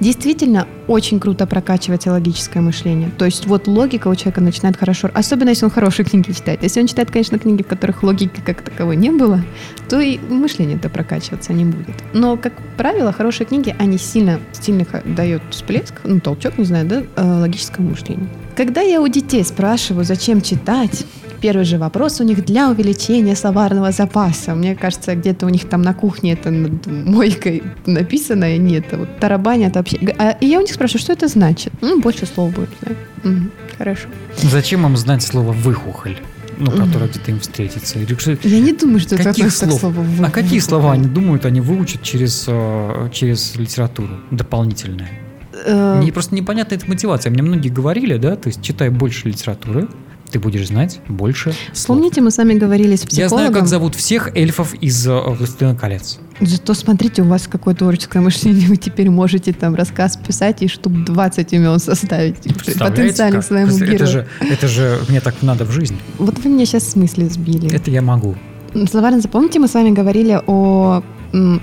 Действительно, 0.00 0.66
очень 0.86 1.18
круто 1.18 1.46
прокачивается 1.46 2.12
логическое 2.12 2.60
мышление. 2.60 3.10
То 3.18 3.24
есть 3.24 3.46
вот 3.46 3.66
логика 3.66 4.08
у 4.08 4.14
человека 4.14 4.40
начинает 4.40 4.76
хорошо, 4.76 5.10
особенно 5.12 5.50
если 5.50 5.64
он 5.64 5.70
хорошие 5.70 6.06
книги 6.06 6.32
читает. 6.32 6.62
Если 6.62 6.80
он 6.80 6.86
читает, 6.86 7.10
конечно, 7.10 7.38
книги, 7.38 7.62
в 7.62 7.66
которых 7.66 8.02
логики 8.02 8.40
как 8.44 8.62
таковой 8.62 8.96
не 8.96 9.10
было, 9.10 9.42
то 9.88 10.00
и 10.00 10.18
мышление-то 10.18 10.88
прокачиваться 10.88 11.52
не 11.52 11.64
будет. 11.64 11.96
Но, 12.12 12.36
как 12.36 12.52
правило, 12.76 13.12
хорошие 13.12 13.46
книги, 13.46 13.74
они 13.78 13.98
сильно, 13.98 14.40
сильно 14.52 14.86
дают 15.04 15.42
всплеск, 15.50 15.94
ну, 16.04 16.20
толчок, 16.20 16.58
не 16.58 16.64
знаю, 16.64 16.86
да, 16.86 17.02
э, 17.16 17.40
логическому 17.40 17.90
мышлению. 17.90 18.28
Когда 18.56 18.80
я 18.80 19.00
у 19.00 19.08
детей 19.08 19.44
спрашиваю, 19.44 20.04
зачем 20.04 20.40
читать, 20.40 21.04
Первый 21.40 21.64
же 21.64 21.78
вопрос 21.78 22.20
у 22.20 22.24
них 22.24 22.44
для 22.44 22.70
увеличения 22.70 23.36
словарного 23.36 23.92
запаса. 23.92 24.54
Мне 24.54 24.74
кажется, 24.74 25.14
где-то 25.14 25.46
у 25.46 25.48
них 25.48 25.68
там 25.68 25.82
на 25.82 25.94
кухне 25.94 26.32
это 26.32 26.50
над 26.50 26.86
мойкой 26.86 27.62
написано, 27.86 28.54
и 28.54 28.58
нет, 28.58 28.86
вот 28.92 29.18
тарабанят 29.20 29.76
вообще. 29.76 29.98
А, 30.18 30.30
и 30.40 30.46
я 30.46 30.58
у 30.58 30.62
них 30.62 30.72
спрашиваю, 30.72 31.00
что 31.00 31.12
это 31.12 31.28
значит? 31.28 31.72
Ну, 31.80 32.00
больше 32.00 32.26
слов 32.26 32.54
будет, 32.54 32.70
да? 32.80 32.92
Угу, 33.28 33.40
хорошо. 33.78 34.08
Зачем 34.36 34.86
им 34.86 34.96
знать 34.96 35.22
слово 35.22 35.52
«выхухоль»? 35.52 36.16
ну, 36.60 36.72
которое 36.72 37.08
где-то 37.08 37.30
им 37.30 37.40
встретится. 37.40 37.98
Я 38.42 38.60
не 38.60 38.72
думаю, 38.72 38.98
что 38.98 39.14
это 39.14 39.24
каких 39.24 39.52
слов? 39.52 39.80
Слово 39.80 40.04
а 40.24 40.30
какие 40.30 40.58
слова 40.58 40.92
они 40.92 41.06
думают, 41.06 41.44
они 41.44 41.60
выучат 41.60 42.02
через, 42.02 42.46
э, 42.48 43.10
через 43.12 43.54
литературу 43.54 44.10
дополнительное? 44.32 45.08
Э, 45.64 46.00
Мне 46.00 46.12
просто 46.12 46.34
непонятна 46.34 46.74
эта 46.74 46.88
мотивация. 46.88 47.30
Мне 47.30 47.42
многие 47.42 47.68
говорили, 47.68 48.16
да, 48.16 48.36
то 48.36 48.48
есть 48.48 48.62
читай 48.62 48.90
больше 48.90 49.28
литературы, 49.28 49.88
ты 50.28 50.38
будешь 50.38 50.68
знать 50.68 51.00
больше. 51.08 51.54
Помните, 51.86 52.16
слов. 52.16 52.24
мы 52.24 52.30
с 52.30 52.36
вами 52.38 52.54
говорили 52.54 52.96
с 52.96 53.04
психологом? 53.04 53.38
Я 53.38 53.48
знаю, 53.48 53.52
как 53.52 53.66
зовут 53.66 53.94
всех 53.94 54.34
эльфов 54.36 54.74
из 54.74 55.06
э, 55.06 55.20
«Властелина 55.20 55.74
колец». 55.74 56.18
Зато 56.40 56.74
смотрите, 56.74 57.22
у 57.22 57.24
вас 57.26 57.48
какое 57.48 57.74
творческое 57.74 58.20
мышление, 58.20 58.68
вы 58.68 58.76
теперь 58.76 59.10
можете 59.10 59.52
там 59.52 59.74
рассказ 59.74 60.16
писать 60.16 60.62
и 60.62 60.68
штук 60.68 61.04
20 61.04 61.52
имен 61.52 61.78
составить 61.78 62.36
потенциально 62.78 63.42
своему 63.42 63.76
это, 63.76 63.86
герою. 63.86 64.06
Же, 64.06 64.26
это 64.40 64.68
же 64.68 65.00
мне 65.08 65.20
так 65.20 65.42
надо 65.42 65.64
в 65.64 65.72
жизни. 65.72 65.98
Вот 66.18 66.38
вы 66.38 66.50
меня 66.50 66.64
сейчас 66.64 66.84
в 66.84 66.90
смысле 66.90 67.28
сбили. 67.28 67.72
Это 67.74 67.90
я 67.90 68.02
могу. 68.02 68.36
Словарно 68.88 69.20
запомните, 69.20 69.58
мы 69.58 69.68
с 69.68 69.74
вами 69.74 69.90
говорили 69.90 70.40
о 70.46 71.02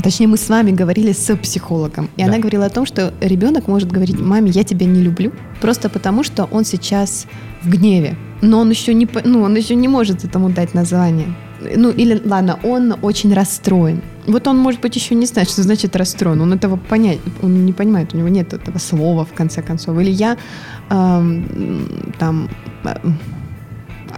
точнее, 0.04 0.28
мы 0.28 0.38
с 0.38 0.48
вами 0.48 0.72
говорили 0.72 1.12
с 1.12 1.36
психологом, 1.38 2.10
и 2.18 2.22
да. 2.22 2.28
она 2.28 2.38
говорила 2.38 2.66
о 2.66 2.70
том, 2.70 2.86
что 2.86 3.14
ребенок 3.20 3.68
может 3.68 3.92
говорить 3.92 4.20
маме, 4.20 4.52
я 4.52 4.64
тебя 4.64 4.86
не 4.86 5.02
люблю, 5.02 5.32
просто 5.62 5.90
потому 5.90 6.24
что 6.24 6.46
он 6.46 6.66
сейчас 6.66 7.26
в 7.64 7.70
гневе 7.70 8.16
но 8.50 8.60
он 8.60 8.70
еще 8.70 8.94
не, 8.94 9.08
ну, 9.24 9.42
он 9.42 9.56
еще 9.56 9.76
не 9.76 9.88
может 9.88 10.24
этому 10.24 10.50
дать 10.50 10.74
название. 10.74 11.28
Ну, 11.76 11.90
или, 11.90 12.22
ладно, 12.26 12.60
он 12.64 12.96
очень 13.02 13.34
расстроен. 13.34 14.02
Вот 14.28 14.48
он, 14.48 14.58
может 14.58 14.82
быть, 14.82 14.96
еще 14.96 15.16
не 15.16 15.26
знает, 15.26 15.50
что 15.50 15.64
значит 15.64 15.96
расстроен. 15.96 16.42
Он 16.42 16.54
этого 16.54 16.78
понять, 16.78 17.20
он 17.42 17.66
не 17.66 17.74
понимает, 17.74 18.14
у 18.14 18.18
него 18.18 18.28
нет 18.28 18.54
этого 18.54 18.78
слова, 18.80 19.26
в 19.26 19.34
конце 19.34 19.62
концов. 19.62 20.00
Или 20.00 20.12
я 20.12 20.38
эм, 20.90 22.14
там 22.20 22.50
э, 22.84 22.96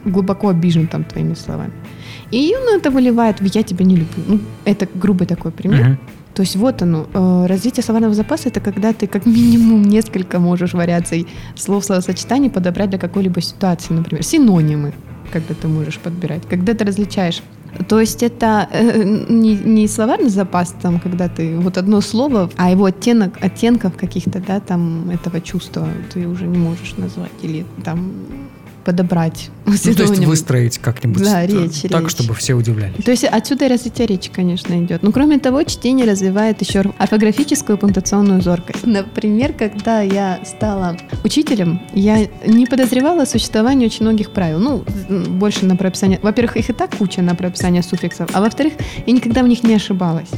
глубоко 0.06 0.50
обижен 0.50 0.88
там 0.88 1.04
твоими 1.04 1.36
словами. 1.36 1.72
И 2.32 2.54
он 2.56 2.80
это 2.80 2.92
выливает 2.92 3.40
в 3.40 3.56
«я 3.56 3.64
тебя 3.64 3.86
не 3.86 3.96
люблю». 3.96 4.24
Ну, 4.28 4.40
это 4.66 4.88
грубый 4.94 5.28
такой 5.28 5.52
пример. 5.52 5.88
Uh-huh. 5.88 5.98
То 6.38 6.44
есть 6.44 6.56
вот 6.56 6.84
оно, 6.84 7.08
э, 7.12 7.46
развитие 7.48 7.84
словарного 7.84 8.14
запаса– 8.14 8.50
это 8.52 8.60
когда 8.60 8.94
ты 8.94 9.08
как 9.08 9.26
минимум 9.26 9.82
несколько 9.82 10.38
можешь 10.38 10.74
вариаций 10.74 11.26
слов, 11.56 11.84
словосочетаний 11.84 12.52
подобрать 12.52 12.92
для 12.92 13.00
какой-либо 13.00 13.42
ситуации, 13.42 13.96
например, 13.96 14.24
синонимы, 14.24 14.94
когда 15.34 15.56
ты 15.56 15.68
можешь 15.68 15.98
подбирать, 15.98 16.44
когда 16.48 16.76
ты 16.76 16.86
различаешь 16.86 17.42
то 17.90 18.00
есть 18.00 18.24
это 18.24 18.68
э, 18.72 19.04
не, 19.30 19.56
не 19.56 19.88
словарный 19.88 20.30
запас, 20.30 20.76
там, 20.82 21.00
когда 21.00 21.28
ты 21.28 21.58
вот 21.58 21.78
одно 21.78 22.02
слово, 22.02 22.50
а 22.56 22.72
его 22.72 22.86
оттенок, 22.86 23.38
оттенков 23.42 23.98
каких-то, 23.98 24.40
да, 24.40 24.60
там, 24.60 25.10
этого 25.10 25.42
чувства 25.42 25.88
ты 26.14 26.28
уже 26.28 26.46
не 26.46 26.58
можешь 26.58 26.98
назвать. 26.98 27.32
Или 27.44 27.66
там 27.84 28.12
подобрать. 28.88 29.50
Ну, 29.66 29.74
то 29.74 29.90
есть 29.90 30.26
выстроить 30.26 30.78
как-нибудь 30.78 31.22
да, 31.22 31.46
речь, 31.46 31.82
так, 31.82 32.04
речь. 32.04 32.12
чтобы 32.12 32.34
все 32.34 32.54
удивлялись. 32.54 33.04
То 33.04 33.12
есть 33.12 33.26
отсюда 33.26 33.66
и 33.66 33.68
развитие 33.68 34.08
речи, 34.08 34.32
конечно, 34.34 34.82
идет. 34.82 35.04
Но 35.04 35.12
кроме 35.12 35.40
того, 35.40 35.62
чтение 35.64 36.10
развивает 36.10 36.62
еще 36.62 36.94
орфографическую 36.98 37.78
пунктуационную 37.78 38.42
зоркость. 38.42 38.86
Например, 38.86 39.52
когда 39.52 40.00
я 40.00 40.40
стала 40.46 40.96
учителем, 41.26 41.82
я 41.94 42.30
не 42.46 42.66
подозревала 42.66 43.24
о 43.24 43.26
существовании 43.26 43.88
очень 43.88 44.06
многих 44.06 44.32
правил. 44.32 44.60
Ну, 44.60 44.86
больше 45.10 45.66
на 45.66 45.76
прописание... 45.76 46.22
Во-первых, 46.24 46.56
их 46.56 46.70
и 46.70 46.74
так 46.74 46.96
куча 46.96 47.22
на 47.22 47.36
прописание 47.36 47.84
суффиксов, 47.84 48.30
а 48.32 48.40
во-вторых, 48.40 48.72
я 49.06 49.12
никогда 49.12 49.44
в 49.44 49.50
них 49.50 49.64
не 49.64 49.76
ошибалась. 49.76 50.30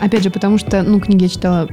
Опять 0.00 0.24
же, 0.24 0.30
потому 0.30 0.58
что, 0.58 0.82
ну, 0.82 0.98
книги 0.98 1.22
я 1.22 1.28
читала 1.28 1.68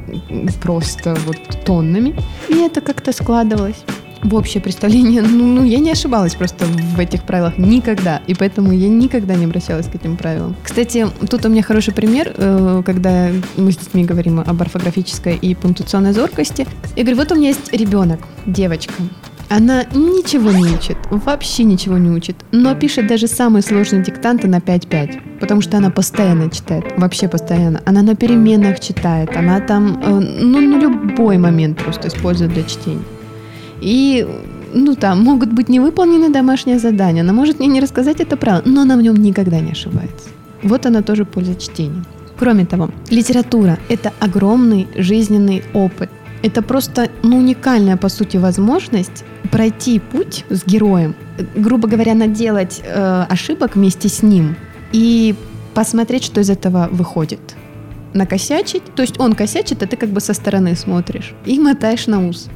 просто 0.62 1.18
вот 1.26 1.38
тоннами, 1.66 2.16
и 2.50 2.54
это 2.54 2.82
как-то 2.82 3.14
складывалось 3.14 3.84
в 4.24 4.36
общее 4.36 4.62
представление, 4.62 5.22
ну, 5.22 5.46
ну, 5.46 5.64
я 5.64 5.80
не 5.80 5.92
ошибалась 5.92 6.36
просто 6.36 6.66
в 6.66 7.00
этих 7.00 7.24
правилах 7.24 7.58
никогда, 7.58 8.22
и 8.28 8.34
поэтому 8.34 8.72
я 8.72 8.90
никогда 8.90 9.36
не 9.36 9.46
обращалась 9.46 9.88
к 9.88 9.96
этим 9.96 10.18
правилам. 10.18 10.56
Кстати, 10.64 11.08
тут 11.30 11.46
у 11.46 11.50
меня 11.50 11.64
хороший 11.64 11.94
пример, 11.94 12.34
э, 12.36 12.84
когда 12.86 13.30
мы 13.58 13.72
с 13.72 13.78
детьми 13.78 14.06
говорим 14.06 14.40
об 14.40 14.62
орфографической 14.62 15.36
и 15.36 15.56
пунктуационной 15.56 16.14
зоркости. 16.14 16.68
Я 16.96 17.04
говорю, 17.04 17.18
вот 17.18 17.32
у 17.32 17.36
меня 17.36 17.50
есть 17.50 17.72
ребенок, 17.74 18.20
девочка, 18.46 18.94
она 19.50 19.84
ничего 19.94 20.52
не 20.52 20.66
учит, 20.66 20.98
вообще 21.10 21.64
ничего 21.64 21.98
не 21.98 22.10
учит, 22.10 22.36
но 22.52 22.76
пишет 22.76 23.08
даже 23.08 23.28
самые 23.28 23.64
сложные 23.64 24.04
диктанты 24.04 24.48
на 24.48 24.58
5-5, 24.58 25.40
потому 25.40 25.62
что 25.62 25.78
она 25.78 25.90
постоянно 25.90 26.52
читает, 26.52 26.86
вообще 26.98 27.28
постоянно. 27.28 27.82
Она 27.86 28.04
на 28.04 28.16
переменах 28.16 28.80
читает, 28.80 29.36
она 29.36 29.60
там, 29.60 30.00
э, 30.04 30.20
ну, 30.42 30.62
на 30.62 30.80
любой 30.80 31.38
момент 31.40 31.80
просто 31.80 32.10
использует 32.10 32.54
для 32.54 32.64
чтения. 32.64 33.02
И 33.82 34.28
ну 34.74 34.96
там 34.96 35.24
могут 35.24 35.52
быть 35.54 35.70
невыполнены 35.70 36.30
домашние 36.30 36.80
задания. 36.80 37.24
Она 37.24 37.34
может 37.34 37.60
мне 37.60 37.68
не 37.68 37.82
рассказать 37.82 38.20
это 38.20 38.38
правило, 38.38 38.64
но 38.66 38.82
она 38.82 38.98
в 38.98 39.02
нем 39.02 39.16
никогда 39.16 39.60
не 39.60 39.72
ошибается. 39.72 40.30
Вот 40.64 40.86
она 40.86 41.02
тоже 41.02 41.26
польза 41.26 41.56
чтения. 41.56 42.04
Кроме 42.38 42.66
того, 42.66 42.90
литература– 43.10 43.80
это 43.90 44.14
огромный 44.20 44.88
жизненный 44.96 45.64
опыт. 45.74 46.10
Это 46.42 46.62
просто 46.62 47.10
ну, 47.22 47.38
уникальная, 47.38 47.98
по 47.98 48.08
сути, 48.08 48.38
возможность 48.38 49.26
пройти 49.52 50.00
путь 50.00 50.46
с 50.50 50.66
героем, 50.66 51.16
грубо 51.56 51.90
говоря, 51.90 52.14
наделать 52.14 52.82
э, 52.86 53.26
ошибок 53.30 53.76
вместе 53.76 54.08
с 54.08 54.24
ним 54.24 54.56
и 54.94 55.36
посмотреть, 55.74 56.24
что 56.24 56.40
из 56.40 56.50
этого 56.50 56.88
выходит. 56.92 57.42
Накосячить, 58.14 58.84
то 58.96 59.02
есть 59.02 59.20
он 59.20 59.34
косячит, 59.34 59.84
а 59.84 59.88
ты 59.88 59.98
как 59.98 60.10
бы 60.10 60.22
со 60.22 60.34
стороны 60.34 60.76
смотришь 60.76 61.34
и 61.46 61.60
мотаешь 61.60 62.08
на 62.08 62.26
ус 62.26 62.50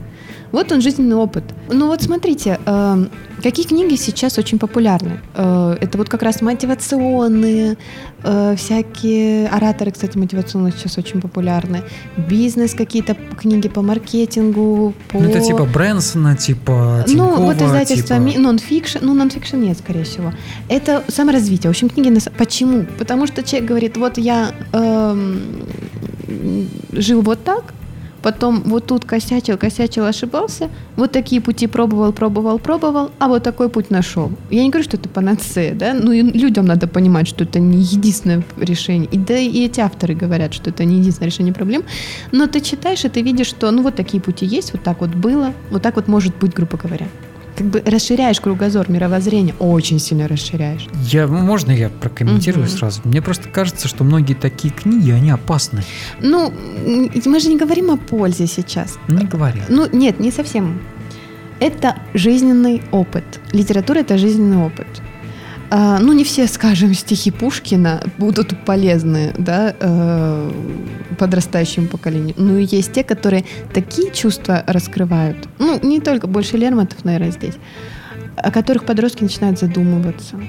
Вот 0.54 0.72
он 0.72 0.82
жизненный 0.82 1.16
опыт. 1.16 1.44
Ну 1.68 1.88
вот 1.88 2.04
смотрите, 2.04 2.60
э, 2.64 3.06
какие 3.42 3.66
книги 3.66 3.96
сейчас 3.96 4.38
очень 4.38 4.60
популярны? 4.60 5.20
Э, 5.34 5.76
это 5.82 5.98
вот 5.98 6.10
как 6.10 6.22
раз 6.22 6.42
мотивационные, 6.44 7.76
э, 8.24 8.56
всякие 8.56 9.48
ораторы, 9.48 9.90
кстати, 9.90 10.16
мотивационные 10.16 10.72
сейчас 10.72 11.00
очень 11.00 11.22
популярны. 11.22 11.82
Бизнес 12.30 12.76
какие-то 12.76 13.18
книги 13.36 13.68
по 13.68 13.82
маркетингу, 13.82 14.94
по... 15.10 15.20
Ну 15.20 15.28
это 15.28 15.42
типа 15.42 15.66
Брэнсона, 15.66 16.38
типа 16.38 17.04
Тинькова, 17.08 17.38
Ну 17.38 17.46
вот 17.46 17.56
издательство 17.60 18.20
типа... 18.20 18.40
нон-фикшн, 18.40 19.00
ну 19.02 19.16
нон-фикшн 19.16 19.58
нет, 19.58 19.80
скорее 19.80 20.04
всего. 20.04 20.34
Это 20.70 21.04
саморазвитие. 21.08 21.70
В 21.70 21.72
общем, 21.72 21.90
книги... 21.90 22.10
На... 22.10 22.20
Почему? 22.38 22.86
Потому 23.00 23.26
что 23.26 23.42
человек 23.42 23.68
говорит, 23.68 23.98
вот 23.98 24.20
я 24.20 24.52
эм, 24.72 25.64
жил 26.92 27.24
вот 27.24 27.44
так, 27.44 27.74
потом 28.24 28.64
вот 28.66 28.88
тут 28.88 29.06
косячил, 29.06 29.58
косячил, 29.58 30.06
ошибался, 30.06 30.70
вот 30.96 31.12
такие 31.12 31.42
пути 31.42 31.68
пробовал, 31.68 32.14
пробовал, 32.14 32.58
пробовал, 32.58 33.12
а 33.20 33.28
вот 33.28 33.44
такой 33.44 33.70
путь 33.70 33.92
нашел. 33.92 34.32
Я 34.50 34.64
не 34.64 34.70
говорю, 34.70 34.86
что 34.86 34.98
это 34.98 35.10
панацея, 35.10 35.76
да, 35.76 35.94
ну 35.94 36.12
и 36.12 36.22
людям 36.22 36.66
надо 36.66 36.88
понимать, 36.88 37.28
что 37.28 37.44
это 37.44 37.60
не 37.60 37.78
единственное 37.78 38.44
решение. 38.58 39.10
И 39.12 39.18
да 39.18 39.38
и 39.38 39.66
эти 39.66 39.82
авторы 39.82 40.16
говорят, 40.16 40.54
что 40.54 40.70
это 40.70 40.86
не 40.86 40.98
единственное 40.98 41.30
решение 41.30 41.54
проблем, 41.54 41.84
но 42.32 42.48
ты 42.48 42.62
читаешь 42.62 43.06
и 43.06 43.10
ты 43.10 43.22
видишь, 43.22 43.48
что 43.48 43.70
ну 43.72 43.84
вот 43.84 43.96
такие 43.96 44.22
пути 44.22 44.46
есть, 44.46 44.74
вот 44.74 44.84
так 44.84 45.02
вот 45.02 45.10
было, 45.10 45.54
вот 45.70 45.82
так 45.82 45.98
вот 45.98 46.08
может 46.08 46.36
быть, 46.38 46.54
грубо 46.54 46.78
говоря 46.78 47.08
как 47.56 47.68
бы 47.68 47.84
расширяешь 47.86 48.40
кругозор 48.40 48.90
мировоззрения, 48.90 49.54
очень 49.60 50.00
сильно 50.00 50.28
расширяешь. 50.28 50.88
Я, 51.04 51.28
можно 51.28 51.72
я 51.72 51.90
прокомментирую 51.90 52.66
угу. 52.66 52.72
сразу? 52.72 53.02
Мне 53.04 53.22
просто 53.22 53.50
кажется, 53.50 53.88
что 53.88 54.04
многие 54.04 54.34
такие 54.34 54.74
книги, 54.74 55.12
они 55.12 55.30
опасны. 55.32 55.84
Ну, 56.20 56.54
мы 57.26 57.40
же 57.40 57.50
не 57.50 57.58
говорим 57.58 57.92
о 57.92 57.98
пользе 57.98 58.48
сейчас. 58.48 58.98
Не 59.08 59.26
говорим. 59.26 59.64
Ну, 59.70 59.88
нет, 59.92 60.20
не 60.20 60.32
совсем. 60.32 60.82
Это 61.60 61.96
жизненный 62.14 62.82
опыт. 62.92 63.24
Литература– 63.52 64.00
это 64.00 64.18
жизненный 64.18 64.58
опыт. 64.58 64.88
А, 65.76 65.98
ну, 65.98 66.14
не 66.14 66.24
все, 66.24 66.46
скажем, 66.46 66.94
стихи 66.94 67.32
Пушкина 67.32 68.04
будут 68.20 68.64
полезны, 68.64 69.34
да, 69.40 69.74
э, 69.80 70.52
подрастающему 71.18 71.88
поколению. 71.88 72.36
Но 72.38 72.60
есть 72.60 72.94
те, 72.94 73.04
которые 73.04 73.44
такие 73.74 74.12
чувства 74.12 74.64
раскрывают. 74.68 75.50
Ну, 75.58 75.80
не 75.82 76.00
только, 76.00 76.28
больше 76.28 76.58
Лермонтов, 76.58 77.04
наверное, 77.04 77.32
здесь 77.32 77.56
о 78.36 78.52
которых 78.52 78.86
подростки 78.86 79.24
начинают 79.24 79.60
задумываться. 79.60 80.40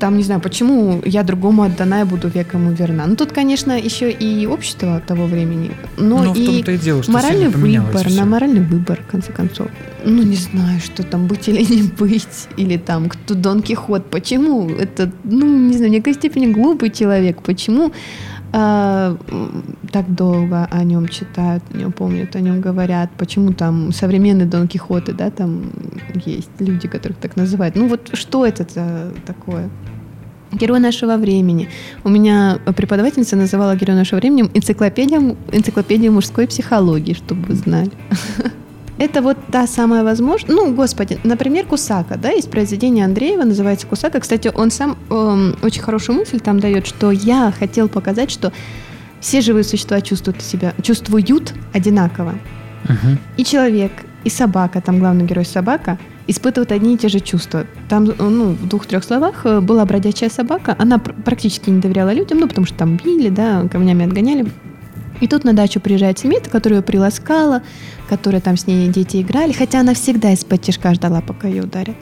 Там, 0.00 0.16
не 0.16 0.22
знаю, 0.22 0.40
почему 0.40 1.00
я 1.04 1.22
другому 1.22 1.62
отдана 1.62 2.02
и 2.02 2.04
буду 2.04 2.28
векому 2.28 2.72
верна. 2.72 3.06
Ну, 3.06 3.16
тут, 3.16 3.32
конечно, 3.32 3.72
еще 3.72 4.10
и 4.10 4.46
общество 4.46 5.02
того 5.06 5.26
времени, 5.26 5.70
но, 5.96 6.22
но 6.22 6.34
и, 6.34 6.60
и 6.60 6.76
дело, 6.76 7.02
что 7.02 7.12
моральный 7.12 7.48
выбор, 7.48 8.10
на 8.10 8.24
моральный 8.24 8.60
выбор, 8.60 9.00
в 9.06 9.10
конце 9.10 9.32
концов. 9.32 9.68
Ну, 10.04 10.22
не 10.22 10.36
знаю, 10.36 10.80
что 10.80 11.02
там 11.02 11.26
быть 11.26 11.48
или 11.48 11.62
не 11.62 11.82
быть, 11.82 12.48
или 12.56 12.76
там, 12.76 13.08
кто 13.08 13.34
Дон 13.34 13.62
Кихот, 13.62 14.10
почему 14.10 14.68
это, 14.70 15.10
ну, 15.24 15.46
не 15.46 15.76
знаю, 15.76 15.90
в 15.90 15.94
некой 15.94 16.14
степени 16.14 16.52
глупый 16.52 16.90
человек, 16.90 17.42
почему 17.42 17.92
а, 18.52 19.16
так 19.92 20.14
долго 20.14 20.66
о 20.70 20.84
нем 20.84 21.08
читают, 21.08 21.62
о 21.72 21.76
нем 21.76 21.92
помнят, 21.92 22.34
о 22.36 22.40
нем 22.40 22.60
говорят. 22.60 23.10
Почему 23.18 23.52
там 23.52 23.92
современные 23.92 24.46
Дон 24.46 24.68
Кихоты, 24.68 25.12
да, 25.12 25.30
там 25.30 25.70
есть 26.26 26.50
люди, 26.58 26.88
которых 26.88 27.18
так 27.18 27.36
называют. 27.36 27.76
Ну 27.76 27.88
вот 27.88 28.10
что 28.12 28.46
это 28.46 28.64
такое? 29.26 29.68
Герой 30.52 30.80
нашего 30.80 31.16
времени. 31.16 31.68
У 32.04 32.08
меня 32.08 32.58
преподавательница 32.74 33.36
называла 33.36 33.76
герой 33.76 33.96
нашего 33.96 34.18
времени 34.18 34.50
энциклопедией, 34.54 35.36
энциклопедией 35.52 36.10
мужской 36.10 36.46
психологии, 36.46 37.12
чтобы 37.12 37.42
вы 37.42 37.54
знали. 37.54 37.90
это 38.98 39.22
вот 39.22 39.36
та 39.50 39.66
самая 39.66 40.02
возможность. 40.02 40.48
Ну, 40.48 40.74
господи, 40.74 41.18
например, 41.24 41.66
Кусака, 41.66 42.16
да, 42.16 42.32
из 42.32 42.46
произведения 42.46 43.04
Андреева 43.04 43.44
называется 43.44 43.86
Кусака. 43.86 44.20
Кстати, 44.20 44.50
он 44.54 44.70
сам 44.70 44.98
эм, 45.10 45.56
очень 45.62 45.82
хорошую 45.82 46.18
мысль 46.18 46.40
там 46.40 46.60
дает, 46.60 46.86
что 46.86 47.10
я 47.10 47.52
хотел 47.56 47.88
показать, 47.88 48.30
что 48.30 48.52
все 49.20 49.40
живые 49.40 49.64
существа 49.64 50.00
чувствуют 50.00 50.42
себя, 50.42 50.74
чувствуют 50.82 51.54
одинаково. 51.72 52.34
Uh-huh. 52.84 53.18
И 53.36 53.44
человек, 53.44 53.92
и 54.24 54.30
собака, 54.30 54.80
там 54.80 54.98
главный 54.98 55.24
герой 55.24 55.44
собака, 55.44 55.98
испытывают 56.26 56.72
одни 56.72 56.94
и 56.94 56.98
те 56.98 57.08
же 57.08 57.20
чувства. 57.20 57.66
Там, 57.88 58.04
ну, 58.04 58.50
в 58.50 58.68
двух-трех 58.68 59.02
словах 59.02 59.44
э, 59.44 59.60
была 59.60 59.84
бродячая 59.84 60.30
собака, 60.30 60.76
она 60.78 60.98
практически 60.98 61.70
не 61.70 61.80
доверяла 61.80 62.12
людям, 62.12 62.38
ну, 62.38 62.48
потому 62.48 62.66
что 62.66 62.76
там 62.76 62.96
били, 62.96 63.30
да, 63.30 63.66
камнями 63.70 64.04
отгоняли. 64.04 64.46
И 65.20 65.26
тут 65.26 65.44
на 65.44 65.52
дачу 65.52 65.80
приезжает 65.80 66.18
семейка, 66.18 66.50
которая 66.50 66.80
ее 66.80 66.82
приласкала, 66.82 67.62
которая 68.08 68.40
там 68.40 68.56
с 68.56 68.66
ней 68.66 68.88
дети 68.88 69.22
играли, 69.22 69.52
хотя 69.52 69.80
она 69.80 69.94
всегда 69.94 70.32
из-под 70.32 70.62
тяжка 70.62 70.94
ждала, 70.94 71.20
пока 71.20 71.48
ее 71.48 71.62
ударят. 71.62 71.96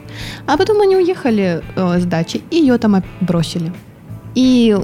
А 0.45 0.57
потом 0.57 0.81
они 0.81 0.95
уехали 0.95 1.61
э, 1.75 1.99
с 1.99 2.05
дачи, 2.05 2.41
и 2.51 2.57
ее 2.57 2.77
там 2.77 3.03
бросили. 3.21 3.71
И 4.35 4.77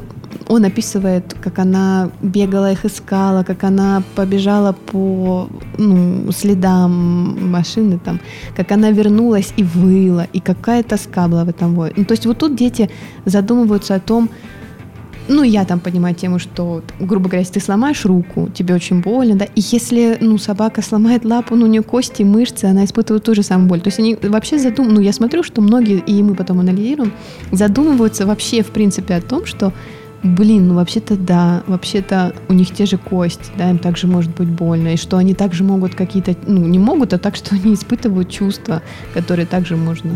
он 0.47 0.65
описывает, 0.65 1.35
как 1.41 1.59
она 1.59 2.09
бегала 2.21 2.71
их 2.71 2.85
искала, 2.85 3.43
как 3.43 3.63
она 3.63 4.03
побежала 4.15 4.73
по 4.73 5.47
ну, 5.77 6.31
следам 6.31 7.51
машины, 7.51 7.99
там, 8.03 8.19
как 8.55 8.71
она 8.71 8.91
вернулась 8.91 9.53
и 9.57 9.63
выла, 9.63 10.27
и 10.33 10.39
какая 10.39 10.83
тоска 10.83 11.27
была 11.27 11.43
в 11.45 11.49
этом 11.49 11.75
вое. 11.75 11.93
Ну, 11.95 12.05
то 12.05 12.13
есть 12.13 12.25
вот 12.25 12.37
тут 12.39 12.55
дети 12.55 12.89
задумываются 13.25 13.95
о 13.95 13.99
том, 13.99 14.29
ну, 15.27 15.43
я 15.43 15.65
там 15.65 15.79
понимаю 15.79 16.15
тему, 16.15 16.39
что, 16.39 16.83
грубо 16.99 17.25
говоря, 17.25 17.39
если 17.39 17.53
ты 17.53 17.59
сломаешь 17.59 18.05
руку, 18.05 18.49
тебе 18.53 18.75
очень 18.75 19.01
больно, 19.01 19.35
да, 19.35 19.45
и 19.45 19.61
если, 19.61 20.17
ну, 20.21 20.37
собака 20.37 20.81
сломает 20.81 21.25
лапу, 21.25 21.55
ну, 21.55 21.65
у 21.65 21.69
нее 21.69 21.83
кости, 21.83 22.23
мышцы, 22.23 22.65
она 22.65 22.85
испытывает 22.85 23.23
ту 23.23 23.35
же 23.35 23.43
самую 23.43 23.69
боль. 23.69 23.81
То 23.81 23.87
есть 23.87 23.99
они 23.99 24.17
вообще 24.21 24.57
задум... 24.57 24.89
ну, 24.89 24.99
я 24.99 25.13
смотрю, 25.13 25.43
что 25.43 25.61
многие, 25.61 25.99
и 25.99 26.21
мы 26.23 26.35
потом 26.35 26.59
анализируем, 26.59 27.13
задумываются 27.51 28.25
вообще, 28.25 28.63
в 28.63 28.71
принципе, 28.71 29.15
о 29.15 29.21
том, 29.21 29.45
что 29.45 29.73
блин, 30.23 30.69
ну 30.69 30.75
вообще-то 30.75 31.17
да, 31.17 31.63
вообще-то 31.67 32.33
у 32.47 32.53
них 32.53 32.71
те 32.71 32.85
же 32.85 32.97
кости, 32.97 33.51
да, 33.57 33.69
им 33.69 33.77
также 33.77 34.07
может 34.07 34.33
быть 34.33 34.47
больно, 34.47 34.93
и 34.93 34.97
что 34.97 35.17
они 35.17 35.33
также 35.33 35.63
могут 35.63 35.95
какие-то, 35.95 36.35
ну 36.47 36.65
не 36.65 36.79
могут, 36.79 37.13
а 37.13 37.17
так, 37.17 37.35
что 37.35 37.55
они 37.55 37.73
испытывают 37.73 38.29
чувства, 38.29 38.81
которые 39.13 39.45
также 39.45 39.75
можно, 39.75 40.11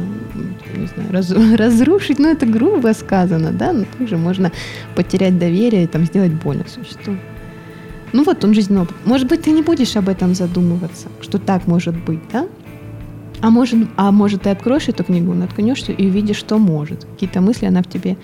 не 0.75 0.87
знаю, 0.87 1.11
раз, 1.11 1.31
разрушить, 1.57 2.19
ну 2.19 2.29
это 2.29 2.45
грубо 2.45 2.93
сказано, 2.93 3.51
да, 3.51 3.73
но 3.73 3.85
также 3.97 4.17
можно 4.17 4.51
потерять 4.95 5.37
доверие 5.37 5.83
и 5.83 5.87
там 5.87 6.05
сделать 6.05 6.31
больно 6.31 6.63
существу. 6.67 7.15
Ну 8.13 8.23
вот 8.23 8.43
он 8.45 8.53
жизненный 8.53 8.83
опыт. 8.83 8.95
Может 9.03 9.27
быть, 9.27 9.41
ты 9.41 9.51
не 9.51 9.61
будешь 9.61 9.97
об 9.97 10.07
этом 10.07 10.33
задумываться, 10.33 11.09
что 11.21 11.37
так 11.37 11.67
может 11.67 11.95
быть, 12.05 12.21
да? 12.31 12.47
А 13.41 13.49
может, 13.49 13.87
а 13.97 14.11
может 14.11 14.43
ты 14.43 14.49
откроешь 14.49 14.87
эту 14.87 15.03
книгу, 15.03 15.33
наткнешься 15.33 15.91
и 15.91 16.07
увидишь, 16.07 16.37
что 16.37 16.57
может. 16.57 17.03
Какие-то 17.03 17.41
мысли 17.41 17.65
она 17.65 17.83
в 17.83 17.87
тебе 17.87 18.17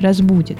разбудит. 0.00 0.58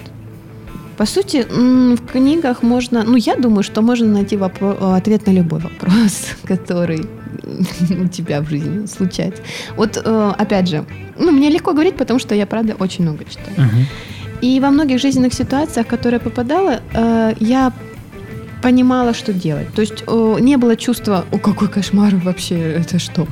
По 0.99 1.07
сути, 1.07 1.47
в 1.49 2.13
книгах 2.13 2.63
можно, 2.63 3.05
ну, 3.05 3.17
я 3.17 3.37
думаю, 3.37 3.63
что 3.63 3.83
можно 3.83 4.07
найти 4.07 4.37
вопро- 4.37 4.97
ответ 4.97 5.27
на 5.27 5.33
любой 5.33 5.61
вопрос, 5.61 6.27
который 6.45 7.07
у 8.05 8.09
тебя 8.09 8.41
в 8.41 8.49
жизни 8.49 8.87
случается. 8.87 9.43
Вот, 9.77 9.97
э, 9.97 10.33
опять 10.39 10.69
же, 10.69 10.85
ну, 11.17 11.31
мне 11.31 11.51
легко 11.51 11.73
говорить, 11.73 11.97
потому 11.97 12.19
что 12.19 12.35
я, 12.35 12.47
правда, 12.47 12.75
очень 12.81 13.05
много 13.05 13.25
читаю. 13.25 13.57
Uh-huh. 13.57 13.85
И 14.43 14.61
во 14.61 14.71
многих 14.71 15.01
жизненных 15.01 15.35
ситуациях, 15.35 15.87
в 15.87 15.89
которые 15.89 16.19
попадала, 16.19 16.81
э, 16.93 17.35
я 17.39 17.73
понимала, 18.61 19.15
что 19.15 19.33
делать. 19.33 19.73
То 19.75 19.83
есть 19.83 20.05
не 20.41 20.57
было 20.57 20.75
чувства, 20.75 21.25
о, 21.31 21.39
какой 21.39 21.69
кошмар 21.69 22.17
вообще, 22.17 22.57
это 22.57 22.99
что? 22.99 23.29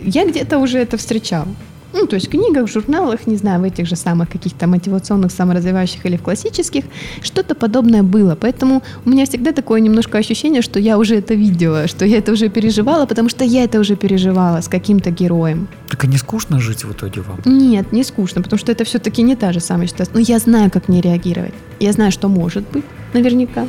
Я 0.00 0.24
где-то 0.24 0.58
уже 0.58 0.78
это 0.78 0.96
встречала. 0.96 1.48
Ну, 1.92 2.06
то 2.06 2.16
есть 2.16 2.28
в 2.28 2.30
книгах, 2.30 2.68
в 2.68 2.72
журналах, 2.72 3.26
не 3.26 3.36
знаю, 3.36 3.60
в 3.60 3.64
этих 3.64 3.86
же 3.86 3.96
самых 3.96 4.30
каких-то 4.30 4.66
мотивационных, 4.66 5.32
саморазвивающих 5.32 6.06
или 6.06 6.16
в 6.16 6.22
классических, 6.22 6.84
что-то 7.22 7.54
подобное 7.54 8.02
было. 8.02 8.36
Поэтому 8.36 8.82
у 9.04 9.10
меня 9.10 9.24
всегда 9.24 9.52
такое 9.52 9.80
немножко 9.80 10.18
ощущение, 10.18 10.62
что 10.62 10.78
я 10.78 10.98
уже 10.98 11.16
это 11.16 11.34
видела, 11.34 11.88
что 11.88 12.04
я 12.04 12.18
это 12.18 12.32
уже 12.32 12.48
переживала, 12.48 13.06
потому 13.06 13.28
что 13.28 13.44
я 13.44 13.64
это 13.64 13.80
уже 13.80 13.96
переживала 13.96 14.60
с 14.60 14.68
каким-то 14.68 15.10
героем. 15.10 15.68
Так 15.88 16.04
и 16.04 16.08
не 16.08 16.18
скучно 16.18 16.60
жить 16.60 16.84
в 16.84 16.92
итоге 16.92 17.22
вам? 17.22 17.40
Нет, 17.44 17.92
не 17.92 18.04
скучно, 18.04 18.42
потому 18.42 18.58
что 18.58 18.72
это 18.72 18.84
все-таки 18.84 19.22
не 19.22 19.36
та 19.36 19.52
же 19.52 19.60
самая 19.60 19.88
ситуация. 19.88 20.14
Но 20.14 20.20
я 20.20 20.38
знаю, 20.38 20.70
как 20.70 20.88
мне 20.88 21.00
реагировать. 21.00 21.54
Я 21.80 21.92
знаю, 21.92 22.12
что 22.12 22.28
может 22.28 22.64
быть, 22.70 22.84
наверняка. 23.14 23.66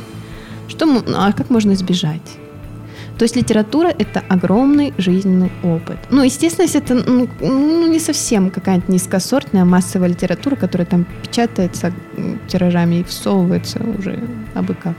Что, 0.68 1.02
а 1.14 1.32
как 1.32 1.50
можно 1.50 1.72
избежать? 1.72 2.41
То 3.22 3.24
есть 3.24 3.36
литература– 3.36 3.86
это 3.98 4.20
огромный 4.28 4.92
жизненный 4.98 5.52
опыт. 5.62 5.96
Ну, 6.10 6.24
естественно, 6.24 6.64
если 6.64 6.80
это 6.80 6.94
ну, 6.94 7.28
ну, 7.40 7.86
не 7.86 8.00
совсем 8.00 8.50
какая-то 8.50 8.90
низкосортная 8.90 9.64
массовая 9.64 10.08
литература, 10.08 10.56
которая 10.56 10.86
там 10.86 11.06
печатается 11.22 11.92
тиражами 12.48 12.96
и 12.96 13.04
всовывается 13.04 13.80
уже 13.96 14.18
абы 14.54 14.74
как. 14.74 14.96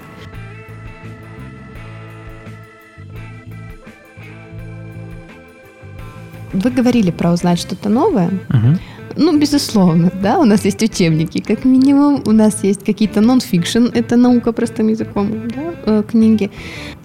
Вы 6.54 6.70
говорили 6.70 7.12
про 7.12 7.34
узнать 7.34 7.60
что-то 7.60 7.90
новое. 7.90 8.30
Угу. 8.48 8.78
Ну, 9.18 9.38
безусловно, 9.38 10.10
да, 10.22 10.40
у 10.40 10.46
нас 10.46 10.64
есть 10.64 10.82
учебники, 10.82 11.42
как 11.42 11.66
минимум, 11.66 12.24
у 12.26 12.32
нас 12.32 12.64
есть 12.64 12.86
какие-то 12.86 13.20
нон-фикшн, 13.20 13.88
это 13.94 14.16
наука 14.16 14.54
простым 14.54 14.88
языком, 14.88 15.50
да, 15.54 15.74
э, 15.86 16.04
книги. 16.10 16.52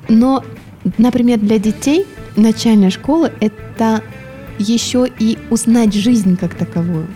Но 0.08 0.44
Например, 0.96 1.38
для 1.38 1.58
детей 1.58 2.06
начальная 2.36 2.90
школа– 2.90 3.30
это 3.40 4.02
еще 4.58 5.08
и 5.18 5.38
узнать 5.50 5.94
жизнь 5.94 6.36
как 6.36 6.54
таковую. 6.54 7.06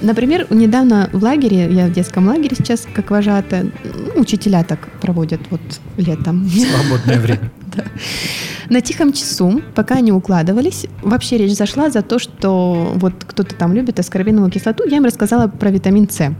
Например, 0.00 0.46
недавно 0.50 1.10
в 1.12 1.22
лагере, 1.22 1.72
я 1.72 1.86
в 1.86 1.92
детском 1.92 2.28
лагере 2.28 2.54
сейчас 2.56 2.86
как 2.92 3.10
вожатая, 3.10 3.66
ну, 3.84 4.20
учителя 4.20 4.62
так 4.62 4.88
проводят 5.00 5.40
вот 5.50 5.60
летом. 5.96 6.48
Свободное 6.48 7.20
время. 7.20 7.52
Да. 7.76 7.84
На 8.70 8.80
тихом 8.80 9.12
часу, 9.12 9.60
пока 9.74 9.96
они 9.96 10.10
укладывались, 10.10 10.86
вообще 11.02 11.36
речь 11.36 11.54
зашла 11.54 11.90
за 11.90 12.00
то, 12.00 12.18
что 12.18 12.92
вот 12.94 13.12
кто-то 13.26 13.54
там 13.54 13.74
любит 13.74 14.00
аскорбиновую 14.00 14.50
кислоту. 14.50 14.84
Я 14.88 14.96
им 14.96 15.04
рассказала 15.04 15.48
про 15.48 15.70
витамин 15.70 16.08
С. 16.08 16.32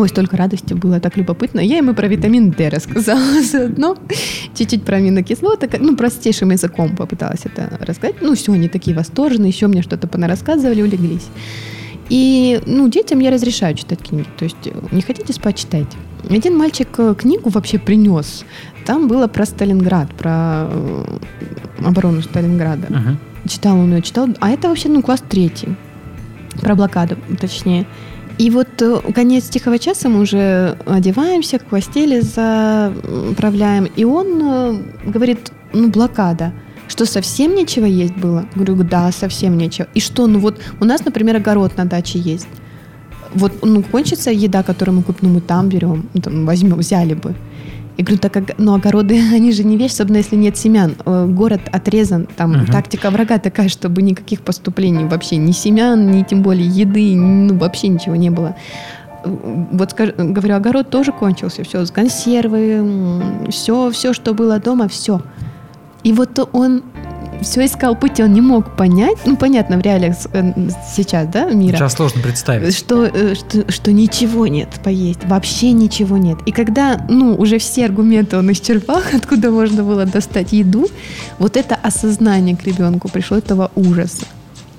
Ой, 0.00 0.08
столько 0.08 0.38
радости 0.38 0.72
было, 0.72 0.98
так 0.98 1.18
любопытно. 1.18 1.60
Я 1.60 1.78
и 1.78 1.92
про 1.92 2.08
витамин 2.08 2.52
D 2.52 2.70
рассказала 2.70 3.42
заодно. 3.42 3.98
Чуть-чуть 4.54 4.82
про 4.82 4.96
аминокислоты. 4.96 5.68
Ну, 5.78 5.94
простейшим 5.94 6.52
языком 6.52 6.96
попыталась 6.96 7.40
это 7.44 7.76
рассказать. 7.80 8.22
Ну, 8.22 8.34
все, 8.34 8.54
они 8.54 8.68
такие 8.68 8.96
восторженные, 8.96 9.50
еще 9.50 9.66
мне 9.66 9.82
что-то 9.82 10.08
понарассказывали, 10.08 10.80
улеглись. 10.80 11.28
И, 12.08 12.62
ну, 12.64 12.88
детям 12.88 13.18
я 13.18 13.30
разрешаю 13.30 13.74
читать 13.74 13.98
книги. 14.00 14.26
То 14.38 14.44
есть, 14.44 14.56
не 14.90 15.02
хотите 15.02 15.34
спать, 15.34 15.56
читайте. 15.56 15.98
Один 16.30 16.56
мальчик 16.56 16.88
э, 16.96 17.14
книгу 17.14 17.50
вообще 17.50 17.78
принес. 17.78 18.46
Там 18.86 19.06
было 19.06 19.26
про 19.26 19.44
Сталинград, 19.44 20.14
про 20.14 20.66
э, 20.70 21.18
оборону 21.84 22.22
Сталинграда. 22.22 22.86
Ага. 22.88 23.18
Читал 23.46 23.76
он 23.76 23.94
ее, 23.94 24.00
читал. 24.00 24.28
А 24.40 24.48
это 24.48 24.70
вообще, 24.70 24.88
ну, 24.88 25.02
класс 25.02 25.22
третий. 25.28 25.76
Про 26.62 26.74
блокаду, 26.74 27.18
точнее. 27.38 27.86
И 28.40 28.48
вот 28.48 28.80
э, 28.80 29.12
конец 29.14 29.50
тихого 29.50 29.78
часа 29.78 30.08
мы 30.08 30.20
уже 30.20 30.78
одеваемся, 30.86 31.58
к 31.58 31.64
постели 31.64 32.20
заправляем. 32.20 33.84
И 33.84 34.04
он 34.04 34.26
э, 34.42 35.10
говорит, 35.10 35.52
ну, 35.74 35.90
блокада. 35.90 36.52
Что 36.88 37.04
совсем 37.04 37.54
нечего 37.54 37.84
есть 37.84 38.16
было? 38.16 38.46
Говорю, 38.54 38.82
да, 38.82 39.12
совсем 39.12 39.58
нечего. 39.58 39.88
И 39.92 40.00
что, 40.00 40.26
ну 40.26 40.38
вот 40.38 40.58
у 40.80 40.86
нас, 40.86 41.04
например, 41.04 41.36
огород 41.36 41.76
на 41.76 41.84
даче 41.84 42.18
есть. 42.18 42.48
Вот, 43.34 43.52
ну, 43.62 43.82
кончится 43.82 44.30
еда, 44.30 44.62
которую 44.62 44.96
мы 44.96 45.02
купим, 45.02 45.28
ну, 45.28 45.34
мы 45.34 45.40
там 45.42 45.68
берем, 45.68 46.08
там, 46.22 46.46
возьмем, 46.46 46.78
взяли 46.78 47.12
бы. 47.12 47.34
Я 48.00 48.04
говорю, 48.04 48.18
так 48.18 48.32
как, 48.32 48.58
ну, 48.58 48.72
огороды, 48.74 49.20
они 49.34 49.52
же 49.52 49.62
не 49.62 49.76
вещь, 49.76 49.92
особенно 49.92 50.16
если 50.16 50.34
нет 50.36 50.56
семян. 50.56 50.94
Э, 51.04 51.26
Город 51.26 51.60
отрезан, 51.70 52.26
там 52.34 52.52
Мгм. 52.52 52.66
тактика 52.72 53.10
врага 53.10 53.38
такая, 53.38 53.68
чтобы 53.68 54.00
никаких 54.00 54.40
поступлений 54.40 55.04
вообще, 55.04 55.36
ни 55.36 55.52
семян, 55.52 56.10
ни 56.10 56.22
тем 56.22 56.40
более 56.42 56.66
еды, 56.66 57.14
ну, 57.14 57.58
вообще 57.58 57.88
ничего 57.88 58.16
не 58.16 58.30
было. 58.30 58.56
Э, 59.22 59.28
Вот, 59.72 59.92
скаж- 59.92 60.14
говорю, 60.16 60.54
огород 60.56 60.88
тоже 60.88 61.12
кончился, 61.12 61.62
все, 61.62 61.84
консервы, 61.92 63.22
все, 63.50 63.90
все, 63.90 64.14
что 64.14 64.32
было 64.32 64.58
дома, 64.58 64.88
все. 64.88 65.20
И 66.02 66.14
вот 66.14 66.48
он 66.54 66.82
все 67.42 67.66
искал 67.66 67.96
пути, 67.96 68.22
он 68.22 68.32
не 68.32 68.40
мог 68.40 68.76
понять, 68.76 69.18
ну, 69.26 69.36
понятно, 69.36 69.76
в 69.78 69.80
реалиях 69.80 70.16
э, 70.32 70.52
сейчас, 70.94 71.28
да, 71.28 71.44
мира, 71.50 71.76
Сейчас 71.76 71.94
сложно 71.94 72.22
представить. 72.22 72.76
что, 72.76 73.04
э, 73.06 73.34
что, 73.34 73.70
что 73.70 73.92
ничего 73.92 74.46
нет 74.46 74.68
поесть, 74.84 75.24
вообще 75.24 75.72
ничего 75.72 76.16
нет. 76.16 76.38
И 76.46 76.52
когда, 76.52 77.04
ну, 77.08 77.34
уже 77.34 77.58
все 77.58 77.86
аргументы 77.86 78.36
он 78.36 78.50
исчерпал, 78.52 79.02
откуда 79.12 79.50
можно 79.50 79.82
было 79.82 80.04
достать 80.04 80.52
еду, 80.52 80.86
вот 81.38 81.56
это 81.56 81.74
осознание 81.74 82.56
к 82.56 82.64
ребенку 82.64 83.08
пришло 83.08 83.36
этого 83.38 83.70
ужаса. 83.74 84.26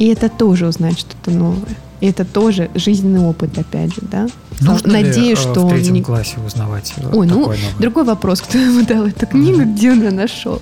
И 0.01 0.07
это 0.07 0.29
тоже 0.29 0.65
узнать 0.67 0.97
что-то 0.97 1.29
новое. 1.29 1.77
И 1.99 2.07
это 2.07 2.25
тоже 2.25 2.71
жизненный 2.73 3.19
опыт, 3.19 3.55
опять 3.55 3.93
же, 3.93 4.01
да. 4.01 4.27
Нужно 4.59 4.93
Надеюсь, 4.93 5.43
ли, 5.43 5.49
э, 5.49 5.53
что 5.53 5.67
в 5.67 5.69
третьем 5.69 5.93
не- 5.93 6.01
классе 6.01 6.37
узнавать 6.43 6.91
э, 6.97 7.07
Ой, 7.13 7.27
ну, 7.27 7.41
новое? 7.41 7.59
другой 7.77 8.03
вопрос, 8.05 8.41
кто 8.41 8.57
ему 8.57 8.83
дал 8.83 9.05
эту 9.05 9.27
книгу, 9.27 9.61
где 9.61 9.91
он 9.91 10.01
ее 10.01 10.09
нашел. 10.09 10.59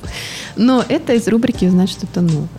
Но 0.58 0.84
это 0.90 1.14
из 1.14 1.26
рубрики 1.30 1.64
«Узнать 1.64 1.90
что-то 1.90 2.20
новое». 2.20 2.50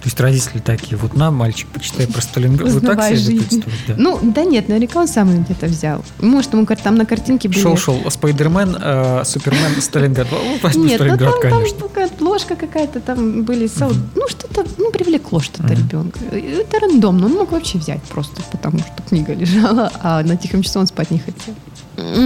То 0.00 0.06
есть 0.06 0.18
родители 0.18 0.60
такие, 0.60 0.96
вот 0.96 1.14
на, 1.14 1.30
мальчик, 1.30 1.68
почитай 1.68 2.06
про 2.06 2.22
Сталинград. 2.22 2.72
Вы 2.72 2.80
так 2.80 2.96
представляете? 2.96 3.62
Да. 3.86 3.94
Ну, 3.98 4.18
да 4.22 4.44
нет, 4.44 4.68
наверняка 4.68 5.00
он 5.00 5.06
сам 5.06 5.44
где-то 5.44 5.66
взял. 5.66 6.02
Может, 6.20 6.54
ему 6.54 6.64
там 6.64 6.94
на 6.94 7.04
картинке 7.04 7.48
были... 7.48 7.60
Шел-шел 7.60 8.10
Спайдермен, 8.10 8.78
э, 8.80 9.24
Супермен, 9.26 9.78
Сталинград. 9.82 10.28
Нет, 10.74 11.00
ну 11.00 11.06
там, 11.06 11.18
там 11.18 11.40
конечно. 11.42 11.78
какая-то 11.80 12.24
ложка 12.24 12.56
какая-то, 12.56 13.00
там 13.00 13.42
были. 13.42 13.68
Ну, 14.14 14.28
что-то, 14.28 14.64
ну, 14.78 14.90
привлекло 14.90 15.40
что-то 15.40 15.74
ребенка. 15.74 16.18
Это 16.32 16.80
рандомно, 16.80 17.26
он 17.26 17.32
мог 17.32 17.52
вообще 17.52 17.76
взять 17.76 18.02
просто, 18.04 18.40
потому 18.50 18.78
что 18.78 19.02
книга 19.06 19.34
лежала, 19.34 19.92
а 20.02 20.22
на 20.22 20.38
тихом 20.38 20.62
часу 20.62 20.80
он 20.80 20.86
спать 20.86 21.10
не 21.10 21.18
хотел. 21.18 21.54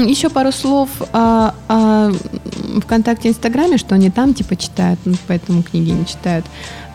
Еще 0.08 0.30
пару 0.30 0.52
слов 0.52 0.88
о, 1.12 1.52
о 1.68 2.12
ВКонтакте, 2.82 3.30
Инстаграме, 3.30 3.78
что 3.78 3.96
они 3.96 4.10
там 4.10 4.32
типа 4.32 4.54
читают, 4.54 5.00
ну, 5.04 5.14
поэтому 5.26 5.64
книги 5.64 5.90
не 5.90 6.06
читают. 6.06 6.46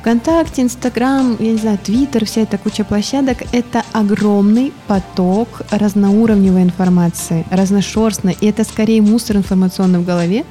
ВКонтакте, 0.01 0.61
Инстаграм, 0.61 1.35
я 1.39 1.51
не 1.51 1.57
знаю, 1.57 1.77
Твиттер, 1.77 2.25
вся 2.25 2.41
эта 2.41 2.57
куча 2.57 2.85
площадок– 2.85 3.39
это 3.51 3.83
огромный 3.91 4.71
поток 4.87 5.61
разноуровневой 5.71 6.63
информации, 6.63 7.45
разношерстной, 7.51 8.37
и 8.39 8.47
это 8.47 8.63
скорее 8.63 9.01
мусор 9.01 9.35
информационный 9.35 9.99
в 9.99 10.05
голове. 10.05 10.45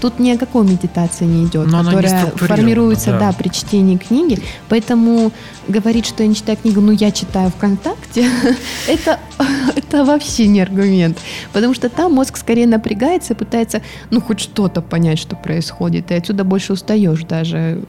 Тут 0.00 0.18
ни 0.18 0.30
о 0.30 0.38
какой 0.38 0.64
медитации 0.64 1.24
не 1.24 1.44
идет, 1.44 1.66
Но 1.66 1.82
которая 1.82 2.26
формируется, 2.36 3.10
да. 3.12 3.18
да. 3.18 3.32
при 3.32 3.48
чтении 3.48 3.96
книги. 3.96 4.40
Поэтому 4.68 5.32
говорить, 5.66 6.06
что 6.06 6.22
я 6.22 6.28
не 6.28 6.34
читаю 6.34 6.56
книгу, 6.56 6.80
ну 6.80 6.92
я 6.92 7.10
читаю 7.10 7.50
ВКонтакте, 7.50 8.28
это, 8.88 9.18
это 9.76 10.04
вообще 10.04 10.46
не 10.46 10.60
аргумент. 10.60 11.18
Потому 11.52 11.74
что 11.74 11.88
там 11.88 12.14
мозг 12.14 12.36
скорее 12.36 12.66
напрягается 12.66 13.34
и 13.34 13.36
пытается, 13.36 13.82
ну, 14.10 14.20
хоть 14.20 14.40
что-то 14.40 14.82
понять, 14.82 15.18
что 15.18 15.36
происходит. 15.36 16.10
И 16.10 16.14
отсюда 16.14 16.44
больше 16.44 16.72
устаешь 16.72 17.22
даже. 17.24 17.82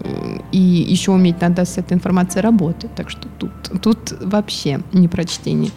И 0.52 0.60
еще 0.60 1.12
уметь 1.12 1.42
надо 1.42 1.66
с 1.66 1.78
этой 1.78 1.94
информацией 1.94 2.42
работать. 2.42 2.94
Так 2.96 3.10
что 3.10 3.28
тут, 3.38 3.52
тут 3.82 4.14
вообще 4.22 4.82
не 4.94 5.08
про 5.08 5.26
чтение. 5.26 5.72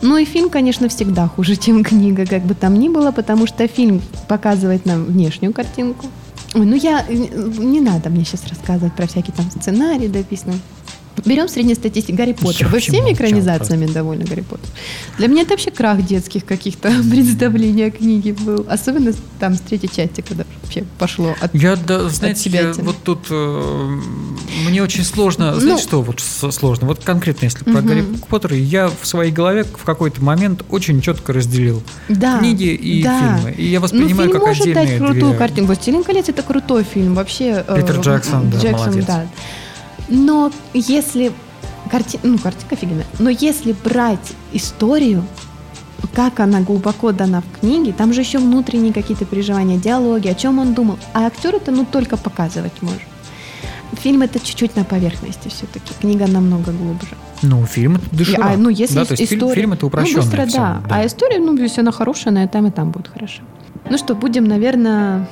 Ну 0.00 0.16
и 0.16 0.24
фильм, 0.24 0.48
конечно, 0.50 0.88
всегда 0.88 1.28
хуже, 1.28 1.56
чем 1.64 1.84
книга, 1.84 2.26
как 2.26 2.42
бы 2.42 2.54
там 2.54 2.78
ни 2.78 2.88
было, 2.88 3.10
потому 3.10 3.46
что 3.46 3.66
фильм 3.66 4.02
показывает 4.28 4.86
нам 4.86 5.04
внешнюю 5.04 5.52
картинку. 5.52 6.06
Ой, 6.54 6.64
ну 6.64 6.76
я 6.76 7.04
не 7.08 7.80
надо 7.80 8.08
мне 8.08 8.24
сейчас 8.24 8.46
рассказывать 8.46 8.94
про 8.94 9.06
всякие 9.06 9.34
там 9.36 9.50
сценарии 9.50 10.08
дописанные. 10.08 10.58
Берем 11.24 11.48
среднестатистик 11.48 12.14
Гарри 12.14 12.32
Поттер. 12.32 12.68
Вы 12.68 12.80
всеми 12.80 13.12
экранизациями 13.12 13.86
довольны 13.86 14.24
Гарри 14.24 14.40
Поттер? 14.42 14.68
Для 15.18 15.28
меня 15.28 15.42
это 15.42 15.50
вообще 15.50 15.70
крах 15.70 16.02
детских 16.04 16.44
каких-то 16.44 16.90
представлений 17.10 17.84
о 17.86 17.90
книге 17.90 18.32
был. 18.34 18.66
Особенно 18.68 19.12
там 19.38 19.54
с 19.54 19.60
третьей 19.60 19.88
части, 19.94 20.20
когда 20.20 20.44
вообще 20.62 20.84
пошло 20.98 21.34
от 21.40 21.54
Я, 21.54 21.76
да, 21.76 22.08
знаете, 22.08 22.40
себя 22.42 22.60
я 22.62 22.70
этим. 22.70 22.84
вот 22.84 22.96
тут 23.02 23.26
э, 23.30 23.98
мне 24.68 24.82
очень 24.82 25.04
сложно, 25.04 25.52
Ну. 25.52 25.60
знаете, 25.60 25.82
что 25.82 26.02
вот 26.02 26.20
сложно? 26.20 26.86
Вот 26.86 27.02
конкретно, 27.04 27.44
если 27.46 27.64
про 27.64 27.72
Мгм. 27.80 27.86
Гарри 27.88 28.04
Поттера, 28.28 28.56
я 28.56 28.88
в 28.88 29.06
своей 29.06 29.32
голове 29.32 29.64
в 29.64 29.84
какой-то 29.84 30.22
момент 30.22 30.64
очень 30.70 31.00
четко 31.00 31.32
разделил 31.32 31.82
да, 32.08 32.38
книги 32.38 32.68
и 32.74 33.02
да. 33.02 33.38
фильмы. 33.38 33.52
И 33.52 33.66
я 33.66 33.78
Ну, 33.78 33.84
воспринимаю 33.84 34.28
фильм 34.28 34.32
как 34.32 34.42
может 34.46 34.64
дать 34.66 34.76
отдельные 34.76 34.98
крутую 34.98 35.30
две- 35.30 35.38
картинку. 35.38 35.66
«Властелин 35.68 36.04
колец»— 36.04 36.28
это 36.28 36.42
крутой 36.42 36.84
фильм. 36.84 37.14
Вообще... 37.14 37.64
э, 37.66 37.76
Питер 37.80 38.00
Джексон, 38.00 38.50
да, 38.50 38.70
молодец. 38.72 39.04
да. 39.06 39.26
Но 40.08 40.50
если... 40.74 41.32
Карти... 41.90 42.18
Ну, 42.22 42.38
картинка 42.38 42.74
офигенная. 42.74 43.06
Но 43.18 43.30
если 43.30 43.72
брать 43.72 44.34
историю, 44.52 45.24
как 46.14 46.40
она 46.40 46.60
глубоко 46.60 47.12
дана 47.12 47.42
в 47.42 47.60
книге, 47.60 47.92
там 47.92 48.12
же 48.12 48.20
еще 48.20 48.38
внутренние 48.38 48.92
какие-то 48.92 49.24
переживания, 49.24 49.78
диалоги, 49.78 50.28
о 50.28 50.34
чем 50.34 50.58
он 50.58 50.74
думал. 50.74 50.98
А 51.14 51.26
актер 51.26 51.54
это 51.54 51.70
ну 51.70 51.84
только 51.84 52.16
показывать 52.16 52.82
может. 52.82 53.02
Фильм 54.02 54.22
это 54.22 54.38
чуть-чуть 54.38 54.76
на 54.76 54.84
поверхности 54.84 55.48
все-таки. 55.48 55.92
Книга 56.00 56.26
намного 56.26 56.72
глубже. 56.72 57.08
Ну, 57.42 57.64
фильм 57.66 57.96
это 57.96 58.16
доширак. 58.16 58.50
А, 58.52 58.56
ну, 58.56 58.68
если 58.68 58.94
да, 58.94 59.00
есть 59.00 59.16
фильм, 59.16 59.40
история... 59.40 59.54
фильм 59.54 59.72
это 59.72 59.86
упрощенное 59.86 60.22
Ну, 60.22 60.30
быстро, 60.30 60.46
всё, 60.46 60.56
да. 60.56 60.82
А 60.90 61.06
история, 61.06 61.38
ну, 61.38 61.56
если 61.56 61.80
она 61.80 61.90
хорошая, 61.90 62.32
она 62.32 62.44
и 62.44 62.48
там, 62.48 62.66
и 62.66 62.70
там 62.70 62.90
будет 62.90 63.08
хорошо. 63.08 63.42
Ну 63.88 63.96
что, 63.96 64.14
будем, 64.14 64.44
наверное, 64.44 65.28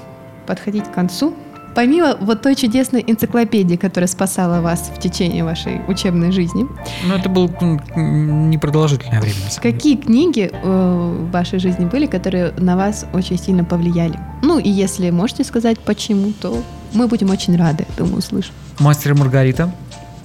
подходить 0.46 0.84
к 0.84 0.92
концу. 0.92 1.34
Помимо 1.76 2.16
вот 2.20 2.40
той 2.40 2.54
чудесной 2.54 3.04
энциклопедии, 3.06 3.76
которая 3.76 4.08
спасала 4.08 4.62
вас 4.62 4.90
в 4.96 4.98
течение 4.98 5.44
вашей 5.44 5.82
учебной 5.88 6.32
жизни, 6.32 6.66
Ну, 7.04 7.14
это 7.14 7.28
было 7.28 7.50
непродолжительное 7.94 9.20
время. 9.20 9.36
какие 9.60 9.96
книги 9.96 10.50
э, 10.50 11.26
в 11.28 11.30
вашей 11.30 11.58
жизни 11.58 11.84
были, 11.84 12.06
которые 12.06 12.52
на 12.56 12.76
вас 12.76 13.04
очень 13.12 13.38
сильно 13.38 13.62
повлияли? 13.62 14.18
Ну, 14.42 14.58
и 14.58 14.70
если 14.70 15.10
можете 15.10 15.44
сказать 15.44 15.78
почему, 15.78 16.32
то 16.40 16.62
мы 16.94 17.08
будем 17.08 17.28
очень 17.28 17.54
рады 17.58 17.84
этому 17.94 18.16
услышать. 18.16 18.52
Мастер 18.78 19.10
и 19.10 19.14
Маргарита. 19.14 19.70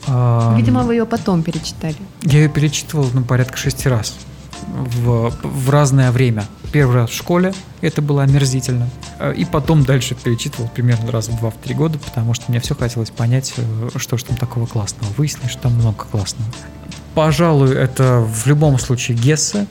Видимо, 0.07 0.83
вы 0.83 0.95
ее 0.95 1.05
потом 1.05 1.43
перечитали. 1.43 1.97
Я 2.21 2.39
ее 2.39 2.49
перечитывал, 2.49 3.07
ну, 3.13 3.23
порядка 3.23 3.57
шести 3.57 3.89
раз. 3.89 4.15
В, 4.67 5.33
в 5.43 5.69
разное 5.69 6.11
время. 6.11 6.45
Первый 6.71 6.95
раз 6.95 7.09
в 7.09 7.15
школе, 7.15 7.53
это 7.81 8.01
было 8.01 8.23
омерзительно. 8.23 8.89
Э, 9.19 9.33
И 9.35 9.43
потом 9.45 9.83
дальше 9.83 10.15
перечитывал 10.15 10.69
примерно 10.69 11.11
раз 11.11 11.27
в 11.27 11.37
два-три 11.37 11.75
года, 11.75 11.99
потому 11.99 12.33
что 12.33 12.45
мне 12.47 12.59
все 12.61 12.75
хотелось 12.75 13.09
понять, 13.09 13.53
э, 13.57 13.89
что 13.97 14.17
же 14.17 14.23
там 14.25 14.37
такого 14.37 14.65
классного. 14.65 15.11
Выяснилось, 15.17 15.51
что 15.51 15.63
там 15.63 15.73
много 15.73 16.05
классного. 16.09 16.49
Пожалуй, 17.13 17.75
это 17.75 18.19
в 18.25 18.47
любом 18.47 18.79
случае 18.79 19.17
Гесса, 19.17 19.67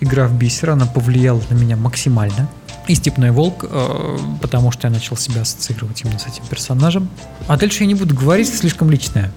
игра 0.00 0.26
в 0.26 0.32
бисер, 0.38 0.70
она 0.70 0.86
повлияла 0.86 1.42
на 1.50 1.54
меня 1.54 1.76
максимально. 1.76 2.48
и 2.86 2.94
Степной 2.94 3.30
Волк, 3.30 3.66
э, 3.68 4.18
потому 4.40 4.70
что 4.72 4.88
я 4.88 4.94
начал 4.94 5.18
себя 5.18 5.42
ассоциировать 5.42 6.00
именно 6.02 6.18
с 6.18 6.26
этим 6.26 6.44
персонажем. 6.48 7.10
А 7.46 7.58
дальше 7.58 7.82
я 7.82 7.86
не 7.86 7.94
буду 7.94 8.14
говорить, 8.14 8.48
слишком 8.48 8.90
личное. 8.90 9.30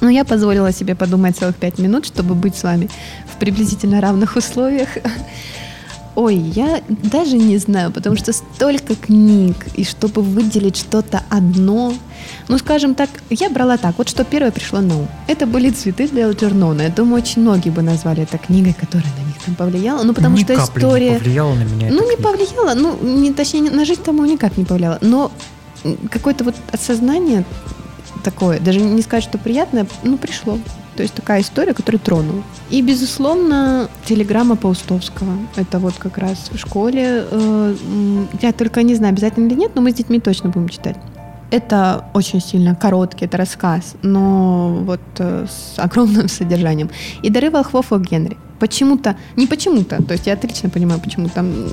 Но 0.00 0.08
я 0.08 0.24
позволила 0.24 0.72
себе 0.72 0.96
подумать 0.96 1.36
целых 1.38 1.54
пять 1.54 1.78
минут, 1.78 2.04
чтобы 2.06 2.34
быть 2.34 2.56
с 2.56 2.64
вами 2.64 2.90
в 3.32 3.36
приблизительно 3.38 4.00
равных 4.00 4.34
условиях. 4.34 4.88
Ой, 6.18 6.34
я 6.34 6.82
даже 6.88 7.36
не 7.36 7.58
знаю, 7.58 7.92
потому 7.92 8.16
что 8.16 8.32
столько 8.32 8.96
книг, 8.96 9.54
и 9.76 9.84
чтобы 9.84 10.20
выделить 10.20 10.76
что-то 10.76 11.22
одно, 11.28 11.94
ну, 12.48 12.58
скажем 12.58 12.96
так, 12.96 13.08
я 13.30 13.48
брала 13.48 13.76
так, 13.76 13.96
вот 13.98 14.08
что 14.08 14.24
первое 14.24 14.50
пришло 14.50 14.80
на 14.80 14.98
ум. 14.98 15.08
Это 15.28 15.46
были 15.46 15.70
«Цветы 15.70 16.08
для 16.08 16.24
Элджернона». 16.24 16.82
Я 16.82 16.88
думаю, 16.88 17.22
очень 17.22 17.42
многие 17.42 17.70
бы 17.70 17.82
назвали 17.82 18.24
это 18.24 18.36
книгой, 18.36 18.74
которая 18.74 19.06
на 19.16 19.26
них 19.28 19.36
там 19.46 19.54
повлияла. 19.54 20.02
Ну, 20.02 20.12
потому 20.12 20.36
Ни 20.36 20.42
что 20.42 20.56
капли 20.56 20.80
история... 20.80 21.10
не 21.10 21.18
повлияла 21.18 21.54
на 21.54 21.62
меня. 21.62 21.88
Ну, 21.92 22.10
не 22.10 22.16
книга. 22.16 22.22
повлияла, 22.22 22.74
ну, 22.74 22.98
не, 23.00 23.32
точнее, 23.32 23.70
на 23.70 23.84
жизнь 23.84 24.02
тому 24.02 24.24
никак 24.24 24.56
не 24.56 24.64
повлияла. 24.64 24.98
Но 25.00 25.30
какое-то 26.10 26.42
вот 26.42 26.56
осознание 26.72 27.44
такое, 28.24 28.58
даже 28.58 28.80
не 28.80 29.02
сказать, 29.02 29.22
что 29.22 29.38
приятное, 29.38 29.86
ну, 30.02 30.18
пришло. 30.18 30.58
То 30.98 31.02
есть 31.02 31.14
такая 31.14 31.42
история, 31.42 31.74
которая 31.74 32.00
тронула. 32.00 32.42
И, 32.70 32.82
безусловно, 32.82 33.88
телеграмма 34.04 34.56
Паустовского. 34.56 35.30
Это 35.54 35.78
вот 35.78 35.94
как 35.94 36.18
раз 36.18 36.50
в 36.50 36.58
школе. 36.58 37.24
э, 37.30 37.74
Я 38.42 38.52
только 38.52 38.82
не 38.82 38.96
знаю, 38.96 39.12
обязательно 39.12 39.46
или 39.46 39.54
нет, 39.54 39.70
но 39.76 39.80
мы 39.80 39.92
с 39.92 39.94
детьми 39.94 40.18
точно 40.18 40.50
будем 40.50 40.68
читать. 40.68 40.96
Это 41.52 42.04
очень 42.14 42.40
сильно 42.40 42.74
короткий, 42.74 43.26
это 43.26 43.36
рассказ, 43.36 43.94
но 44.02 44.80
вот 44.84 45.00
э, 45.18 45.46
с 45.48 45.78
огромным 45.78 46.28
содержанием. 46.38 46.90
И 47.22 47.30
«Дары 47.30 47.50
волхвов 47.50 47.92
о 47.92 47.98
Генри». 48.00 48.36
Почему-то, 48.58 49.16
не 49.36 49.46
почему-то, 49.46 50.02
то 50.02 50.14
есть 50.14 50.26
я 50.26 50.32
отлично 50.34 50.68
понимаю, 50.70 51.00
почему 51.00 51.28
там 51.28 51.68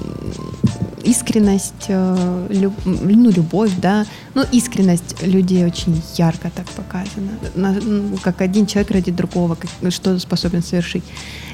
искренность, 1.04 1.86
э, 1.90 2.48
лю- 2.50 2.74
ну, 2.86 3.30
любовь, 3.32 3.72
да, 3.82 4.06
ну, 4.36 4.44
искренность 4.54 5.16
людей 5.28 5.66
очень 5.66 6.02
ярко 6.18 6.50
так 6.56 6.66
показана, 6.68 7.32
На- 7.56 7.72
ну, 7.82 8.18
как 8.24 8.42
один 8.42 8.66
человек 8.66 8.92
ради 8.92 9.12
другого, 9.12 9.56
как- 9.56 9.92
что 9.92 10.20
способен 10.20 10.64
совершить. 10.64 11.04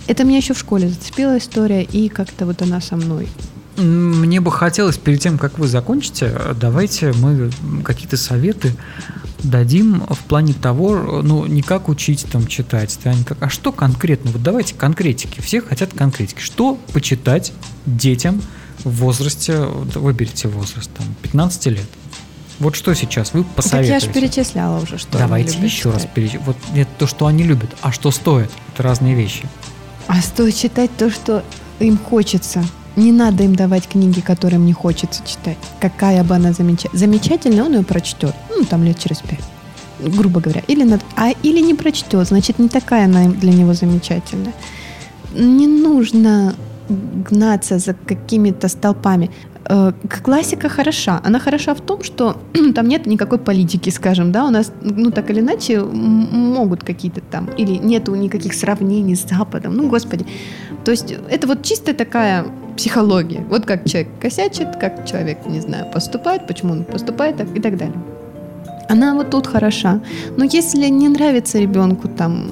Это 0.08 0.24
меня 0.24 0.38
еще 0.38 0.54
в 0.54 0.60
школе 0.60 0.88
зацепила 0.90 1.38
история, 1.38 1.84
и 1.84 2.10
как-то 2.10 2.46
вот 2.46 2.62
она 2.62 2.82
со 2.82 2.96
мной. 2.96 3.28
Мне 3.78 4.42
бы 4.42 4.52
хотелось, 4.52 4.98
перед 4.98 5.22
тем, 5.22 5.38
как 5.38 5.58
вы 5.58 5.68
закончите, 5.68 6.34
давайте 6.60 7.14
мы 7.14 7.52
какие-то 7.84 8.18
советы 8.18 8.76
дадим 9.44 10.04
в 10.08 10.20
плане 10.20 10.54
того, 10.54 11.22
ну, 11.24 11.46
не 11.46 11.62
как 11.62 11.90
учить 11.90 12.26
там 12.32 12.46
читать, 12.48 13.00
да, 13.04 13.14
не 13.14 13.24
как- 13.24 13.42
а 13.42 13.50
что 13.50 13.72
конкретно? 13.72 14.32
Вот 14.32 14.44
давайте 14.44 14.76
конкретики. 14.76 15.42
Все 15.42 15.62
хотят 15.62 15.94
конкретики. 15.94 16.40
Что 16.42 16.76
почитать 16.94 17.54
детям 17.86 18.42
в 18.84 18.92
возрасте, 18.98 19.58
выберите 19.96 20.48
возраст, 20.48 20.92
там, 20.96 21.06
15 21.22 21.70
лет. 21.72 21.88
Вот 22.60 22.76
что 22.76 22.94
сейчас 22.94 23.34
вы 23.34 23.44
Так 23.44 23.54
посоветуете? 23.56 23.94
я 23.94 24.00
же 24.00 24.08
перечисляла 24.14 24.80
уже, 24.84 25.00
что 25.00 25.18
Давайте 25.18 25.58
еще 25.60 25.90
раз 25.90 26.02
читать. 26.02 26.14
переч... 26.14 26.32
Вот 26.46 26.58
это 26.76 26.90
то, 27.00 27.08
что 27.08 27.26
они 27.26 27.44
любят, 27.44 27.72
а 27.82 27.92
что 27.92 28.12
стоит. 28.12 28.52
Это 28.74 28.84
разные 28.84 29.16
вещи. 29.16 29.48
А 30.08 30.22
стоит 30.22 30.56
читать 30.56 30.92
то, 30.98 31.10
что 31.10 31.44
им 31.80 31.98
хочется. 31.98 32.64
Не 33.02 33.12
надо 33.12 33.44
им 33.44 33.56
давать 33.56 33.88
книги, 33.88 34.20
которые 34.20 34.60
им 34.60 34.66
не 34.68 34.74
хочется 34.74 35.24
читать. 35.26 35.58
Какая 35.80 36.24
бы 36.24 36.36
она 36.36 36.54
замечательная. 36.54 37.00
Замечательная, 37.00 37.64
он 37.64 37.74
ее 37.74 37.84
прочтет. 37.84 38.36
Ну, 38.56 38.64
там 38.64 38.84
лет 38.84 39.00
через 39.00 39.18
пять. 39.22 39.44
Грубо 40.00 40.40
говоря. 40.40 40.62
Или, 40.68 40.84
над... 40.84 41.02
а, 41.16 41.32
или 41.42 41.62
не 41.62 41.74
прочтет. 41.74 42.28
Значит, 42.28 42.60
не 42.60 42.70
такая 42.70 43.06
она 43.06 43.26
для 43.26 43.54
него 43.54 43.74
замечательная. 43.74 44.54
Не 45.34 45.66
нужно 45.66 46.54
гнаться 46.90 47.80
за 47.80 47.96
какими-то 47.96 48.68
столпами. 48.68 49.32
Э, 49.66 49.94
Классика 50.24 50.70
хороша. 50.70 51.22
Она 51.24 51.40
хороша 51.40 51.74
в 51.74 51.82
том, 51.82 52.04
что 52.04 52.38
там 52.76 52.88
нет 52.88 53.08
никакой 53.08 53.40
политики, 53.40 53.90
скажем, 53.90 54.32
да, 54.32 54.46
у 54.46 54.52
нас, 54.52 54.72
ну, 54.82 55.10
так 55.10 55.32
или 55.32 55.40
иначе, 55.40 55.82
могут 55.82 56.84
какие-то 56.84 57.22
там, 57.22 57.50
или 57.58 57.78
нету 57.78 58.14
никаких 58.14 58.54
сравнений 58.54 59.16
с 59.16 59.28
Западом, 59.28 59.76
ну, 59.76 59.90
господи. 59.90 60.26
То 60.84 60.92
есть 60.92 61.16
это 61.30 61.48
вот 61.48 61.64
чистая 61.64 61.96
такая 61.96 62.46
психология. 62.76 63.46
Вот 63.50 63.66
как 63.66 63.86
человек 63.86 64.10
косячит, 64.20 64.76
как 64.76 65.06
человек, 65.06 65.46
не 65.46 65.60
знаю, 65.60 65.92
поступает, 65.92 66.48
почему 66.48 66.74
он 66.74 66.84
поступает 66.84 67.38
так, 67.38 67.48
и 67.56 67.60
так 67.60 67.78
далее. 67.78 67.98
Она 68.90 69.16
вот 69.16 69.30
тут 69.30 69.48
хороша. 69.48 70.02
Но 70.38 70.44
если 70.44 70.88
не 70.90 71.10
нравится 71.10 71.60
ребенку 71.60 72.08
там 72.08 72.48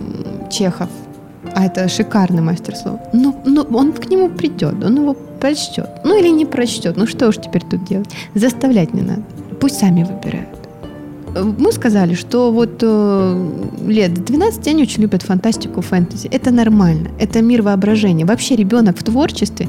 Чехов, 0.49 0.89
а 1.53 1.65
это 1.65 1.87
шикарный 1.87 2.41
мастер 2.41 2.75
слова, 2.75 3.01
ну, 3.13 3.35
ну 3.45 3.61
он 3.73 3.91
к 3.93 4.09
нему 4.09 4.29
придет, 4.29 4.83
он 4.83 4.95
его 4.95 5.15
прочтет. 5.39 5.89
Ну 6.03 6.17
или 6.17 6.29
не 6.29 6.45
прочтет. 6.45 6.97
Ну 6.97 7.07
что 7.07 7.27
уж 7.27 7.37
теперь 7.37 7.63
тут 7.63 7.83
делать? 7.85 8.09
Заставлять 8.35 8.93
не 8.93 9.01
надо. 9.01 9.23
Пусть 9.59 9.79
сами 9.79 10.03
выбирают. 10.03 10.58
Э, 11.35 11.43
Мы 11.43 11.71
сказали, 11.71 12.15
что 12.15 12.51
вот 12.51 12.79
э, 12.81 13.49
лет 13.87 14.13
до 14.13 14.21
12 14.21 14.67
они 14.67 14.83
очень 14.83 15.01
любят 15.03 15.21
фантастику, 15.23 15.81
фэнтези. 15.81 16.27
Это 16.27 16.51
нормально. 16.51 17.09
Это 17.19 17.41
мир 17.41 17.61
воображения. 17.61 18.25
Вообще 18.25 18.55
ребенок 18.55 18.97
в 18.97 19.03
творчестве 19.03 19.67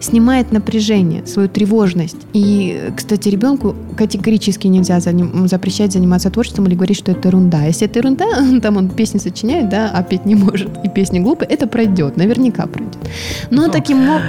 снимает 0.00 0.52
напряжение, 0.52 1.24
свою 1.26 1.48
тревожность. 1.48 2.16
И, 2.32 2.80
кстати, 2.96 3.28
ребенку 3.28 3.74
категорически 3.96 4.66
нельзя 4.68 4.98
заним- 4.98 5.46
запрещать 5.48 5.92
заниматься 5.92 6.30
творчеством 6.30 6.66
или 6.66 6.74
говорить, 6.74 6.96
что 6.98 7.12
это 7.12 7.28
ерунда. 7.28 7.64
Если 7.66 7.86
это 7.86 7.98
ерунда, 8.00 8.24
там 8.62 8.76
он 8.76 8.88
песни 8.88 9.18
сочиняет, 9.18 9.68
да, 9.68 9.90
а 9.94 10.02
петь 10.02 10.26
не 10.26 10.34
может, 10.34 10.70
и 10.84 10.88
песни 10.88 11.20
глупые, 11.20 11.48
это 11.48 11.66
пройдет, 11.66 12.16
наверняка 12.16 12.66
пройдет. 12.66 12.98
Но 13.50 13.66
Ну, 13.66 13.72
таким 13.72 13.98
мо- 13.98 14.20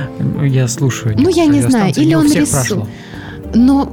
Я 0.45 0.67
слушаю. 0.67 1.15
Ну, 1.17 1.29
я 1.29 1.45
не 1.45 1.61
знаю. 1.61 1.93
Или 1.95 2.13
он 2.15 2.31
рисует. 2.31 2.83
Но, 3.55 3.91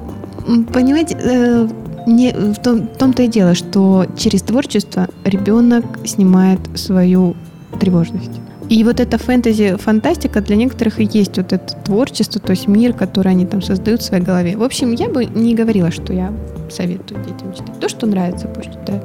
понимаете, 0.72 1.16
э, 1.22 1.68
не, 2.10 2.32
в, 2.32 2.58
том, 2.58 2.88
в 2.88 2.98
том-то 2.98 3.22
и 3.22 3.28
дело, 3.28 3.54
что 3.54 4.06
через 4.16 4.42
творчество 4.42 5.08
ребенок 5.24 5.84
снимает 6.04 6.60
свою 6.74 7.36
тревожность. 7.78 8.40
И 8.68 8.84
вот 8.84 9.00
эта 9.00 9.18
фэнтези, 9.18 9.76
фантастика 9.76 10.40
для 10.40 10.54
некоторых 10.54 11.00
и 11.00 11.08
есть 11.12 11.36
вот 11.38 11.52
это 11.52 11.74
творчество, 11.84 12.40
то 12.40 12.50
есть 12.50 12.68
мир, 12.68 12.92
который 12.92 13.32
они 13.32 13.44
там 13.44 13.62
создают 13.62 14.00
в 14.00 14.04
своей 14.04 14.22
голове. 14.22 14.56
В 14.56 14.62
общем, 14.62 14.92
я 14.92 15.08
бы 15.08 15.24
не 15.24 15.56
говорила, 15.56 15.90
что 15.90 16.12
я 16.12 16.32
советую 16.70 17.20
детям 17.24 17.52
читать. 17.52 17.80
То, 17.80 17.88
что 17.88 18.06
нравится, 18.06 18.46
пусть 18.46 18.70
читают. 18.70 19.04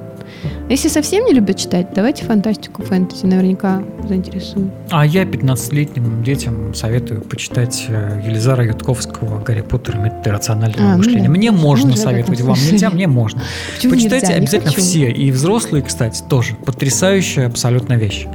Если 0.68 0.88
совсем 0.88 1.26
не 1.26 1.34
любят 1.34 1.58
читать, 1.58 1.90
давайте 1.94 2.26
фантастику, 2.26 2.82
фэнтези, 2.82 3.28
наверняка 3.28 3.84
заинтересует. 4.08 4.72
А 4.90 5.06
я 5.06 5.22
15-летним 5.24 6.24
детям 6.24 6.74
советую 6.74 7.22
почитать 7.22 7.86
э, 7.88 8.24
Елизара 8.26 8.66
Ютковского 8.66 9.44
«Гарри 9.44 9.62
Поттер 9.62 9.98
и 9.98 10.00
метод 10.00 10.26
рационального 10.26 10.90
А, 10.90 10.92
ну 10.94 10.98
мышления». 10.98 11.26
да. 11.28 11.30
Мне 11.30 11.52
можно 11.52 11.92
Уже 11.92 11.98
в 11.98 12.02
этом 12.02 12.12
советовать, 12.12 12.42
вам 12.42 12.58
нельзя, 12.58 12.90
мне 12.94 13.06
можно. 13.06 13.44
Почему 13.76 13.94
Почитайте 13.94 14.26
нельзя? 14.26 14.34
Не 14.34 14.40
обязательно 14.40 14.72
хочу. 14.72 14.82
все, 14.82 15.12
и 15.12 15.30
взрослые, 15.32 15.84
кстати, 15.84 16.24
тоже. 16.28 16.56
Потрясающая 16.66 17.46
абсолютно 17.46 17.94
вещь. 17.94 18.26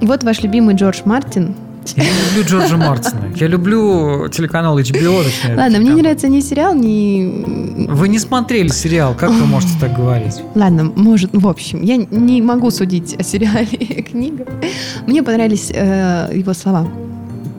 Вот 0.00 0.24
ваш 0.24 0.42
любимый 0.42 0.76
Джордж 0.76 1.00
Мартин 1.04 1.54
Я 1.96 2.04
не 2.04 2.10
люблю 2.10 2.44
Джорджа 2.44 2.76
Мартина. 2.76 3.32
Я 3.36 3.46
люблю 3.46 4.28
телеканал 4.28 4.78
HBO. 4.78 5.24
точнее, 5.24 5.56
Ладно, 5.56 5.78
мне 5.78 5.90
не 5.90 6.02
нравится 6.02 6.28
ни 6.28 6.40
сериал, 6.40 6.74
ни... 6.74 7.86
Вы 7.88 8.08
не 8.08 8.18
смотрели 8.18 8.68
сериал, 8.68 9.14
как 9.14 9.30
вы 9.30 9.46
можете 9.46 9.72
так 9.80 9.94
говорить? 9.94 10.42
Ладно, 10.54 10.84
может, 10.96 11.30
в 11.32 11.46
общем, 11.46 11.82
я 11.82 11.96
не 11.96 12.42
могу 12.42 12.70
судить 12.70 13.14
о 13.18 13.22
сериале 13.22 13.68
и 13.68 14.02
книгах. 14.10 14.48
Мне 15.06 15.22
понравились 15.22 15.70
э, 15.72 16.30
его 16.34 16.54
слова. 16.54 16.88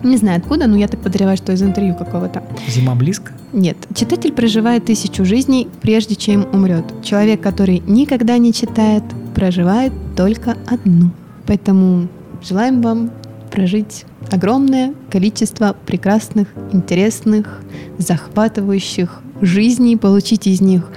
Не 0.03 0.17
знаю 0.17 0.37
откуда, 0.37 0.67
но 0.67 0.77
я 0.77 0.87
так 0.87 0.99
подозреваю, 1.01 1.37
что 1.37 1.51
из 1.51 1.61
интервью 1.61 1.95
какого-то. 1.95 2.43
Зима 2.67 2.95
близко? 2.95 3.31
Нет, 3.51 3.77
читатель 3.95 4.31
проживает 4.31 4.85
тысячу 4.85 5.25
жизней, 5.25 5.67
прежде 5.81 6.15
чем 6.15 6.47
умрет. 6.53 6.85
Человек, 7.03 7.41
который 7.41 7.81
никогда 7.87 8.37
не 8.37 8.53
читает, 8.53 9.03
проживает 9.33 9.91
только 10.15 10.55
одну. 10.67 11.11
Поэтому 11.47 12.07
желаем 12.47 12.81
вам 12.81 13.11
прожить 13.51 14.05
огромное 14.31 14.93
количество 15.09 15.75
прекрасных, 15.85 16.47
интересных, 16.71 17.61
захватывающих 17.97 19.21
жизней, 19.41 19.97
получить 19.97 20.47
из 20.47 20.61
них 20.61 20.89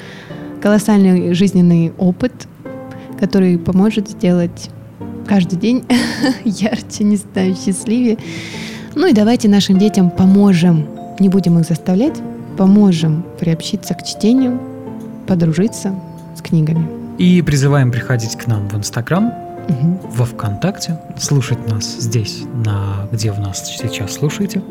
колоссальный 0.61 1.35
жизненный 1.35 1.93
опыт, 1.99 2.33
который 3.19 3.59
поможет 3.59 4.09
сделать 4.09 4.71
каждый 5.27 5.59
день 5.59 5.85
ярче, 6.45 7.05
не 7.05 7.17
знаю, 7.17 7.55
счастливее. 7.55 8.19
Ну 8.95 9.07
и 9.07 9.13
давайте 9.13 9.49
нашим 9.49 9.79
детям 9.79 10.11
поможем, 10.11 10.87
не 11.19 11.29
будем 11.29 11.59
их 11.59 11.67
заставлять, 11.67 12.21
поможем 12.57 13.25
приобщиться 13.39 13.95
к 13.95 14.05
чтению, 14.05 14.61
подружиться 15.27 15.95
с 16.37 16.43
книгами. 16.43 16.87
И 17.19 17.43
призываем 17.43 17.93
приходить 17.93 18.37
к 18.37 18.47
нам 18.47 18.69
в 18.69 18.75
Инстаграм, 18.77 19.33
Во 20.15 20.25
ВКонтакте, 20.25 20.99
слушать 21.19 21.69
нас 21.69 21.85
здесь, 21.99 22.43
на 22.65 23.09
где 23.13 23.33
вы 23.33 23.41
нас 23.41 23.65
сейчас 23.79 24.15
слушаете, 24.15 24.63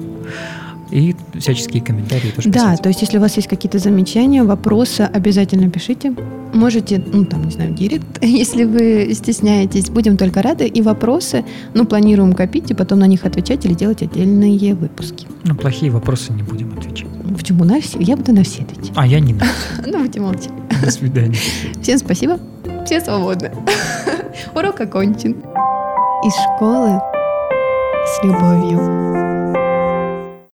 и 0.92 1.16
всяческие 1.38 1.84
комментарии 1.84 2.32
тоже 2.32 2.50
Да, 2.50 2.72
писать. 2.72 2.82
то 2.82 2.90
есть 2.90 3.02
если 3.02 3.18
у 3.18 3.22
вас 3.22 3.36
есть 3.36 3.48
какие-то 3.48 3.78
замечания, 3.78 4.44
вопросы, 4.44 5.02
обязательно 5.02 5.70
пишите. 5.70 6.14
Можете, 6.54 7.04
ну 7.14 7.26
там, 7.26 7.46
не 7.46 7.52
знаю, 7.52 7.74
директ, 7.74 8.06
если 8.24 8.64
вы 8.64 9.14
стесняетесь. 9.14 9.90
Будем 9.90 10.18
только 10.18 10.42
рады. 10.42 10.68
И 10.68 10.82
вопросы, 10.82 11.46
ну, 11.76 11.86
планируем 11.86 12.34
копить 12.34 12.72
и 12.72 12.74
потом 12.74 13.00
на 13.00 13.08
них 13.08 13.26
отвечать 13.26 13.66
или 13.66 13.74
делать 13.74 14.02
отдельные 14.02 14.74
выпуски. 14.74 15.28
На 15.44 15.54
плохие 15.54 15.92
вопросы 15.92 16.34
не 16.34 16.42
будем 16.42 16.76
отвечать. 16.76 17.08
В 17.24 17.38
Почему 17.38 17.66
на 17.66 17.80
все? 17.80 18.00
Я 18.00 18.18
буду 18.18 18.34
на 18.34 18.44
все 18.44 18.64
отвечать. 18.64 18.92
А 18.96 19.06
я 19.06 19.20
не 19.20 19.34
буду. 19.34 19.46
Ну, 19.86 20.00
будете 20.00 20.20
молчать. 20.22 20.52
До 20.84 20.90
свидания. 20.90 21.38
Всем 21.82 22.00
спасибо. 22.00 22.40
Все 22.90 23.00
свободны. 23.02 23.52
Урок 24.56 24.82
окончен. 24.82 25.44
Из 26.24 26.34
школы 26.34 27.00
с 28.08 28.24
любовью. 28.24 29.29